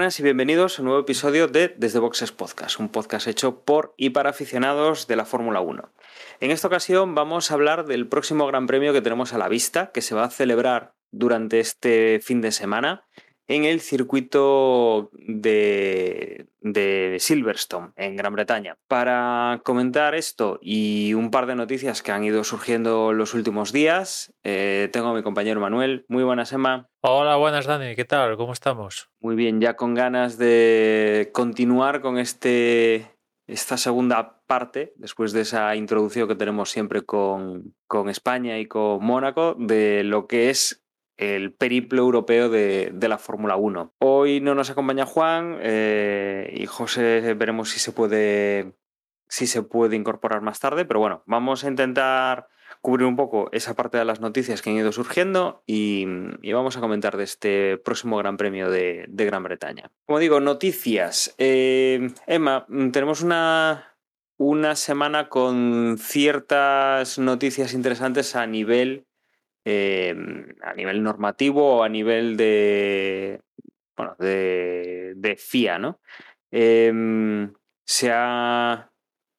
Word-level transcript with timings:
buenas 0.00 0.18
y 0.18 0.22
bienvenidos 0.22 0.78
a 0.78 0.80
un 0.80 0.86
nuevo 0.86 1.02
episodio 1.02 1.46
de 1.46 1.74
Desde 1.76 1.98
Boxes 1.98 2.32
Podcast, 2.32 2.80
un 2.80 2.88
podcast 2.88 3.26
hecho 3.26 3.66
por 3.66 3.92
y 3.98 4.08
para 4.08 4.30
aficionados 4.30 5.06
de 5.06 5.14
la 5.14 5.26
Fórmula 5.26 5.60
1. 5.60 5.92
En 6.40 6.50
esta 6.50 6.68
ocasión 6.68 7.14
vamos 7.14 7.50
a 7.50 7.54
hablar 7.54 7.84
del 7.84 8.08
próximo 8.08 8.46
Gran 8.46 8.66
Premio 8.66 8.94
que 8.94 9.02
tenemos 9.02 9.34
a 9.34 9.38
la 9.38 9.50
vista, 9.50 9.90
que 9.92 10.00
se 10.00 10.14
va 10.14 10.24
a 10.24 10.30
celebrar 10.30 10.94
durante 11.10 11.60
este 11.60 12.18
fin 12.22 12.40
de 12.40 12.50
semana 12.50 13.04
en 13.50 13.64
el 13.64 13.80
circuito 13.80 15.10
de, 15.12 16.46
de, 16.60 17.16
Silverstone, 17.18 17.90
en 17.96 18.14
Gran 18.14 18.32
Bretaña. 18.32 18.78
Para 18.86 19.60
comentar 19.64 20.14
esto 20.14 20.60
y 20.62 21.14
un 21.14 21.32
par 21.32 21.46
de 21.46 21.56
noticias 21.56 22.00
que 22.00 22.12
han 22.12 22.22
ido 22.22 22.44
surgiendo 22.44 23.12
los 23.12 23.34
últimos 23.34 23.72
días, 23.72 24.32
eh, 24.44 24.88
tengo 24.92 25.08
a 25.08 25.14
mi 25.14 25.24
compañero 25.24 25.60
Manuel. 25.60 26.04
Muy 26.06 26.22
buenas, 26.22 26.52
Emma. 26.52 26.88
Hola, 27.00 27.34
buenas, 27.36 27.66
Dani. 27.66 27.96
¿Qué 27.96 28.04
tal? 28.04 28.36
¿Cómo 28.36 28.52
estamos? 28.52 29.10
Muy 29.18 29.34
bien, 29.34 29.60
ya 29.60 29.74
con 29.74 29.94
ganas 29.94 30.38
de 30.38 31.30
continuar 31.32 32.02
con 32.02 32.18
este, 32.18 33.10
esta 33.48 33.76
segunda 33.76 34.42
parte, 34.46 34.92
después 34.94 35.32
de 35.32 35.40
esa 35.40 35.74
introducción 35.74 36.28
que 36.28 36.36
tenemos 36.36 36.70
siempre 36.70 37.02
con, 37.02 37.74
con 37.88 38.08
España 38.08 38.60
y 38.60 38.66
con 38.66 39.04
Mónaco, 39.04 39.56
de 39.58 40.04
lo 40.04 40.28
que 40.28 40.50
es 40.50 40.79
el 41.20 41.52
periplo 41.52 42.00
europeo 42.00 42.48
de, 42.48 42.92
la 43.08 43.18
Fórmula 43.18 43.56
1. 43.56 43.94
Hoy 43.98 44.40
no 44.40 44.54
nos 44.54 44.70
acompaña 44.70 45.04
Juan 45.04 45.58
eh, 45.60 46.50
y 46.56 46.64
José 46.64 47.34
veremos 47.34 47.68
si 47.68 47.78
se 47.78 47.92
puede 47.92 48.74
si 49.28 49.46
se 49.46 49.62
puede 49.62 49.94
incorporar 49.94 50.40
más 50.40 50.58
tarde, 50.58 50.84
pero 50.84 50.98
bueno, 50.98 51.22
vamos 51.26 51.62
a 51.62 51.68
intentar 51.68 52.48
cubrir 52.80 53.06
un 53.06 53.16
poco 53.16 53.48
esa 53.52 53.74
parte 53.74 53.98
de 53.98 54.04
las 54.04 54.20
noticias 54.20 54.60
que 54.62 54.70
han 54.70 54.76
ido 54.76 54.90
surgiendo 54.90 55.62
y, 55.66 56.04
vamos 56.52 56.76
a 56.76 56.80
comentar 56.80 57.16
de 57.16 57.24
este 57.24 57.76
próximo 57.76 58.16
Gran 58.16 58.36
Premio 58.36 58.70
de, 58.70 59.04
de 59.08 59.24
Gran 59.26 59.44
Bretaña. 59.44 59.92
Como 60.06 60.18
digo, 60.18 60.40
noticias. 60.40 61.34
Eh, 61.38 62.12
Emma, 62.26 62.66
tenemos 62.92 63.22
una, 63.22 63.94
una 64.36 64.74
semana 64.74 65.28
con 65.28 65.96
ciertas 65.98 67.18
noticias 67.18 67.72
interesantes 67.74 68.34
a 68.34 68.46
nivel 68.46 69.06
eh, 69.70 70.14
a 70.62 70.74
nivel 70.74 71.02
normativo 71.02 71.76
o 71.76 71.82
a 71.82 71.88
nivel 71.88 72.36
de, 72.36 73.40
bueno, 73.96 74.16
de, 74.18 75.14
de 75.16 75.36
FIA, 75.36 75.78
¿no? 75.78 76.00
Eh, 76.50 76.92
se, 77.84 78.10
ha, 78.12 78.92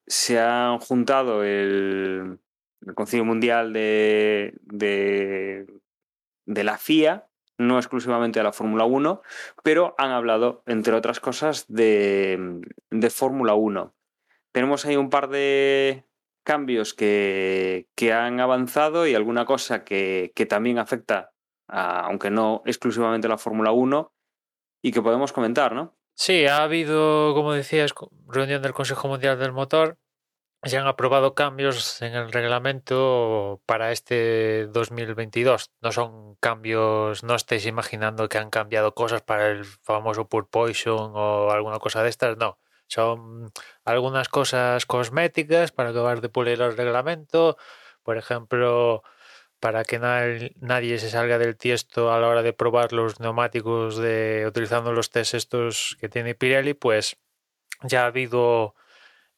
se 0.07 0.39
han 0.39 0.79
juntado 0.79 1.43
el, 1.43 2.39
el 2.85 2.95
Concilio 2.95 3.25
Mundial 3.25 3.73
de, 3.73 4.53
de, 4.61 5.67
de, 6.45 6.63
la 6.63 6.77
FIA, 6.77 7.27
no 7.57 7.77
exclusivamente 7.77 8.39
de 8.39 8.43
la 8.43 8.53
Fórmula 8.53 8.85
1, 8.85 9.21
pero 9.63 9.95
han 9.97 10.11
hablado, 10.11 10.63
entre 10.65 10.93
otras 10.93 11.19
cosas, 11.19 11.65
de, 11.67 12.61
de 12.89 13.09
Fórmula 13.09 13.53
1. 13.53 13.93
Tenemos 14.51 14.85
ahí 14.85 14.95
un 14.95 15.09
par 15.09 15.29
de, 15.29 16.05
cambios 16.43 16.93
que, 16.93 17.87
que, 17.95 18.13
han 18.13 18.39
avanzado 18.39 19.07
y 19.07 19.15
alguna 19.15 19.45
cosa 19.45 19.83
que, 19.83 20.31
que 20.35 20.45
también 20.45 20.79
afecta, 20.79 21.31
a, 21.67 22.01
aunque 22.01 22.29
no 22.31 22.61
exclusivamente 22.65 23.27
a 23.27 23.29
la 23.29 23.37
Fórmula 23.37 23.71
1, 23.71 24.13
y 24.81 24.91
que 24.91 25.01
podemos 25.01 25.31
comentar, 25.31 25.73
¿no? 25.73 25.95
Sí, 26.15 26.45
ha 26.45 26.63
habido, 26.63 27.33
como 27.33 27.53
decías, 27.53 27.93
reunión 28.27 28.61
del 28.61 28.73
Consejo 28.73 29.07
Mundial 29.07 29.39
del 29.39 29.53
Motor. 29.53 29.97
Se 30.63 30.77
han 30.77 30.85
aprobado 30.85 31.33
cambios 31.33 32.01
en 32.03 32.13
el 32.13 32.31
reglamento 32.31 33.63
para 33.65 33.91
este 33.91 34.67
2022. 34.67 35.71
No 35.81 35.91
son 35.91 36.35
cambios, 36.35 37.23
no 37.23 37.33
estéis 37.33 37.65
imaginando 37.65 38.29
que 38.29 38.37
han 38.37 38.51
cambiado 38.51 38.93
cosas 38.93 39.23
para 39.23 39.49
el 39.49 39.65
famoso 39.65 40.27
Purpoison 40.27 41.13
o 41.15 41.49
alguna 41.49 41.79
cosa 41.79 42.03
de 42.03 42.09
estas, 42.09 42.37
no 42.37 42.60
son 42.91 43.51
algunas 43.85 44.27
cosas 44.29 44.85
cosméticas 44.85 45.71
para 45.71 45.89
acabar 45.91 46.21
de 46.21 46.29
pulir 46.29 46.61
el 46.61 46.75
reglamento, 46.75 47.57
por 48.03 48.17
ejemplo, 48.17 49.03
para 49.59 49.85
que 49.85 49.99
nadie 49.99 50.97
se 50.99 51.09
salga 51.09 51.37
del 51.37 51.55
tiesto 51.55 52.11
a 52.11 52.19
la 52.19 52.27
hora 52.27 52.43
de 52.43 52.53
probar 52.53 52.93
los 52.93 53.19
neumáticos 53.19 53.97
de 53.97 54.45
utilizando 54.47 54.91
los 54.91 55.09
test 55.09 55.35
estos 55.35 55.97
que 55.99 56.09
tiene 56.09 56.35
Pirelli, 56.35 56.73
pues 56.73 57.17
ya 57.83 58.03
ha 58.03 58.07
habido 58.07 58.75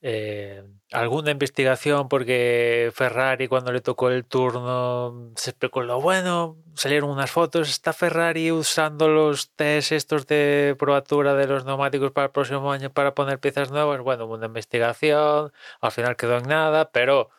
eh, 0.06 0.62
alguna 0.91 1.31
investigación 1.31 2.09
porque 2.09 2.91
Ferrari 2.94 3.47
cuando 3.47 3.72
le 3.72 3.80
tocó 3.80 4.09
el 4.09 4.25
turno 4.25 5.31
se 5.38 5.52
especuló, 5.52 6.02
bueno, 6.02 6.58
salieron 6.75 7.09
unas 7.09 7.31
fotos, 7.31 7.69
está 7.69 7.94
Ferrari 7.94 8.52
usando 8.52 9.08
los 9.08 9.52
test 9.52 9.94
estos 9.94 10.28
de 10.28 10.75
probatura 10.78 11.36
de 11.36 11.47
los 11.47 11.64
neumáticos 11.64 12.12
para 12.12 12.25
el 12.25 12.31
próximo 12.31 12.69
año 12.74 12.91
para 12.91 13.16
poner 13.16 13.40
piezas 13.40 13.72
nuevas, 13.72 14.02
bueno, 14.02 14.25
una 14.25 14.47
investigación, 14.47 15.53
al 15.80 15.91
final 15.94 16.18
quedó 16.18 16.38
en 16.38 16.50
nada, 16.50 16.91
pero 16.91 17.30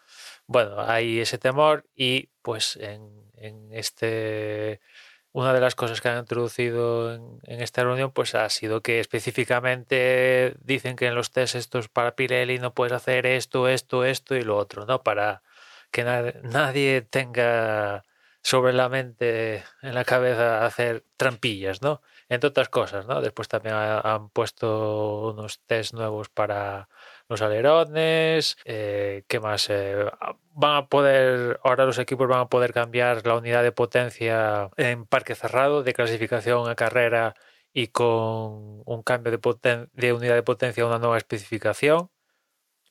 bueno, 0.47 0.81
hay 0.81 1.21
ese 1.21 1.37
temor 1.37 1.85
y 1.95 2.31
pues 2.41 2.77
en, 2.77 3.31
en 3.37 3.75
este 3.75 4.81
una 5.35 5.53
de 5.53 5.61
las 5.61 5.75
cosas 5.75 6.01
que 6.01 6.09
han 6.09 6.21
introducido 6.21 7.13
en, 7.13 7.41
en, 7.43 7.61
esta 7.61 7.83
reunión 7.83 8.13
pues 8.13 8.35
ha 8.37 8.49
sido 8.49 8.83
que 8.83 9.01
específicamente 9.01 10.55
dicen 10.61 10.95
que 10.97 11.09
en 11.09 11.17
los 11.17 11.33
test 11.33 11.57
estos 11.57 11.89
para 11.89 12.15
Pirelli 12.15 12.59
no 12.61 12.73
puedes 12.73 12.93
hacer 12.93 13.27
esto, 13.27 13.69
esto, 13.69 14.05
esto 14.05 14.37
y 14.37 14.43
lo 14.43 14.57
otro, 14.57 14.87
¿no? 14.87 15.03
Para 15.03 15.43
que 15.91 16.05
na 16.05 16.33
nadie 16.43 17.03
tenga 17.03 18.05
sobre 18.43 18.73
la 18.75 18.89
mente, 18.89 19.65
en 19.83 19.95
la 19.95 20.05
cabeza, 20.05 20.67
hacer 20.67 21.05
trampillas, 21.17 21.83
¿no? 21.83 22.03
Entre 22.29 22.49
otras 22.49 22.69
cosas, 22.69 23.07
¿no? 23.07 23.21
Después 23.21 23.49
también 23.49 23.75
han 23.77 24.29
puesto 24.31 25.33
unos 25.33 25.61
test 25.67 25.95
nuevos 25.95 26.29
para 26.29 26.89
los 27.29 27.43
alerones, 27.43 28.57
eh, 28.65 29.25
¿qué 29.29 29.41
más? 29.41 29.69
Eh, 29.71 30.07
van 30.53 30.77
a 30.77 30.89
poder, 30.89 31.59
ahora 31.65 31.87
los 31.87 31.99
equipos 31.99 32.29
van 32.29 32.41
a 32.41 32.49
poder 32.49 32.73
cambiar 32.73 33.27
la 33.27 33.37
unidad 33.37 33.63
de 33.63 33.73
potencia 33.73 34.71
en 34.77 35.07
parque 35.07 35.35
cerrado, 35.35 35.83
de 35.83 35.95
clasificación 35.95 36.69
a 36.69 36.75
carrera 36.75 37.35
y 37.73 37.89
con 37.89 38.83
un 38.85 39.03
cambio 39.05 39.33
de, 39.33 39.89
de 39.93 40.13
unidad 40.13 40.35
de 40.35 40.43
potencia 40.43 40.85
a 40.85 40.87
una 40.87 40.99
nueva 40.99 41.19
especificación, 41.19 42.11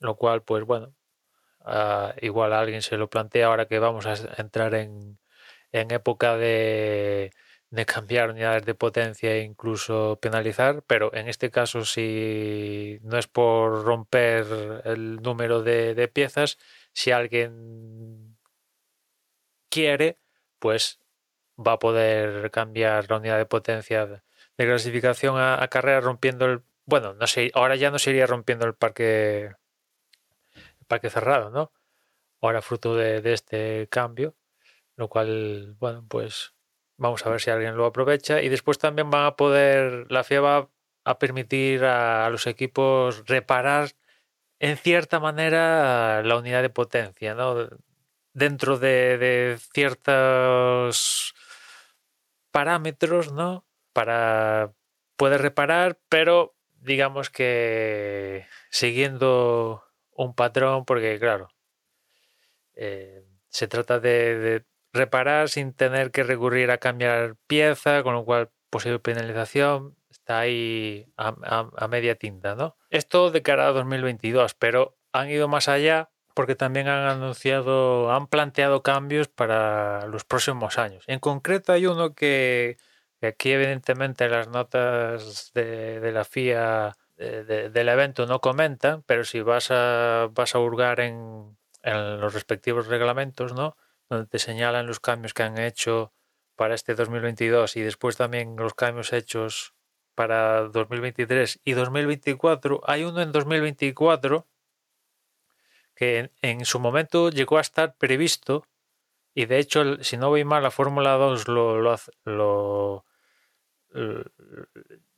lo 0.00 0.16
cual, 0.16 0.42
pues 0.42 0.64
bueno, 0.64 0.94
uh, 1.60 2.12
igual 2.20 2.52
a 2.52 2.60
alguien 2.60 2.82
se 2.82 2.96
lo 2.98 3.08
plantea 3.10 3.46
ahora 3.46 3.66
que 3.66 3.78
vamos 3.78 4.06
a 4.06 4.14
entrar 4.40 4.74
en, 4.74 5.18
en 5.72 5.90
época 5.90 6.36
de 6.36 7.32
de 7.74 7.86
cambiar 7.86 8.30
unidades 8.30 8.64
de 8.64 8.74
potencia 8.74 9.32
e 9.32 9.42
incluso 9.42 10.18
penalizar, 10.20 10.82
pero 10.86 11.14
en 11.14 11.28
este 11.28 11.50
caso 11.50 11.84
si 11.84 12.98
no 13.02 13.18
es 13.18 13.26
por 13.26 13.84
romper 13.84 14.82
el 14.84 15.16
número 15.22 15.62
de, 15.62 15.94
de 15.94 16.08
piezas, 16.08 16.58
si 16.92 17.10
alguien 17.10 18.36
quiere, 19.68 20.18
pues 20.58 21.00
va 21.58 21.72
a 21.72 21.78
poder 21.78 22.50
cambiar 22.50 23.10
la 23.10 23.18
unidad 23.18 23.38
de 23.38 23.46
potencia 23.46 24.06
de 24.06 24.22
clasificación 24.66 25.36
a, 25.38 25.66
carrera 25.68 26.00
rompiendo 26.00 26.46
el 26.46 26.62
bueno 26.86 27.14
no 27.14 27.26
sé 27.26 27.50
ahora 27.54 27.76
ya 27.76 27.90
no 27.90 27.98
sería 27.98 28.26
rompiendo 28.26 28.66
el 28.66 28.74
parque 28.74 29.52
el 30.54 30.86
parque 30.86 31.10
cerrado 31.10 31.50
no 31.50 31.72
ahora 32.40 32.62
fruto 32.62 32.96
de, 32.96 33.20
de 33.20 33.32
este 33.32 33.88
cambio 33.90 34.34
lo 34.96 35.08
cual 35.08 35.76
bueno 35.78 36.04
pues 36.08 36.53
Vamos 37.04 37.26
a 37.26 37.28
ver 37.28 37.38
si 37.38 37.50
alguien 37.50 37.76
lo 37.76 37.84
aprovecha. 37.84 38.40
Y 38.40 38.48
después 38.48 38.78
también 38.78 39.10
van 39.10 39.26
a 39.26 39.36
poder, 39.36 40.10
la 40.10 40.24
FIA 40.24 40.40
va 40.40 40.70
a 41.04 41.18
permitir 41.18 41.84
a, 41.84 42.30
los 42.30 42.46
equipos 42.46 43.24
reparar 43.26 43.90
en 44.58 44.78
cierta 44.78 45.20
manera 45.20 46.22
la 46.22 46.38
unidad 46.38 46.62
de 46.62 46.70
potencia, 46.70 47.34
¿no? 47.34 47.68
Dentro 48.32 48.78
de, 48.78 49.58
ciertos 49.74 51.34
parámetros, 52.50 53.32
¿no? 53.32 53.66
Para 53.92 54.72
poder 55.18 55.42
reparar, 55.42 55.98
pero 56.08 56.54
digamos 56.80 57.28
que 57.28 58.46
siguiendo 58.70 59.84
un 60.10 60.34
patrón, 60.34 60.86
porque 60.86 61.18
claro, 61.18 61.50
eh, 62.74 63.26
se 63.50 63.68
trata 63.68 64.00
de, 64.00 64.64
reparar 64.94 65.48
sin 65.50 65.74
tener 65.74 66.10
que 66.12 66.22
recurrir 66.22 66.70
a 66.70 66.78
cambiar 66.78 67.36
pieza, 67.46 68.02
con 68.02 68.14
lo 68.14 68.24
cual 68.24 68.50
posible 68.70 68.98
penalización 69.00 69.96
está 70.10 70.38
ahí 70.38 71.06
a, 71.16 71.88
media 71.88 72.14
tinta, 72.14 72.54
¿no? 72.54 72.76
Esto 72.90 73.30
de 73.30 73.42
cara 73.42 73.66
a 73.66 73.72
2022, 73.72 74.54
pero 74.54 74.96
han 75.12 75.28
ido 75.28 75.48
más 75.48 75.68
allá 75.68 76.10
porque 76.34 76.56
también 76.56 76.88
han 76.88 77.06
anunciado, 77.06 78.12
han 78.12 78.26
planteado 78.26 78.82
cambios 78.82 79.28
para 79.28 80.06
los 80.06 80.24
próximos 80.24 80.78
años. 80.78 81.04
En 81.06 81.20
concreto 81.20 81.72
hay 81.72 81.86
uno 81.86 82.14
que, 82.14 82.76
aquí 83.22 83.52
evidentemente 83.52 84.28
las 84.28 84.48
notas 84.48 85.52
de, 85.54 86.10
la 86.12 86.24
FIA 86.24 86.96
de- 87.16 87.44
de- 87.44 87.70
del 87.70 87.88
evento 87.88 88.26
no 88.26 88.40
comentan, 88.40 89.02
pero 89.04 89.24
si 89.24 89.40
vas 89.42 89.70
a, 89.70 90.28
vas 90.32 90.54
a 90.54 90.58
hurgar 90.58 91.00
en, 91.00 91.56
en 91.82 92.20
los 92.20 92.34
respectivos 92.34 92.86
reglamentos, 92.88 93.52
¿no? 93.54 93.76
Donde 94.08 94.26
te 94.26 94.38
señalan 94.38 94.86
los 94.86 95.00
cambios 95.00 95.34
que 95.34 95.42
han 95.42 95.58
hecho 95.58 96.12
para 96.56 96.74
este 96.74 96.94
2022 96.94 97.76
y 97.76 97.82
después 97.82 98.16
también 98.16 98.56
los 98.56 98.74
cambios 98.74 99.12
hechos 99.12 99.74
para 100.14 100.62
2023 100.68 101.60
y 101.64 101.72
2024. 101.72 102.80
Hay 102.86 103.04
uno 103.04 103.20
en 103.22 103.32
2024 103.32 104.48
que 105.94 106.30
en, 106.42 106.64
su 106.64 106.80
momento 106.80 107.30
llegó 107.30 107.58
a 107.58 107.60
estar 107.60 107.96
previsto 107.96 108.66
y 109.34 109.46
de 109.46 109.58
hecho, 109.58 110.02
si 110.04 110.16
no 110.18 110.30
voy 110.30 110.44
mal, 110.44 110.62
la 110.64 110.70
Fórmula 110.72 111.12
2 111.14 111.48
lo, 111.48 111.80
lo 111.80 111.96
lo- 112.24 113.04
l- 113.94 114.24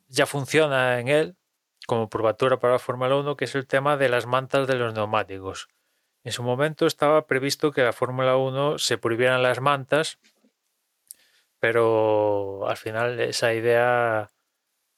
ya 0.09 0.27
funciona 0.27 0.99
en 1.01 1.09
él 1.09 1.37
como 1.87 2.09
probatura 2.09 2.59
para 2.59 2.75
la 2.75 2.79
Fórmula 2.81 3.17
1, 3.17 3.37
que 3.37 3.45
es 3.47 3.55
el 3.55 3.67
tema 3.67 3.97
de 3.97 4.09
las 4.09 4.27
mantas 4.27 4.67
de 4.69 4.75
los 4.77 4.95
neumáticos. 4.95 5.69
En 6.27 6.33
su 6.33 6.43
momento 6.43 6.89
estaba 6.89 7.29
previsto 7.29 7.71
que 7.71 7.85
la 7.85 7.93
Fórmula 7.93 8.37
1 8.37 8.79
se 8.79 8.99
prohibieran 8.99 9.45
las 9.45 9.61
mantas, 9.61 10.19
pero 11.61 12.69
al 12.69 12.77
final 12.77 13.21
esa 13.21 13.55
idea 13.55 14.29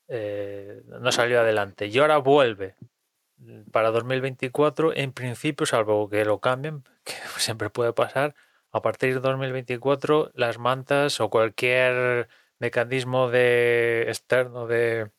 eh, 0.09 0.81
no 0.87 1.13
salió 1.13 1.41
adelante. 1.41 1.89
Y 1.89 1.99
ahora 1.99 2.17
vuelve 2.17 2.77
para 3.71 3.91
2024, 3.91 4.97
en 4.97 5.13
principio, 5.13 5.67
salvo 5.67 6.09
que 6.09 6.25
lo 6.25 6.39
cambien, 6.39 6.83
que 7.05 7.13
siempre 7.37 7.69
puede 7.69 7.93
pasar, 7.93 8.35
a 8.73 8.81
partir 8.81 9.13
de 9.13 9.21
2024 9.21 10.31
las 10.33 10.57
mantas 10.57 11.21
o 11.21 11.29
cualquier 11.29 12.31
mecanismo 12.59 13.29
de 13.29 14.07
externo 14.09 14.67
de 14.67 15.11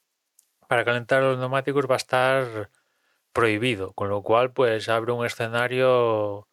para 0.67 0.83
calentar 0.85 1.21
los 1.21 1.37
neumáticos 1.37 1.85
va 1.85 1.93
a 1.93 1.97
estar 1.97 2.71
prohibido, 3.33 3.93
con 3.93 4.09
lo 4.09 4.21
cual 4.23 4.51
pues 4.53 4.89
abre 4.89 5.11
un 5.11 5.25
escenario 5.25 6.47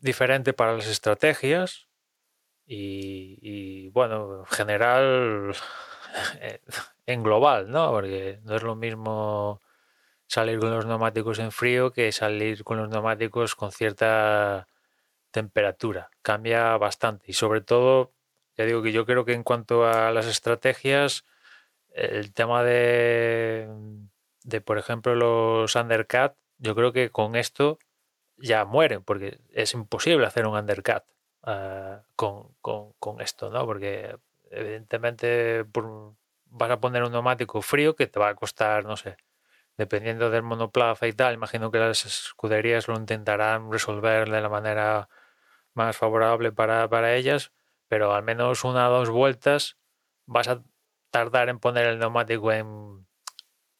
diferente 0.00 0.52
para 0.52 0.74
las 0.74 0.86
estrategias 0.86 1.88
y, 2.66 3.38
y, 3.42 3.88
bueno, 3.90 4.40
en 4.40 4.46
general 4.46 5.54
en 7.06 7.22
global, 7.22 7.70
¿no? 7.70 7.90
Porque 7.90 8.40
no 8.44 8.56
es 8.56 8.62
lo 8.62 8.76
mismo 8.76 9.60
salir 10.26 10.60
con 10.60 10.70
los 10.70 10.86
neumáticos 10.86 11.38
en 11.40 11.52
frío 11.52 11.92
que 11.92 12.12
salir 12.12 12.64
con 12.64 12.78
los 12.78 12.88
neumáticos 12.88 13.56
con 13.56 13.72
cierta 13.72 14.68
temperatura. 15.32 16.10
Cambia 16.22 16.76
bastante 16.78 17.26
y 17.28 17.34
sobre 17.34 17.60
todo, 17.62 18.12
ya 18.56 18.64
digo 18.64 18.82
que 18.82 18.92
yo 18.92 19.06
creo 19.06 19.24
que 19.24 19.32
en 19.34 19.42
cuanto 19.44 19.86
a 19.86 20.12
las 20.12 20.26
estrategias, 20.26 21.24
el 21.92 22.32
tema 22.32 22.62
de, 22.64 23.68
de 24.44 24.60
por 24.60 24.78
ejemplo, 24.78 25.14
los 25.14 25.74
undercut, 25.74 26.32
yo 26.58 26.74
creo 26.74 26.92
que 26.92 27.10
con 27.10 27.36
esto 27.36 27.78
ya 28.36 28.64
mueren, 28.64 29.02
porque 29.04 29.40
es 29.50 29.74
imposible 29.74 30.26
hacer 30.26 30.46
un 30.46 30.56
undercut 30.56 31.02
uh, 31.46 32.02
con, 32.16 32.54
con, 32.60 32.92
con, 32.98 33.20
esto, 33.20 33.50
¿no? 33.50 33.66
Porque 33.66 34.16
evidentemente 34.50 35.64
vas 36.46 36.70
a 36.70 36.80
poner 36.80 37.02
un 37.02 37.12
neumático 37.12 37.62
frío 37.62 37.94
que 37.96 38.06
te 38.06 38.18
va 38.18 38.28
a 38.30 38.34
costar, 38.34 38.84
no 38.84 38.96
sé, 38.96 39.16
dependiendo 39.76 40.30
del 40.30 40.42
monoplaza 40.42 41.06
y 41.06 41.12
tal, 41.12 41.34
imagino 41.34 41.70
que 41.70 41.78
las 41.78 42.04
escuderías 42.04 42.88
lo 42.88 42.96
intentarán 42.96 43.70
resolver 43.70 44.30
de 44.30 44.40
la 44.40 44.48
manera 44.48 45.08
más 45.74 45.96
favorable 45.96 46.52
para, 46.52 46.88
para 46.88 47.14
ellas, 47.14 47.52
pero 47.88 48.14
al 48.14 48.22
menos 48.22 48.64
una 48.64 48.88
o 48.88 48.92
dos 48.92 49.10
vueltas 49.10 49.78
vas 50.26 50.48
a 50.48 50.62
tardar 51.10 51.48
en 51.48 51.58
poner 51.58 51.86
el 51.86 51.98
neumático 51.98 52.52
en, 52.52 53.06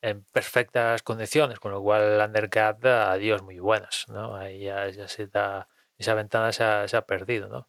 en 0.03 0.25
perfectas 0.25 1.03
condiciones, 1.03 1.61
con 1.61 1.73
lo 1.73 1.83
cual 1.83 2.03
el 2.03 2.21
undercut 2.21 2.85
adiós 2.85 3.43
muy 3.43 3.59
buenas, 3.59 4.07
¿no? 4.09 4.37
Ahí 4.37 4.61
ya, 4.61 4.89
ya 4.89 5.09
se 5.09 5.27
da, 5.27 5.69
esa 5.99 6.15
ventana 6.15 6.53
se 6.53 6.65
ha, 6.65 6.89
se 6.89 6.97
ha 6.97 7.03
perdido, 7.07 7.49
¿no? 7.49 7.69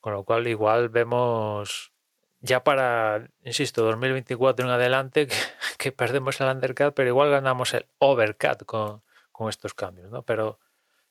Con 0.00 0.12
lo 0.12 0.24
cual 0.24 0.46
igual 0.46 0.88
vemos 0.88 1.92
ya 2.40 2.64
para, 2.64 3.28
insisto, 3.44 3.82
2024 3.84 4.66
en 4.66 4.72
adelante 4.72 5.26
que, 5.28 5.36
que 5.78 5.92
perdemos 5.92 6.40
el 6.40 6.48
undercut, 6.48 6.94
pero 6.94 7.08
igual 7.08 7.30
ganamos 7.30 7.74
el 7.74 7.86
overcut 7.98 8.64
con, 8.64 9.02
con 9.32 9.48
estos 9.48 9.74
cambios, 9.74 10.10
¿no? 10.10 10.22
Pero 10.22 10.58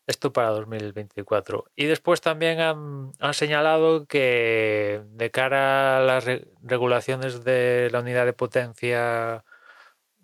esto 0.09 0.33
para 0.33 0.49
2024. 0.49 1.65
Y 1.75 1.85
después 1.85 2.19
también 2.21 2.59
han, 2.59 3.11
han, 3.19 3.33
señalado 3.35 4.07
que 4.07 5.03
de 5.11 5.29
cara 5.29 5.97
a 5.97 6.01
las 6.01 6.25
re 6.25 6.47
regulaciones 6.63 7.43
de 7.43 7.89
la 7.91 7.99
unidad 7.99 8.25
de 8.25 8.33
potencia, 8.33 9.45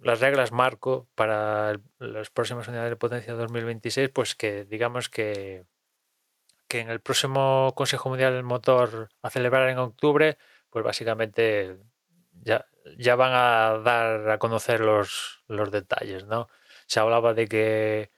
las 0.06 0.20
reglas 0.20 0.52
marco 0.52 1.08
para 1.16 1.80
las 1.98 2.30
próximas 2.30 2.68
unidades 2.68 2.92
de 2.92 2.96
potencia 2.96 3.34
2026, 3.34 4.10
pues 4.10 4.36
que 4.36 4.64
digamos 4.64 5.10
que, 5.10 5.66
que 6.68 6.80
en 6.82 6.92
el 6.92 7.02
próximo 7.02 7.74
Consejo 7.76 8.10
Mundial 8.10 8.34
del 8.34 8.44
Motor 8.44 9.10
a 9.24 9.32
celebrar 9.32 9.68
en 9.68 9.80
octubre, 9.80 10.38
pues 10.70 10.86
básicamente 10.86 11.80
ya, 12.44 12.68
ya 13.00 13.16
van 13.16 13.32
a 13.34 13.80
dar 13.84 14.30
a 14.30 14.38
conocer 14.38 14.80
los, 14.82 15.44
los 15.48 15.72
detalles, 15.72 16.26
¿no? 16.28 16.50
Se 16.86 17.00
hablaba 17.00 17.34
de 17.34 17.48
que 17.48 18.12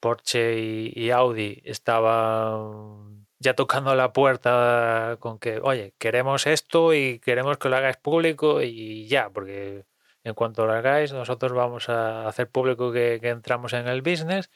Porsche 0.00 0.58
y, 0.58 0.92
y, 0.96 1.10
Audi 1.12 1.62
estaban 1.64 3.28
ya 3.38 3.54
tocando 3.54 3.94
la 3.94 4.12
puerta 4.12 5.18
con 5.20 5.38
que, 5.38 5.60
oye, 5.62 5.94
queremos 5.98 6.48
esto 6.48 6.94
y 6.94 7.20
queremos 7.20 7.58
que 7.58 7.68
lo 7.68 7.76
hagáis 7.76 7.96
público 7.96 8.60
y 8.62 9.06
ya, 9.06 9.30
porque 9.30 9.86
en 10.28 10.34
cuanto 10.34 10.66
lo 10.66 10.72
hagáis, 10.72 11.12
nosotros 11.12 11.52
vamos 11.52 11.88
a 11.88 12.28
hacer 12.28 12.50
público 12.50 12.92
que, 12.92 13.16
entramos 13.22 13.72
en 13.72 13.88
el 13.88 14.02
business. 14.02 14.50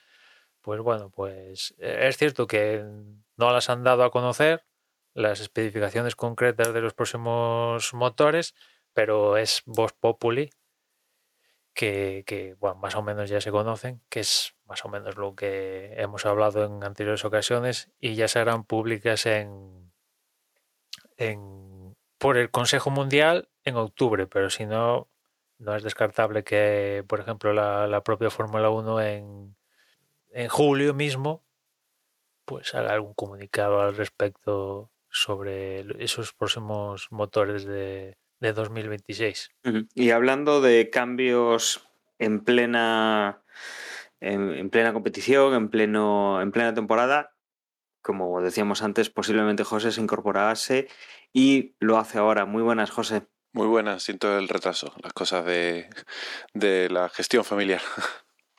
Pues 0.61 0.81
bueno, 0.81 1.11
pues 1.11 1.75
es 1.79 2.17
cierto 2.17 2.47
que 2.47 2.85
no 3.37 3.53
las 3.53 3.71
han 3.71 3.85
dado 3.85 4.05
a 4.05 4.11
conocer 4.11 4.65
las 5.15 5.41
especificaciones 5.41 6.17
concretas 6.17 6.73
de 6.73 6.81
los 6.81 6.95
próximos 6.95 7.93
motores, 7.95 8.55
pero 8.93 9.37
es 9.37 9.63
Vox 9.67 9.93
Populi 9.95 10.51
que, 11.75 12.57
más 12.81 12.95
o 12.95 13.03
menos 13.03 13.31
ya 13.31 13.41
se 13.41 13.51
conocen, 13.51 14.03
que 14.09 14.21
es 14.21 14.55
más 14.67 14.85
o 14.85 14.89
menos 14.89 15.17
lo 15.17 15.35
que 15.35 15.95
hemos 15.97 16.27
hablado 16.27 16.65
en 16.65 16.85
anteriores 16.85 17.25
ocasiones 17.25 17.91
y 17.99 18.15
ya 18.15 18.29
serán 18.29 18.65
públicas 18.65 19.27
en, 19.27 19.93
en 21.17 21.97
por 22.19 22.37
el 22.37 22.51
Consejo 22.51 22.91
Mundial 22.91 23.49
en 23.65 23.77
octubre, 23.77 24.27
pero 24.27 24.51
si 24.51 24.67
no, 24.67 25.09
no 25.63 25.77
es 25.77 25.83
descartable 25.83 26.43
que, 26.43 27.05
por 27.07 27.21
ejemplo, 27.21 27.53
la, 27.53 28.03
propia 28.03 28.31
Fórmula 28.31 28.69
1 28.69 29.01
en, 29.01 29.57
en 30.31 30.49
julio 30.49 30.93
mismo 30.93 31.45
pues 32.45 32.75
haga 32.75 32.93
algún 32.93 33.15
comunicado 33.15 33.81
al 33.81 33.97
respecto 33.97 34.91
sobre 35.09 35.87
esos 36.03 36.33
próximos 36.33 37.07
motores 37.11 37.65
de, 37.65 38.17
de 38.41 38.53
2026. 38.53 39.53
Y 39.95 40.11
hablando 40.11 40.61
de 40.61 40.91
cambios 40.91 41.89
en 42.19 42.43
plena 42.43 43.43
en, 44.21 44.51
en, 44.51 44.71
plena 44.71 44.93
competición, 44.93 45.55
en 45.55 45.69
pleno 45.69 46.43
en 46.43 46.51
plena 46.51 46.75
temporada, 46.75 47.35
como 48.01 48.43
decíamos 48.43 48.83
antes, 48.83 49.11
posiblemente 49.11 49.63
José 49.63 49.93
se 49.93 50.01
incorporase 50.01 50.89
y 51.33 51.77
lo 51.79 51.99
hace 51.99 52.19
ahora. 52.19 52.47
Muy 52.47 52.63
buenas, 52.63 52.91
José. 52.91 53.29
Muy 53.55 53.67
buenas, 53.67 54.03
siento 54.03 54.39
el 54.39 54.49
retraso, 54.49 54.95
las 55.03 55.13
cosas 55.13 55.45
de, 55.45 55.91
de 56.55 56.89
la 56.89 57.11
gestión 57.11 57.45
familiar. 57.45 57.83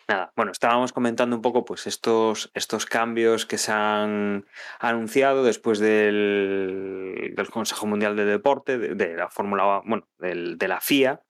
Nada, 0.07 0.33
bueno, 0.35 0.51
estábamos 0.51 0.93
comentando 0.93 1.35
un 1.35 1.41
poco 1.41 1.65
pues 1.65 1.88
estos, 1.88 2.51
estos 2.53 2.85
cambios 2.85 3.47
que 3.47 3.57
se 3.57 3.71
han 3.71 4.45
anunciado 4.79 5.43
después 5.43 5.79
del, 5.79 7.33
del 7.35 7.50
Consejo 7.50 7.88
Mundial 7.88 8.15
de 8.15 8.25
Deporte, 8.25 8.77
de, 8.77 9.15
la 9.15 9.29
Fórmula, 9.29 9.81
bueno, 9.85 10.07
del, 10.19 10.59
de 10.59 10.67
la 10.67 10.79
FIA, 10.79 11.23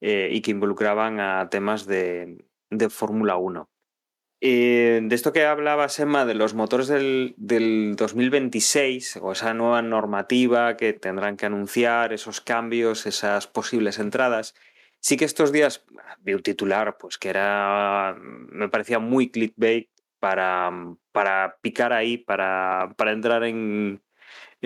eh, 0.00 0.30
y 0.32 0.40
que 0.40 0.50
involucraban 0.50 1.20
a 1.20 1.48
temas 1.48 1.86
de, 1.86 2.44
de 2.70 2.90
Fórmula 2.90 3.36
1. 3.36 3.70
Eh, 4.40 5.00
de 5.02 5.14
esto 5.14 5.32
que 5.32 5.44
hablaba 5.44 5.86
Emma 5.98 6.26
de 6.26 6.34
los 6.34 6.54
motores 6.54 6.88
del, 6.88 7.34
del 7.38 7.96
2026 7.96 9.18
o 9.22 9.32
esa 9.32 9.54
nueva 9.54 9.80
normativa 9.82 10.76
que 10.76 10.92
tendrán 10.92 11.36
que 11.36 11.46
anunciar, 11.46 12.12
esos 12.12 12.40
cambios, 12.40 13.06
esas 13.06 13.46
posibles 13.46 13.98
entradas, 13.98 14.54
Sí 15.06 15.16
que 15.16 15.24
estos 15.24 15.52
días 15.52 15.84
vi 16.20 16.34
un 16.34 16.42
titular, 16.42 16.96
pues 16.98 17.16
que 17.16 17.28
era, 17.28 18.16
me 18.18 18.68
parecía 18.68 18.98
muy 18.98 19.30
clickbait 19.30 19.88
para, 20.18 20.72
para 21.12 21.58
picar 21.60 21.92
ahí, 21.92 22.18
para, 22.18 22.92
para 22.96 23.12
entrar 23.12 23.44
en, 23.44 24.02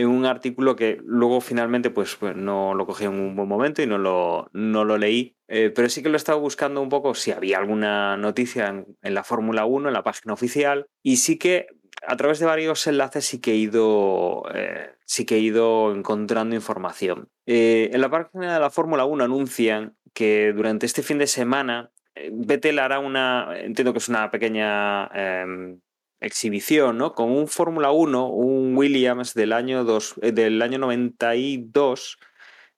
en 0.01 0.09
un 0.09 0.25
artículo 0.25 0.77
que 0.77 0.99
luego 1.05 1.41
finalmente 1.41 1.91
pues, 1.91 2.17
pues 2.17 2.35
no 2.35 2.75
lo 2.75 2.87
cogí 2.87 3.05
en 3.05 3.13
un 3.13 3.37
buen 3.37 3.49
momento 3.49 3.83
y 3.83 3.87
no 3.87 3.99
lo, 3.99 4.49
no 4.53 4.85
lo 4.85 4.97
leí, 4.97 5.37
eh, 5.47 5.71
pero 5.75 5.89
sí 5.89 6.03
que 6.03 6.09
lo 6.09 6.15
he 6.15 6.17
estado 6.17 6.41
buscando 6.41 6.81
un 6.81 6.89
poco 6.89 7.15
si 7.15 7.33
había 7.33 7.59
alguna 7.59 8.17
noticia 8.17 8.69
en, 8.69 9.15
la 9.15 9.25
Fórmula 9.25 9.67
1, 9.67 9.89
en 9.89 9.93
la 9.93 10.03
página 10.03 10.33
oficial, 10.33 10.87
y 11.03 11.19
sí 11.19 11.39
que 11.39 11.67
a 12.07 12.17
través 12.17 12.39
de 12.39 12.47
varios 12.47 12.87
enlaces 12.87 13.27
sí 13.27 13.41
que 13.41 13.53
he 13.53 13.57
ido, 13.57 14.45
eh, 14.55 14.91
sí 15.05 15.27
que 15.27 15.37
he 15.37 15.41
ido 15.41 15.95
encontrando 15.95 16.57
información. 16.57 17.29
Eh, 17.45 17.91
en 17.93 18.01
la 18.01 18.09
página 18.09 18.55
de 18.55 18.61
la 18.61 18.71
Fórmula 18.71 19.05
1 19.05 19.23
anuncian 19.23 19.97
que 20.15 20.53
durante 20.55 20.87
este 20.87 21.03
fin 21.03 21.19
de 21.19 21.27
semana 21.27 21.91
Vettel 22.33 22.79
hará 22.79 22.99
una, 22.99 23.49
entiendo 23.59 23.93
que 23.93 23.99
es 23.99 24.09
una 24.09 24.31
pequeña 24.31 25.07
em, 25.15 25.81
exhibición, 26.21 26.99
¿no? 26.99 27.15
Con 27.15 27.31
un 27.31 27.49
Fórmula 27.49 27.91
1, 27.91 28.29
un 28.29 28.77
Williams 28.77 29.35
del 29.35 29.53
año, 29.53 29.85
dos, 29.85 30.15
del 30.21 30.61
año 30.63 30.79
92, 30.79 32.19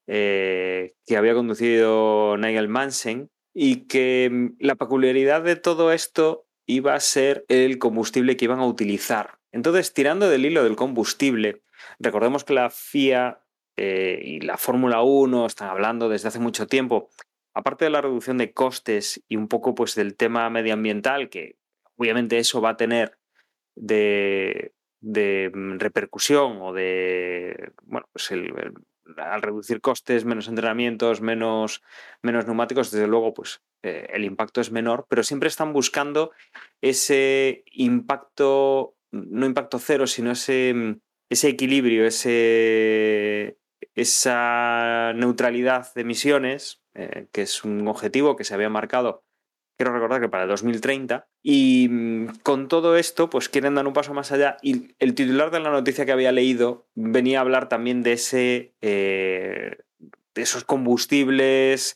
que 0.06 1.16
había 1.16 1.34
conducido 1.34 2.36
Nigel 2.36 2.68
Mansell, 2.68 3.28
y 3.54 3.86
que 3.86 4.28
mm, 4.30 4.56
la 4.60 4.76
peculiaridad 4.76 5.42
de 5.42 5.56
todo 5.56 5.92
esto 5.92 6.46
iba 6.66 6.94
a 6.94 7.00
ser 7.00 7.44
el 7.48 7.78
combustible 7.78 8.36
que 8.36 8.46
iban 8.46 8.60
a 8.60 8.66
utilizar. 8.66 9.38
Entonces, 9.50 9.92
tirando 9.92 10.28
del 10.28 10.46
hilo 10.46 10.64
del 10.64 10.76
combustible, 10.76 11.62
recordemos 11.98 12.44
que 12.44 12.54
la 12.54 12.70
FIA 12.70 13.40
eh, 13.76 14.20
y 14.24 14.40
la 14.40 14.56
Fórmula 14.56 15.02
1 15.02 15.46
están 15.46 15.68
hablando 15.68 16.08
desde 16.08 16.28
hace 16.28 16.38
mucho 16.38 16.66
tiempo, 16.66 17.10
aparte 17.54 17.84
de 17.84 17.90
la 17.90 18.00
reducción 18.00 18.38
de 18.38 18.52
costes 18.52 19.22
y 19.28 19.36
un 19.36 19.48
poco 19.48 19.74
pues 19.74 19.94
del 19.94 20.16
tema 20.16 20.48
medioambiental, 20.48 21.28
que 21.28 21.56
obviamente 21.96 22.38
eso 22.38 22.60
va 22.60 22.70
a 22.70 22.76
tener 22.76 23.18
de, 23.74 24.72
mm, 25.00 25.78
repercusión 25.78 26.58
o 26.60 26.72
de, 26.72 27.72
bueno, 27.84 28.06
pues 28.12 28.30
al 29.16 29.42
reducir 29.42 29.80
costes, 29.80 30.24
menos 30.24 30.48
entrenamientos, 30.48 31.20
menos, 31.20 31.82
menos 32.22 32.46
neumáticos, 32.46 32.90
desde 32.90 33.06
luego, 33.06 33.34
pues 33.34 33.62
eh, 33.82 34.06
el 34.12 34.24
impacto 34.24 34.60
es 34.60 34.70
menor, 34.70 35.06
pero 35.08 35.22
siempre 35.22 35.48
están 35.48 35.72
buscando 35.72 36.32
ese 36.80 37.64
impacto, 37.72 38.96
no 39.10 39.46
impacto 39.46 39.78
cero, 39.78 40.06
sino 40.06 40.30
ese, 40.30 40.98
ese 41.28 41.48
equilibrio, 41.48 42.06
ese, 42.06 43.58
esa 43.94 45.12
neutralidad 45.14 45.92
de 45.94 46.02
emisiones, 46.02 46.82
eh, 46.94 47.26
que 47.32 47.42
es 47.42 47.64
un 47.64 47.86
objetivo 47.88 48.36
que 48.36 48.44
se 48.44 48.54
había 48.54 48.68
marcado, 48.68 49.24
quiero 49.82 49.94
recordar 49.94 50.20
que 50.20 50.28
para 50.28 50.44
el 50.44 50.48
2030, 50.48 51.26
y 51.42 51.88
mm, 51.90 52.26
con 52.42 52.68
todo 52.68 52.96
esto, 52.96 53.28
pues 53.28 53.48
quieren 53.48 53.74
dar 53.74 53.86
un 53.86 53.92
paso 53.92 54.14
más 54.14 54.32
allá, 54.32 54.56
y 54.62 54.94
el 54.98 55.14
titular 55.14 55.50
de 55.50 55.60
la 55.60 55.70
noticia 55.70 56.06
que 56.06 56.12
había 56.12 56.32
leído 56.32 56.86
venía 56.94 57.38
a 57.38 57.42
hablar 57.42 57.68
también 57.68 58.02
de 58.02 58.12
ese... 58.12 58.72
Eh, 58.80 59.78
de 60.34 60.40
esos 60.40 60.64
combustibles 60.64 61.94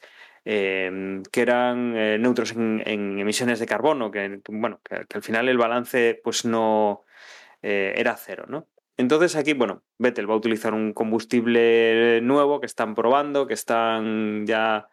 Em, 0.49 1.25
que 1.25 1.43
eran 1.43 1.97
eh, 1.97 2.19
neutros 2.21 2.53
en, 2.53 2.81
emisiones 3.19 3.59
de 3.59 3.67
carbono, 3.67 4.13
que, 4.13 4.41
bueno, 4.49 4.79
que, 4.85 5.05
al 5.13 5.23
final 5.23 5.49
el 5.49 5.59
balance 5.59 6.21
pues 6.23 6.45
no 6.45 7.03
eh, 7.63 7.95
era 7.97 8.17
cero, 8.17 8.45
¿no? 8.49 8.69
Entonces 8.97 9.35
aquí, 9.35 9.55
bueno, 9.55 9.83
Vettel 9.99 10.31
va 10.31 10.35
a 10.35 10.37
utilizar 10.37 10.73
un 10.73 10.93
combustible 10.93 12.21
nuevo 12.23 12.61
que 12.61 12.67
están 12.67 12.95
probando, 12.95 13.49
que 13.49 13.55
están 13.55 14.47
ya 14.47 14.89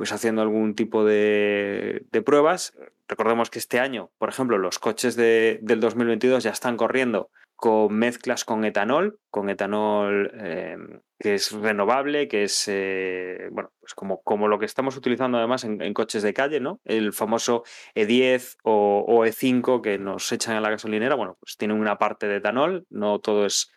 pues 0.00 0.12
haciendo 0.12 0.40
algún 0.40 0.74
tipo 0.74 1.04
de, 1.04 2.06
pruebas. 2.24 2.72
Recordemos 3.06 3.50
que 3.50 3.58
este 3.58 3.80
año, 3.80 4.10
por 4.16 4.30
ejemplo, 4.30 4.56
los 4.56 4.78
coches 4.78 5.14
del 5.14 5.78
2022 5.78 6.42
ya 6.42 6.52
están 6.52 6.78
corriendo 6.78 7.28
con 7.54 7.92
mezclas 7.92 8.46
con 8.46 8.64
etanol, 8.64 9.18
con 9.28 9.50
etanol 9.50 10.30
em, 10.32 11.02
que 11.18 11.34
es 11.34 11.52
renovable, 11.52 12.28
que 12.28 12.44
es 12.44 12.64
eh, 12.68 13.50
bueno, 13.52 13.72
pues 13.78 13.92
como, 13.92 14.22
como 14.22 14.48
lo 14.48 14.58
que 14.58 14.64
estamos 14.64 14.96
utilizando 14.96 15.36
además 15.36 15.64
en, 15.64 15.92
coches 15.92 16.22
de 16.22 16.32
calle, 16.32 16.60
¿no? 16.60 16.80
El 16.86 17.12
famoso 17.12 17.64
E10 17.94 18.56
o, 18.62 19.26
E5 19.26 19.82
que 19.82 19.98
nos 19.98 20.32
echan 20.32 20.56
en 20.56 20.62
la 20.62 20.70
gasolinera, 20.70 21.14
bueno, 21.14 21.36
pues 21.40 21.58
tiene 21.58 21.74
una 21.74 21.98
parte 21.98 22.26
de 22.26 22.36
etanol, 22.36 22.86
no 22.88 23.18
todo 23.18 23.44
es 23.44 23.70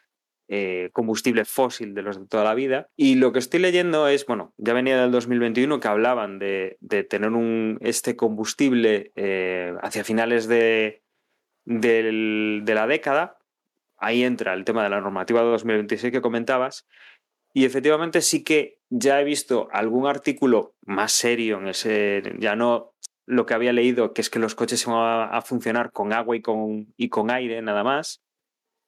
eh, 0.56 0.92
combustible 0.94 1.46
fósil 1.46 1.96
de 1.96 2.04
los 2.04 2.20
de 2.20 2.28
toda 2.28 2.44
la 2.44 2.54
vida. 2.54 2.88
Y 2.96 3.16
lo 3.16 3.32
que 3.32 3.40
estoy 3.40 3.60
leyendo 3.60 4.08
es, 4.08 4.28
bueno, 4.28 4.54
ya 4.58 4.74
venía 4.74 5.02
del 5.02 5.10
2021 5.10 5.80
que 5.80 5.88
hablaban 5.88 6.38
de, 6.38 6.78
tener 7.10 7.32
un, 7.32 7.80
este 7.82 8.16
combustible 8.16 9.12
eh, 9.16 9.74
hacia 9.82 10.04
finales 10.04 10.48
de, 10.48 11.02
de 11.66 12.64
la 12.68 12.86
década, 12.86 13.40
ahí 13.98 14.24
entra 14.24 14.54
el 14.54 14.64
tema 14.64 14.84
de 14.84 14.92
la 14.92 15.02
normativa 15.02 15.42
de 15.42 15.48
2026 15.48 16.14
que 16.14 16.22
comentabas. 16.22 16.88
Y 17.52 17.66
efectivamente 17.66 18.22
sí 18.22 18.44
que 18.44 18.78
ya 18.92 19.20
he 19.20 19.24
visto 19.24 19.70
algún 19.72 20.06
artículo 20.06 20.76
más 20.86 21.14
serio 21.14 21.58
en 21.58 21.70
ese, 21.70 22.22
ya 22.38 22.56
no 22.56 22.94
lo 23.26 23.48
que 23.48 23.56
había 23.56 23.74
leído, 23.74 24.14
que 24.14 24.22
es 24.22 24.30
que 24.30 24.38
los 24.38 24.54
coches 24.54 24.82
se 24.82 24.92
van 24.92 25.30
a, 25.34 25.42
funcionar 25.42 25.92
con 25.92 26.14
agua 26.14 26.36
y 26.36 26.44
con, 26.44 26.94
y 26.96 27.10
con 27.10 27.32
aire 27.32 27.60
nada 27.64 27.84
más, 27.84 28.22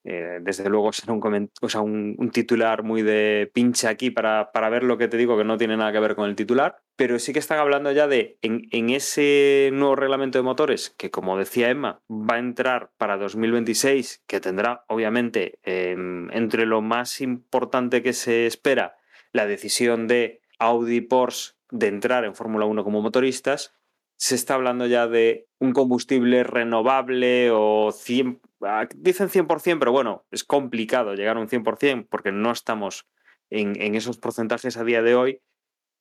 eh, 0.08 0.38
desde 0.40 0.68
luego 0.68 0.92
será 0.92 1.12
un, 1.12 1.50
o 1.60 1.68
sea, 1.68 1.80
un, 1.80 2.30
titular 2.32 2.84
muy 2.84 3.02
de 3.02 3.50
pincha 3.52 3.88
aquí 3.88 4.10
para, 4.10 4.52
para, 4.52 4.68
ver 4.68 4.84
lo 4.84 4.98
que 4.98 5.08
te 5.08 5.16
digo, 5.16 5.36
que 5.36 5.42
no 5.42 5.56
tiene 5.56 5.76
nada 5.76 5.90
que 5.90 5.98
ver 5.98 6.14
con 6.14 6.28
el 6.28 6.36
titular, 6.36 6.76
pero 6.94 7.18
sí 7.18 7.32
que 7.32 7.40
están 7.40 7.58
hablando 7.58 7.90
ya 7.90 8.06
de 8.06 8.38
en, 8.40 8.68
en, 8.70 8.90
ese 8.90 9.70
nuevo 9.72 9.96
reglamento 9.96 10.38
de 10.38 10.44
motores, 10.44 10.90
que 10.96 11.10
como 11.10 11.36
decía 11.36 11.70
Emma, 11.70 12.02
va 12.08 12.36
a 12.36 12.38
entrar 12.38 12.92
para 12.98 13.16
2026, 13.16 14.22
que 14.28 14.38
tendrá 14.38 14.84
obviamente 14.86 15.58
em, 15.64 16.30
entre 16.30 16.66
lo 16.66 16.82
más 16.82 17.20
importante 17.20 18.00
que 18.00 18.12
se 18.12 18.46
espera 18.46 18.96
la 19.32 19.46
decisión 19.46 20.06
de 20.06 20.40
Audi 20.60 21.00
Porsche 21.00 21.54
de 21.72 21.88
entrar 21.88 22.24
en 22.24 22.36
Fórmula 22.36 22.64
1 22.66 22.84
como 22.84 23.02
motoristas, 23.02 23.74
se 24.18 24.36
está 24.36 24.54
hablando 24.54 24.86
ya 24.86 25.08
de 25.08 25.48
un 25.58 25.72
combustible 25.72 26.44
renovable 26.44 27.50
o 27.50 27.90
100, 27.90 28.40
Ah, 28.40 28.45
dicen 28.94 29.28
100%, 29.28 29.78
pero 29.78 29.92
bueno, 29.92 30.24
es 30.30 30.44
complicado 30.44 31.14
llegar 31.14 31.36
a 31.36 31.40
un 31.40 31.48
100% 31.48 32.06
porque 32.08 32.32
no 32.32 32.52
estamos 32.52 33.06
en, 33.50 33.94
esos 33.94 34.18
porcentajes 34.18 34.76
a 34.76 34.84
día 34.84 35.02
de 35.02 35.14
hoy 35.14 35.42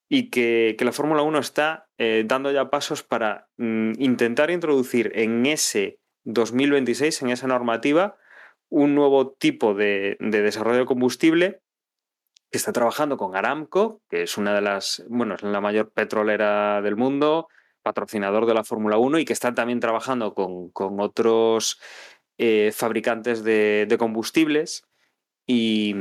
y 0.09 0.29
que, 0.29 0.75
la 0.79 0.91
Fórmula 0.91 1.24
1 1.24 1.39
está 1.39 1.88
eh, 1.97 2.24
dando 2.25 2.51
ya 2.51 2.69
pasos 2.69 3.03
para 3.03 3.47
mm, 3.57 3.93
intentar 4.00 4.51
introducir 4.51 5.12
en 5.15 5.45
ese 5.45 6.00
2026, 6.24 7.24
en 7.24 7.29
esa 7.29 7.47
normativa, 7.47 8.17
un 8.69 8.95
nuevo 8.95 9.31
tipo 9.31 9.74
de, 9.74 10.17
desarrollo 10.19 10.79
de 10.79 10.85
combustible 10.85 11.62
que 12.51 12.57
está 12.57 12.71
trabajando 12.71 13.17
con 13.17 13.35
Aramco, 13.35 14.01
que 14.09 14.24
es 14.24 14.38
una 14.38 14.53
de 14.53 14.62
las, 14.62 15.03
bueno, 15.09 15.35
es 15.35 15.43
la 15.43 15.62
mayor 15.62 15.91
petrolera 15.91 16.81
del 16.81 16.95
mundo, 16.95 17.47
patrocinador 17.81 18.45
de 18.45 18.53
la 18.53 18.63
Fórmula 18.63 18.97
1 18.97 19.19
y 19.19 19.25
que 19.25 19.33
está 19.33 19.53
también 19.53 19.79
trabajando 19.79 20.33
con 20.33 21.00
otros 21.00 21.79
eh, 22.38 22.72
fabricantes 22.74 23.44
de, 23.44 23.96
combustibles 23.98 24.84
y, 25.48 25.94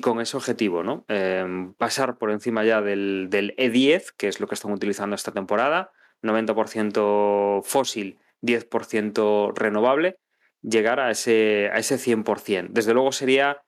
con 0.00 0.20
ese 0.20 0.36
objetivo, 0.36 0.82
¿no? 0.82 1.04
Em, 1.08 1.74
pasar 1.74 2.18
por 2.18 2.30
encima 2.30 2.64
ya 2.64 2.80
del, 2.80 3.28
E10, 3.30 4.12
que 4.16 4.28
es 4.28 4.40
lo 4.40 4.46
que 4.46 4.54
están 4.54 4.72
utilizando 4.72 5.14
esta 5.14 5.32
temporada, 5.32 5.90
90% 6.22 7.62
fósil, 7.62 8.18
10% 8.42 9.52
renovable, 9.54 10.18
llegar 10.62 11.00
a 11.00 11.10
ese, 11.10 11.70
a 11.72 11.78
ese 11.78 11.96
100%. 11.96 12.68
Desde 12.70 12.94
luego 12.94 13.12
sería 13.12 13.62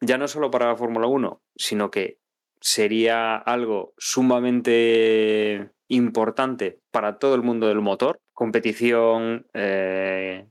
ya 0.00 0.18
no 0.18 0.28
solo 0.28 0.50
para 0.50 0.68
la 0.68 0.76
Fórmula 0.76 1.06
1, 1.06 1.42
sino 1.56 1.90
que 1.90 2.18
sería 2.60 3.36
algo 3.36 3.94
sumamente 3.98 5.70
importante 5.88 6.80
para 6.90 7.18
todo 7.18 7.34
el 7.34 7.42
mundo 7.42 7.68
del 7.68 7.80
motor, 7.80 8.20
competición, 8.32 9.46
eh, 9.52 10.46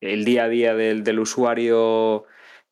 el 0.00 0.24
día 0.24 0.44
a 0.44 0.48
día 0.48 0.74
del, 0.74 1.18
usuario 1.18 2.24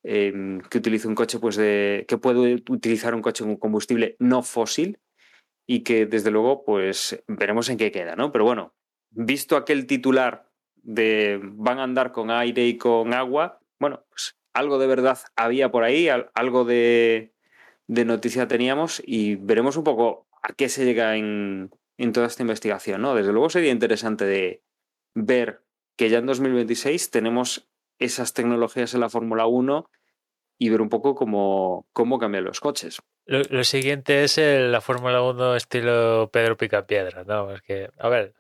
em, 0.02 0.61
que 0.61 0.78
utiliza 0.78 1.09
un 1.09 1.14
coche, 1.14 1.38
pues 1.38 1.56
de, 1.56 2.04
que 2.09 2.18
puede 2.18 2.62
utilizar 2.68 3.14
un 3.14 3.23
coche 3.23 3.45
con 3.45 3.56
combustible 3.56 4.16
no 4.18 4.42
fósil 4.42 4.99
y 5.66 5.80
que 5.80 6.06
desde 6.06 6.30
luego 6.30 6.64
pues 6.64 7.23
veremos 7.26 7.68
en 7.68 7.76
qué 7.76 7.90
queda, 7.90 8.14
¿no? 8.16 8.30
Pero 8.33 8.45
bueno, 8.45 8.75
visto 9.11 9.56
aquel 9.56 9.87
titular 9.87 10.49
de 10.76 11.40
van 11.42 11.80
a 11.80 11.85
andar 11.85 12.12
con 12.12 12.30
aire 12.30 12.66
y 12.66 12.78
con 12.78 13.12
agua, 13.12 13.59
bueno, 13.80 14.04
pues 14.11 14.37
algo 14.54 14.78
de 14.78 14.87
verdad 14.87 15.18
había 15.35 15.71
por 15.71 15.83
ahí, 15.85 16.09
algo 16.09 16.64
de, 16.64 17.35
de 17.88 18.04
noticia 18.04 18.47
teníamos 18.47 19.02
y 19.04 19.35
veremos 19.37 19.76
un 19.76 19.85
poco 19.85 20.28
a 20.42 20.52
qué 20.52 20.68
se 20.68 20.85
llega 20.85 21.16
en, 21.16 21.71
en 21.99 22.12
toda 22.12 22.26
esta 22.26 22.42
investigación, 22.42 23.02
¿no? 23.02 23.14
Desde 23.14 23.33
luego 23.33 23.50
sería 23.50 23.73
interesante 23.73 24.25
de 24.25 24.62
ver 25.14 25.66
que 25.97 26.11
ya 26.11 26.19
en 26.19 26.26
2026 26.26 27.11
tenemos 27.11 27.69
esas 27.99 28.35
tecnologías 28.35 28.95
en 28.95 29.00
la 29.00 29.09
Fórmula 29.09 29.47
1 29.47 29.91
y 30.59 30.71
ver 30.71 30.81
un 30.81 30.88
poco 30.88 31.15
cómo, 31.15 31.87
cómo 31.93 32.19
cambian 32.19 32.45
los 32.45 32.61
coches. 32.61 32.99
Lo, 33.26 33.65
siguiente 33.65 34.25
es 34.25 34.38
la 34.38 34.81
Fórmula 34.81 35.23
1 35.23 35.57
estilo 35.57 36.31
Pedro 36.33 36.57
Picapiedra, 36.57 37.25
¿no? 37.25 37.53
Es 37.53 37.62
que, 37.62 37.91
a 37.99 38.09
ver, 38.09 38.35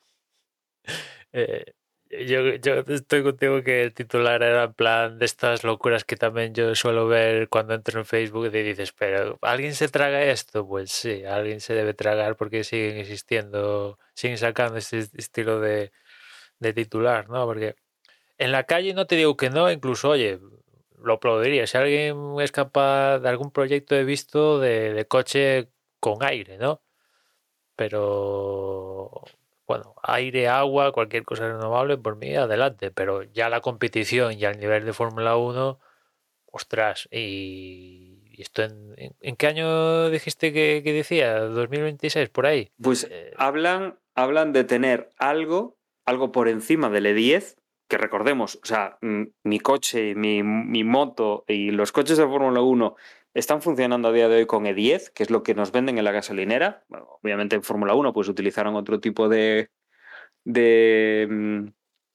eh, 1.32 1.74
Yo, 2.08 2.54
yo 2.54 2.84
estoy 2.86 3.24
contigo 3.24 3.62
que 3.62 3.82
el 3.82 3.92
titular 3.92 4.42
era 4.42 4.64
en 4.64 4.74
plan 4.74 5.18
de 5.18 5.24
estas 5.24 5.64
locuras 5.64 6.04
que 6.04 6.16
también 6.16 6.54
yo 6.54 6.74
suelo 6.74 7.08
ver 7.08 7.48
cuando 7.48 7.74
entro 7.74 7.98
en 7.98 8.06
Facebook 8.06 8.46
y 8.46 8.50
dices, 8.62 8.92
pero 8.92 9.38
¿alguien 9.42 9.74
se 9.74 9.88
traga 9.88 10.22
esto? 10.22 10.66
Pues 10.66 10.92
sí, 10.92 11.24
alguien 11.24 11.60
se 11.60 11.74
debe 11.74 11.94
tragar 11.94 12.36
porque 12.36 12.62
siguen 12.64 12.98
existiendo, 12.98 13.98
siguen 14.14 14.38
sacando 14.38 14.78
este 14.78 14.98
estilo 14.98 15.60
de, 15.60 15.90
de 16.58 16.72
titular, 16.72 17.28
¿no? 17.28 17.44
Porque 17.46 17.76
en 18.38 18.52
la 18.52 18.64
calle 18.64 18.94
no 18.94 19.06
te 19.06 19.16
digo 19.16 19.36
que 19.36 19.50
no, 19.50 19.70
incluso, 19.70 20.10
oye, 20.10 20.40
lo 21.02 21.14
aplaudiría. 21.14 21.66
Si 21.66 21.76
alguien 21.76 22.36
es 22.40 22.52
capaz 22.52 23.18
de 23.20 23.28
algún 23.28 23.50
proyecto 23.50 23.94
he 23.96 24.04
visto 24.04 24.60
de, 24.60 24.92
de 24.94 25.06
coche 25.06 25.68
con 26.00 26.22
aire, 26.22 26.58
¿no? 26.58 26.82
Pero 27.76 29.10
bueno, 29.66 29.94
aire, 30.02 30.48
agua, 30.48 30.92
cualquier 30.92 31.24
cosa 31.24 31.48
renovable, 31.48 31.98
por 31.98 32.16
mí, 32.16 32.34
adelante. 32.34 32.90
Pero 32.90 33.24
ya 33.24 33.48
la 33.48 33.60
competición 33.60 34.32
y 34.38 34.44
al 34.44 34.58
nivel 34.58 34.84
de 34.84 34.92
Fórmula 34.92 35.36
1, 35.36 35.78
ostras, 36.46 37.08
y, 37.10 38.22
y 38.30 38.42
esto 38.42 38.62
en, 38.62 38.94
en, 38.96 39.16
en, 39.20 39.36
qué 39.36 39.46
año 39.48 40.08
dijiste 40.10 40.52
que, 40.52 40.82
que, 40.84 40.92
decía? 40.92 41.48
¿2026, 41.48 42.30
por 42.30 42.46
ahí? 42.46 42.70
Pues 42.80 43.08
eh, 43.10 43.32
hablan, 43.36 43.98
hablan 44.14 44.52
de 44.52 44.64
tener 44.64 45.10
algo, 45.18 45.75
algo 46.06 46.32
por 46.32 46.48
encima 46.48 46.88
del 46.88 47.06
E10, 47.06 47.56
que 47.88 47.98
recordemos, 47.98 48.58
o 48.62 48.66
sea, 48.66 48.98
mi 49.44 49.60
coche, 49.60 50.14
mi, 50.14 50.42
mi 50.42 50.82
moto 50.82 51.44
y 51.46 51.70
los 51.70 51.92
coches 51.92 52.18
de 52.18 52.26
Fórmula 52.26 52.60
1 52.60 52.96
están 53.36 53.60
funcionando 53.60 54.08
a 54.08 54.12
día 54.12 54.28
de 54.28 54.36
hoy 54.36 54.46
con 54.46 54.64
E10, 54.64 55.12
que 55.12 55.22
es 55.22 55.30
lo 55.30 55.42
que 55.42 55.54
nos 55.54 55.70
venden 55.70 55.98
en 55.98 56.04
la 56.04 56.10
gasolinera. 56.10 56.84
Obviamente 57.22 57.54
en 57.54 57.62
Fórmula 57.62 57.94
1 57.94 58.14
pues 58.14 58.28
utilizaron 58.28 58.76
otro 58.76 58.98
tipo 58.98 59.28
de, 59.28 59.70
de, 60.44 61.28
mm, 61.28 61.66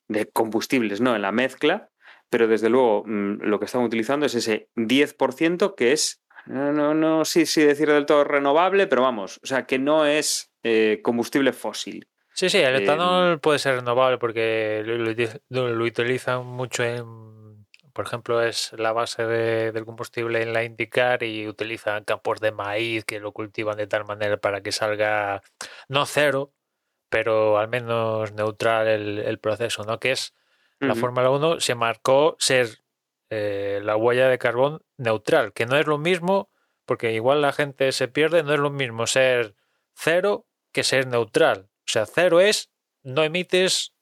de, 0.08 0.26
combustibles 0.32 1.00
¿no? 1.00 1.16
en 1.16 1.22
la 1.22 1.32
mezcla, 1.32 1.92
pero 2.30 2.48
desde 2.48 2.70
luego 2.70 3.04
mm, 3.06 3.44
lo 3.44 3.60
que 3.60 3.66
están 3.66 3.84
utilizando 3.84 4.26
es 4.26 4.34
ese 4.34 4.70
10% 4.76 5.76
que 5.76 5.92
es, 5.92 6.24
no, 6.48 6.74
no, 6.74 6.96
no 6.96 7.24
sí, 7.24 7.46
sí 7.46 7.62
decir 7.62 7.90
del 7.90 8.08
todo 8.08 8.24
renovable, 8.24 8.88
pero 8.88 9.04
vamos, 9.04 9.40
o 9.44 9.46
sea, 9.48 9.68
que 9.68 9.78
no 9.78 10.08
es 10.08 10.52
eh, 10.64 11.02
combustible 11.04 11.54
fósil. 11.54 12.08
Sí, 12.42 12.50
sí, 12.50 12.58
el 12.58 12.76
etanol 12.76 13.36
eh, 13.36 13.38
puede 13.38 13.60
ser 13.60 13.76
renovable 13.76 14.18
porque 14.18 14.82
lo, 14.84 14.98
lo, 15.50 15.76
lo, 15.76 15.86
utilizan 15.86 16.44
mucho 16.44 16.84
en, 16.84 17.68
por 17.94 18.08
ejemplo, 18.08 18.42
es 18.42 18.74
la 18.80 18.94
base 18.94 19.28
de, 19.28 19.72
del 19.72 19.86
combustible 19.86 20.42
en 20.42 20.52
la 20.52 20.64
IndyCar 20.64 21.22
y 21.22 21.48
utilizan 21.48 22.04
campos 22.04 22.40
de 22.40 22.52
maíz 22.52 23.06
que 23.06 23.20
lo 23.20 23.32
cultivan 23.32 23.78
de 23.78 23.86
tal 23.86 24.06
manera 24.06 24.38
para 24.38 24.62
que 24.62 24.72
salga 24.72 25.44
no 25.88 26.08
cero, 26.08 26.52
pero 27.10 27.60
al 27.60 27.68
menos 27.68 28.32
neutral 28.32 28.88
el, 28.88 29.20
el 29.20 29.38
proceso, 29.38 29.84
¿no? 29.84 30.00
Que 30.00 30.14
es 30.14 30.34
uh 30.80 30.86
-huh. 30.86 30.88
la 30.88 30.96
Fórmula 30.96 31.30
1 31.30 31.60
se 31.60 31.76
marcó 31.76 32.38
ser 32.40 32.80
eh, 33.30 33.82
la 33.84 33.96
huella 33.98 34.30
de 34.30 34.40
carbón 34.40 34.82
neutral, 34.98 35.54
que 35.54 35.68
no 35.68 35.78
es 35.78 35.86
lo 35.86 36.00
mismo, 36.00 36.50
porque 36.88 37.14
igual 37.14 37.44
la 37.44 37.54
gente 37.54 37.92
se 37.92 38.08
pierde, 38.08 38.42
no 38.42 38.52
es 38.52 38.60
lo 38.60 38.72
mismo 38.72 39.06
ser 39.06 39.54
cero 39.94 40.48
que 40.72 40.84
ser 40.84 41.06
neutral. 41.06 41.71
O 41.92 41.94
sea, 41.94 42.06
cero 42.06 42.40
es 42.40 42.72
no 43.04 43.22
emites 43.22 43.94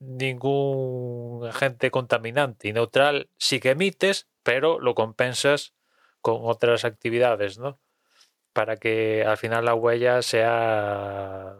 ningún 0.00 1.46
agente 1.46 1.92
contaminante 1.92 2.66
y 2.66 2.72
neutral 2.72 3.30
sí 3.38 3.60
que 3.60 3.70
emites, 3.70 4.26
pero 4.42 4.80
lo 4.80 4.96
compensas 4.96 5.74
con 6.20 6.38
otras 6.42 6.84
actividades, 6.84 7.56
¿no? 7.56 7.78
Para 8.52 8.78
que 8.78 9.24
al 9.24 9.36
final 9.36 9.64
la 9.64 9.74
huella 9.74 10.22
sea 10.22 11.54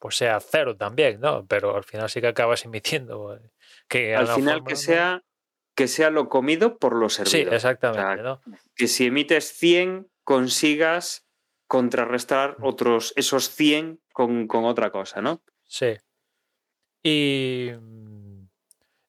pues 0.00 0.16
sea 0.16 0.40
cero 0.40 0.76
también, 0.76 1.20
¿no? 1.20 1.46
Pero 1.46 1.76
al 1.76 1.84
final 1.84 2.10
sí 2.10 2.20
que 2.20 2.26
acabas 2.26 2.64
emitiendo. 2.64 3.38
Que 3.86 4.16
al 4.16 4.26
final 4.26 4.64
que 4.64 4.74
sea 4.74 5.22
que 5.76 5.86
sea 5.86 6.10
lo 6.10 6.28
comido 6.28 6.78
por 6.78 6.96
lo 6.96 7.10
servido. 7.10 7.48
Sí, 7.48 7.54
exactamente. 7.54 8.02
O 8.02 8.14
sea, 8.14 8.22
¿no? 8.24 8.40
Que 8.74 8.88
si 8.88 9.06
emites 9.06 9.52
100 9.52 10.10
consigas 10.24 11.25
contrarrestar 11.66 12.56
otros, 12.60 13.12
esos 13.16 13.50
100 13.50 14.00
con, 14.12 14.46
con, 14.46 14.64
otra 14.64 14.90
cosa, 14.90 15.20
¿no? 15.20 15.42
Sí. 15.64 15.96
Y 17.02 17.72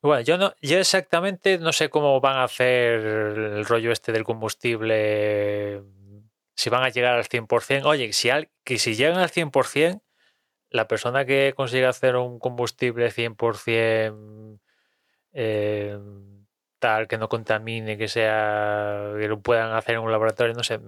bueno, 0.02 0.22
yo 0.22 0.38
no, 0.38 0.54
yo 0.62 0.80
exactamente 0.80 1.58
no 1.58 1.74
sé 1.74 1.90
cómo 1.90 2.20
van 2.22 2.38
a 2.38 2.44
hacer 2.44 3.00
el 3.02 3.66
rollo 3.66 3.92
este 3.92 4.12
del 4.12 4.24
combustible, 4.24 5.84
si 6.56 6.70
van 6.70 6.84
a 6.84 6.90
llegar 6.90 7.16
al 7.16 7.26
100%. 7.26 7.86
Oye, 7.86 8.14
si, 8.14 8.30
al, 8.30 8.50
que 8.64 8.78
si 8.78 8.96
llegan 8.96 9.18
al 9.20 9.32
100%, 9.32 10.02
la 10.70 10.88
persona 10.88 11.26
que 11.26 11.54
consiga 11.56 11.90
hacer 11.90 12.16
un 12.16 12.40
combustible 12.40 13.12
100% 13.12 14.60
eh, 15.34 15.98
tal 16.80 17.08
que 17.08 17.18
no 17.18 17.30
contamine, 17.30 17.98
que 17.98 18.08
sea 18.08 19.14
que 19.20 19.28
lo 19.28 19.42
puedan 19.42 19.74
hacer 19.74 19.96
en 19.96 20.02
un 20.02 20.12
laboratorio, 20.12 20.54
no 20.54 20.64
sé, 20.64 20.80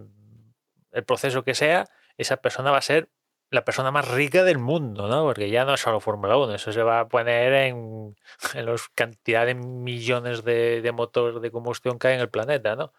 el 0.91 1.03
proceso 1.03 1.43
que 1.43 1.55
sea, 1.55 1.85
esa 2.17 2.37
persona 2.37 2.71
va 2.71 2.77
a 2.77 2.81
ser 2.81 3.09
la 3.51 3.65
persona 3.65 3.91
más 3.91 4.07
rica 4.07 4.43
del 4.43 4.59
mundo, 4.59 5.07
¿no? 5.07 5.23
Porque 5.23 5.49
ya 5.49 5.65
no 5.65 5.73
es 5.73 5.81
solo 5.81 5.99
Fórmula 5.99 6.37
1, 6.37 6.55
eso 6.55 6.71
se 6.71 6.83
va 6.83 7.01
a 7.01 7.07
poner 7.07 7.53
en, 7.53 8.15
en 8.53 8.65
la 8.65 8.75
cantidad 8.95 9.45
de 9.45 9.55
millones 9.55 10.43
de, 10.43 10.81
de, 10.81 10.91
motores 10.91 11.41
de 11.41 11.51
combustión 11.51 11.99
que 11.99 12.09
hay 12.09 12.15
en 12.15 12.21
el 12.21 12.29
planeta, 12.29 12.75
¿no? 12.75 12.93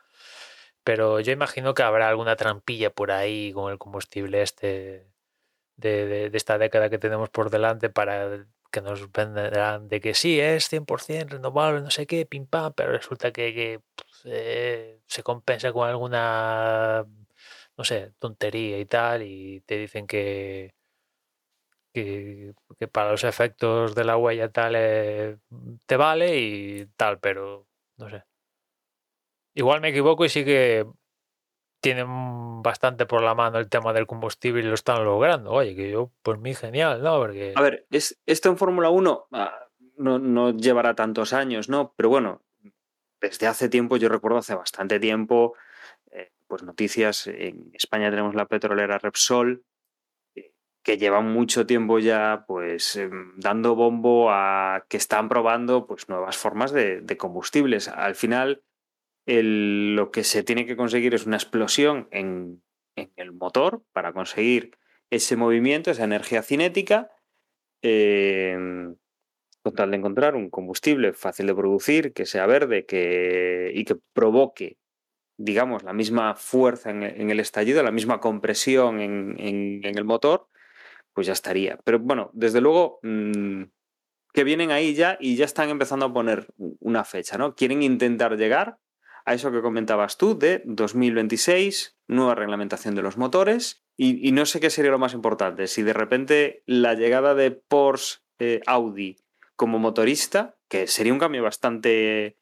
Pero 0.84 1.20
yo 1.20 1.32
imagino 1.32 1.74
que 1.74 1.82
habrá 1.82 2.08
alguna 2.08 2.36
trampilla 2.36 2.90
por 2.90 3.12
ahí 3.12 3.52
con 3.52 3.70
el 3.70 3.78
combustible 3.78 4.42
este 4.42 5.06
de, 5.76 6.30
de, 6.30 6.36
esta 6.36 6.58
década 6.58 6.90
que 6.90 6.98
tenemos 6.98 7.30
por 7.30 7.50
delante 7.50 7.90
para 7.90 8.46
que 8.70 8.80
nos 8.80 9.10
venderán 9.12 9.88
de 9.88 10.00
que 10.00 10.14
sí, 10.14 10.40
es 10.40 10.72
100% 10.72 11.28
renovable, 11.30 11.80
no 11.82 11.90
sé 11.90 12.06
qué, 12.06 12.26
pim 12.26 12.46
pam, 12.46 12.72
pero 12.74 12.92
resulta 12.92 13.32
que, 13.32 13.54
que 13.54 13.80
eh, 14.24 15.00
se 15.06 15.22
compensa 15.22 15.72
con 15.72 15.88
alguna 15.88 17.06
no 17.80 17.84
sé, 17.84 18.12
tontería 18.18 18.78
y 18.78 18.84
tal, 18.84 19.22
y 19.22 19.62
te 19.62 19.78
dicen 19.78 20.06
que, 20.06 20.74
que, 21.94 22.52
para 22.92 23.12
los 23.12 23.24
efectos 23.24 23.94
de 23.94 24.04
la 24.04 24.18
huella 24.18 24.52
tal 24.52 24.74
eh, 24.76 25.38
te 25.86 25.96
vale 25.96 26.38
y 26.38 26.86
tal, 26.98 27.18
pero 27.20 27.66
no 27.96 28.10
sé. 28.10 28.22
Igual 29.54 29.80
me 29.80 29.88
equivoco 29.88 30.26
y 30.26 30.28
sí 30.28 30.44
que 30.44 30.84
tienen 31.80 32.60
bastante 32.60 33.06
por 33.06 33.22
la 33.22 33.34
mano 33.34 33.58
el 33.58 33.70
tema 33.70 33.94
del 33.94 34.06
combustible 34.06 34.60
y 34.60 34.66
lo 34.66 34.74
están 34.74 35.02
logrando. 35.02 35.50
Oye, 35.50 35.74
que 35.74 35.90
yo, 35.90 36.12
por 36.22 36.36
mí, 36.36 36.52
genial, 36.52 37.02
¿no? 37.02 37.14
A 37.14 37.62
ver, 37.62 37.86
es, 37.90 38.20
esto 38.26 38.50
en 38.50 38.58
Fórmula 38.58 38.90
1 38.90 39.28
ah, 39.32 39.58
no, 39.96 40.18
no 40.18 40.50
llevará 40.50 40.94
tantos 40.94 41.32
años, 41.32 41.70
¿no? 41.70 41.94
Pero 41.96 42.10
bueno, 42.10 42.42
desde 43.22 43.46
hace 43.46 43.70
tiempo, 43.70 43.96
yo 43.96 44.10
recuerdo 44.10 44.36
hace 44.36 44.54
bastante 44.54 45.00
tiempo, 45.00 45.54
pues 46.50 46.64
noticias. 46.64 47.28
En 47.28 47.70
España 47.72 48.10
tenemos 48.10 48.34
la 48.34 48.46
petrolera 48.46 48.98
Repsol, 48.98 49.64
eh, 50.34 50.52
que 50.82 50.98
lleva 50.98 51.20
mucho 51.20 51.64
tiempo 51.64 52.00
ya 52.00 52.44
pues 52.46 52.96
em, 52.96 53.32
dando 53.36 53.76
bombo 53.76 54.30
a 54.30 54.84
que 54.88 54.96
están 54.96 55.28
probando 55.28 55.86
pues 55.86 56.08
nuevas 56.08 56.36
formas 56.36 56.72
de, 56.72 57.16
combustibles. 57.16 57.88
Al 57.88 58.16
final, 58.16 58.64
lo 59.26 60.10
que 60.10 60.24
se 60.24 60.42
tiene 60.42 60.66
que 60.66 60.76
conseguir 60.76 61.14
es 61.14 61.24
una 61.24 61.36
explosión 61.36 62.08
en, 62.10 62.62
en, 62.96 63.12
el 63.16 63.32
motor 63.32 63.84
para 63.92 64.12
conseguir 64.12 64.76
ese 65.08 65.36
movimiento, 65.36 65.92
esa 65.92 66.04
energía 66.04 66.42
cinética, 66.42 67.10
eh, 67.82 68.56
con 69.62 69.74
tal 69.74 69.92
de 69.92 69.98
encontrar 69.98 70.34
un 70.34 70.50
combustible 70.50 71.12
fácil 71.12 71.46
de 71.46 71.54
producir, 71.54 72.12
que 72.12 72.26
sea 72.26 72.46
verde 72.46 72.86
que, 72.86 73.70
y 73.72 73.84
que 73.84 73.96
provoque 74.12 74.79
digamos, 75.42 75.82
la 75.84 75.94
misma 75.94 76.34
fuerza 76.34 76.90
en, 76.90 77.30
el 77.30 77.40
estallido, 77.40 77.82
la 77.82 77.90
misma 77.90 78.20
compresión 78.20 79.00
en, 79.00 79.80
el 79.82 80.04
motor, 80.04 80.48
pues 81.14 81.26
ya 81.26 81.32
estaría. 81.32 81.78
Pero 81.82 81.98
bueno, 81.98 82.30
desde 82.34 82.60
luego 82.60 83.00
mmm, 83.02 83.62
que 84.34 84.44
vienen 84.44 84.70
ahí 84.70 84.94
ya 84.94 85.16
y 85.18 85.36
ya 85.36 85.46
están 85.46 85.70
empezando 85.70 86.06
a 86.06 86.12
poner 86.12 86.46
una 86.58 87.04
fecha, 87.04 87.38
¿no? 87.38 87.54
Quieren 87.54 87.82
intentar 87.82 88.36
llegar 88.36 88.78
a 89.24 89.32
eso 89.32 89.50
que 89.50 89.62
comentabas 89.62 90.18
tú 90.18 90.38
de 90.38 90.62
2026, 90.66 91.96
nueva 92.06 92.34
reglamentación 92.34 92.94
de 92.94 93.02
los 93.02 93.16
motores 93.16 93.82
y, 93.96 94.26
y 94.26 94.32
no 94.32 94.44
sé 94.44 94.60
qué 94.60 94.68
sería 94.68 94.90
lo 94.90 94.98
más 94.98 95.14
importante, 95.14 95.68
si 95.68 95.82
de 95.82 95.94
repente 95.94 96.62
la 96.66 96.94
llegada 96.94 97.34
de 97.34 97.50
Porsche, 97.50 98.18
eh, 98.38 98.60
Audi 98.66 99.16
como 99.56 99.78
motorista, 99.78 100.56
que 100.68 100.86
sería 100.86 101.12
un 101.12 101.18
cambio 101.18 101.42
bastante 101.42 102.38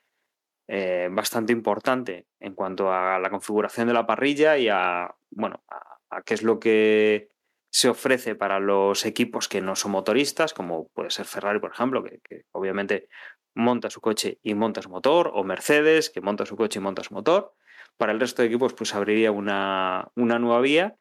eh, 0.68 1.08
bastante 1.10 1.52
importante 1.52 2.26
en 2.40 2.54
cuanto 2.54 2.92
a 2.92 3.18
la 3.18 3.30
configuración 3.30 3.88
de 3.88 3.94
la 3.94 4.06
parrilla 4.06 4.58
y 4.58 4.68
a, 4.68 5.14
bueno, 5.30 5.64
a, 5.68 6.22
qué 6.22 6.34
es 6.34 6.42
lo 6.42 6.60
que 6.60 7.30
se 7.70 7.88
ofrece 7.88 8.34
para 8.34 8.60
los 8.60 9.04
equipos 9.04 9.48
que 9.48 9.60
no 9.60 9.76
son 9.76 9.92
motoristas, 9.92 10.54
como 10.54 10.88
puede 10.88 11.10
ser 11.10 11.26
Ferrari, 11.26 11.58
por 11.58 11.72
ejemplo, 11.72 12.02
que, 12.02 12.20
que 12.22 12.44
obviamente 12.52 13.08
monta 13.54 13.90
su 13.90 14.00
coche 14.00 14.38
y 14.42 14.54
monta 14.54 14.82
su 14.82 14.90
motor, 14.90 15.30
o 15.34 15.42
Mercedes, 15.44 16.10
que 16.10 16.20
monta 16.20 16.46
su 16.46 16.56
coche 16.56 16.78
y 16.78 16.82
monta 16.82 17.02
su 17.02 17.14
motor. 17.14 17.54
Para 17.96 18.12
el 18.12 18.20
resto 18.20 18.42
de 18.42 18.48
equipos, 18.48 18.74
pues 18.74 18.94
abriría 18.94 19.32
una, 19.32 20.10
una 20.14 20.38
nueva 20.38 20.60
vía. 20.60 20.96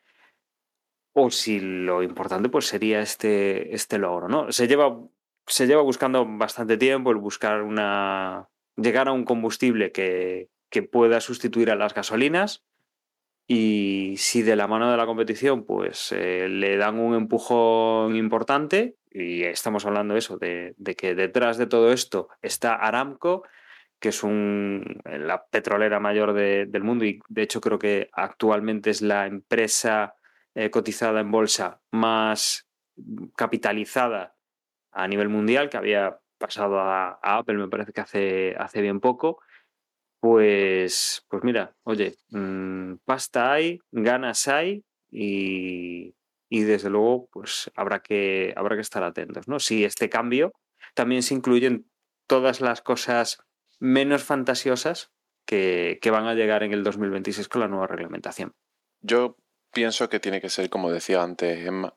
O 1.14 1.30
si 1.32 1.60
lo 1.60 2.04
importante, 2.04 2.50
pues 2.50 2.68
sería 2.68 3.02
este, 3.02 3.74
este 3.74 3.98
logro, 3.98 4.28
¿no? 4.28 4.52
Se 4.52 4.68
lleva 4.68 4.98
se 5.48 5.66
lleva 5.66 5.82
buscando 5.82 6.26
bastante 6.28 6.78
tiempo 6.78 7.12
el 7.12 7.18
buscar 7.18 7.62
una. 7.62 8.48
Llegar 8.78 9.08
a 9.10 9.12
un 9.12 9.26
combustible 9.26 9.92
que, 9.92 10.50
que 10.70 10.84
pueda 10.84 11.20
sustituir 11.20 11.70
a 11.72 11.76
las 11.76 11.94
gasolinas. 11.94 12.64
Y 13.50 14.16
si 14.18 14.42
de 14.42 14.56
la 14.56 14.68
mano 14.68 14.92
de 14.92 14.98
la 14.98 15.06
competición, 15.06 15.66
pues 15.66 16.12
eh, 16.12 16.50
le 16.50 16.76
dan 16.78 17.00
un 17.00 17.16
empujón 17.16 18.16
importante, 18.16 18.98
y 19.10 19.44
estamos 19.44 19.86
hablando 19.86 20.18
eso, 20.18 20.38
de, 20.38 20.76
que 20.98 21.16
detrás 21.16 21.58
de 21.58 21.66
todo 21.66 21.94
esto 21.94 22.28
está 22.42 22.76
Aramco, 22.76 23.44
que 24.00 24.10
es 24.10 24.22
la 24.24 25.46
petrolera 25.50 26.00
mayor 26.00 26.34
de- 26.34 26.66
del 26.68 26.84
mundo 26.84 27.06
y 27.06 27.20
de 27.30 27.42
hecho 27.42 27.62
creo 27.62 27.80
que 27.80 28.10
actualmente 28.12 28.90
es 28.92 29.02
la 29.02 29.26
empresa 29.26 30.16
eh, 30.54 30.70
cotizada 30.70 31.22
en 31.22 31.32
bolsa 31.32 31.82
más 31.92 32.68
capitalizada 33.36 34.36
a 34.92 35.08
nivel 35.08 35.30
mundial, 35.30 35.70
que 35.70 35.78
había 35.78 36.20
pasado 36.38 36.80
a, 36.80 37.20
Apple, 37.22 37.58
me 37.58 37.68
parece 37.68 37.94
que 37.94 38.02
hace, 38.02 38.56
hace 38.58 38.82
bien 38.82 39.00
poco. 39.00 39.40
Pues, 40.20 41.26
pues 41.30 41.44
mira, 41.44 41.76
oye, 41.84 42.16
mm, 42.30 42.96
pasta 43.06 43.54
hay, 43.54 43.80
ganas 43.92 44.48
hay 44.48 44.84
y, 45.12 46.16
y 46.50 46.62
desde 46.62 46.90
luego 46.90 47.30
pues 47.32 47.72
habrá 47.76 48.02
que, 48.02 48.54
habrá 48.56 48.76
que 48.76 48.82
estar 48.82 49.04
atentos. 49.04 49.48
¿no? 49.48 49.60
Si 49.60 49.84
este 49.84 50.10
cambio 50.10 50.54
también 50.96 51.24
se 51.24 51.34
incluyen 51.34 51.90
todas 52.28 52.62
las 52.62 52.82
cosas 52.82 53.40
menos 53.80 54.24
fantasiosas 54.24 55.12
que, 55.46 56.00
que 56.02 56.12
van 56.12 56.26
a 56.26 56.34
llegar 56.34 56.64
en 56.64 56.74
el 56.74 56.84
2026 56.84 57.48
con 57.48 57.62
la 57.62 57.68
nueva 57.68 57.88
reglamentación. 57.88 58.54
Yo 59.02 59.38
pienso 59.72 60.10
que 60.10 60.20
tiene 60.20 60.42
que 60.42 60.50
ser, 60.50 60.70
como 60.70 60.92
decía 60.92 61.22
antes 61.22 61.66
Emma, 61.66 61.96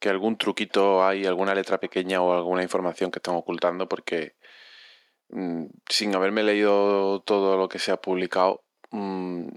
que 0.00 0.08
algún 0.08 0.36
truquito 0.38 1.04
hay, 1.04 1.26
alguna 1.26 1.54
letra 1.54 1.78
pequeña 1.78 2.22
o 2.22 2.34
alguna 2.34 2.62
información 2.62 3.10
que 3.10 3.18
están 3.20 3.36
ocultando, 3.36 3.88
porque 3.88 4.34
mm, 5.30 5.66
sin 5.88 6.14
haberme 6.16 6.42
leído 6.42 7.20
todo 7.22 7.56
lo 7.58 7.68
que 7.68 7.78
se 7.78 7.92
ha 7.92 7.98
publicado, 7.98 8.64
mm, 8.90 9.48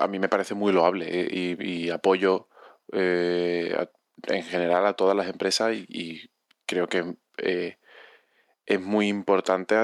a 0.00 0.08
mí 0.08 0.18
me 0.18 0.28
parece 0.28 0.54
muy 0.54 0.72
loable 0.72 1.06
eh, 1.10 1.56
y, 1.58 1.90
apoyo 1.90 2.48
eh, 2.92 3.86
en 4.24 4.42
general 4.44 4.86
a 4.86 4.94
todas 4.94 5.16
las 5.16 5.28
empresas 5.28 5.74
y, 5.74 6.30
creo 6.66 6.88
que 6.88 7.16
eh, 7.38 7.78
es 8.66 8.80
muy 8.80 9.08
importante 9.08 9.74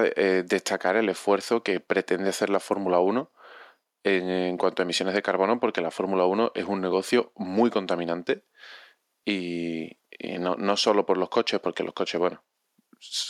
destacar 0.43 0.95
el 0.95 1.09
esfuerzo 1.09 1.61
que 1.63 1.79
pretende 1.79 2.29
hacer 2.29 2.49
la 2.49 2.59
Fórmula 2.59 2.99
1 2.99 3.31
en, 4.03 4.29
en 4.29 4.57
cuanto 4.57 4.81
a 4.81 4.85
emisiones 4.85 5.13
de 5.13 5.21
carbono, 5.21 5.59
porque 5.59 5.81
la 5.81 5.91
Fórmula 5.91 6.25
1 6.25 6.53
es 6.55 6.65
un 6.65 6.81
negocio 6.81 7.31
muy 7.35 7.69
contaminante 7.69 8.43
y, 9.25 9.97
y 10.11 10.39
no, 10.39 10.55
no 10.55 10.77
solo 10.77 11.05
por 11.05 11.17
los 11.17 11.29
coches, 11.29 11.59
porque 11.59 11.83
los 11.83 11.93
coches, 11.93 12.19
bueno, 12.19 12.43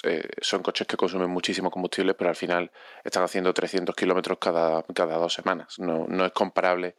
eh, 0.04 0.30
son 0.42 0.64
coches 0.64 0.88
que 0.88 0.98
consumen 0.98 1.30
muchísimo 1.30 1.70
combustible, 1.72 2.14
pero 2.16 2.30
al 2.30 2.36
final 2.36 2.72
están 3.04 3.24
haciendo 3.24 3.54
300 3.54 3.96
kilómetros 3.96 4.38
cada, 4.40 4.84
cada 4.96 5.18
dos 5.18 5.34
semanas. 5.34 5.80
No, 5.80 6.06
no 6.08 6.26
es 6.26 6.32
comparable 6.32 6.96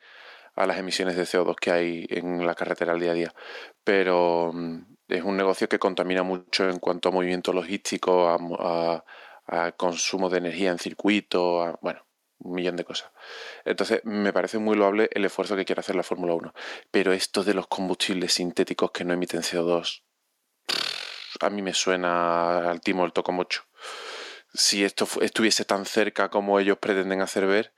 a 0.57 0.66
las 0.66 0.79
emisiones 0.79 1.16
de 1.16 1.26
CO2 1.26 1.57
que 1.61 1.70
hay 1.72 2.07
en 2.11 2.46
la 2.46 2.55
carretera 2.55 2.92
al 2.92 3.00
día 3.00 3.12
a 3.12 3.14
día. 3.14 3.35
Pero 3.85 4.53
mm, 4.55 4.96
es 5.09 5.22
un 5.24 5.37
negocio 5.37 5.68
que 5.68 5.79
contamina 5.79 6.22
mucho 6.22 6.68
en 6.68 6.79
cuanto 6.79 7.09
a 7.11 7.12
movimiento 7.12 7.53
logístico, 7.53 8.29
a, 8.29 8.38
a- 8.61 9.05
a 9.48 9.72
consumo 9.72 10.31
de 10.31 10.38
energía 10.38 10.70
en 10.72 10.79
circuito, 10.79 11.62
a, 11.62 11.79
bueno, 11.83 12.07
un 12.40 12.55
millón 12.55 12.76
de 12.76 12.85
cosas. 12.85 13.11
Entonces, 13.64 14.00
me 14.05 14.33
parece 14.33 14.59
muy 14.59 14.76
loable 14.76 15.09
el 15.12 15.24
esfuerzo 15.24 15.57
que 15.57 15.64
quiere 15.64 15.81
hacer 15.81 15.96
la 15.96 16.03
Fórmula 16.03 16.35
1. 16.35 16.55
Pero 16.90 17.12
esto 17.12 17.44
de 17.44 17.55
los 17.55 17.66
combustibles 17.66 18.35
sintéticos 18.35 18.90
que 18.90 19.05
no 19.05 19.12
emiten 19.12 19.42
CO2, 19.42 20.03
a 21.40 21.50
mí 21.50 21.62
me 21.62 21.74
suena 21.74 22.70
al 22.70 22.81
timo 22.81 23.05
el 23.05 23.12
tocomocho. 23.12 23.64
Si 24.53 24.85
esto 24.85 25.07
estuviese 25.20 25.64
tan 25.64 25.85
cerca 25.87 26.29
como 26.29 26.59
ellos 26.59 26.79
pretenden 26.79 27.20
hacer 27.20 27.46
ver, 27.46 27.72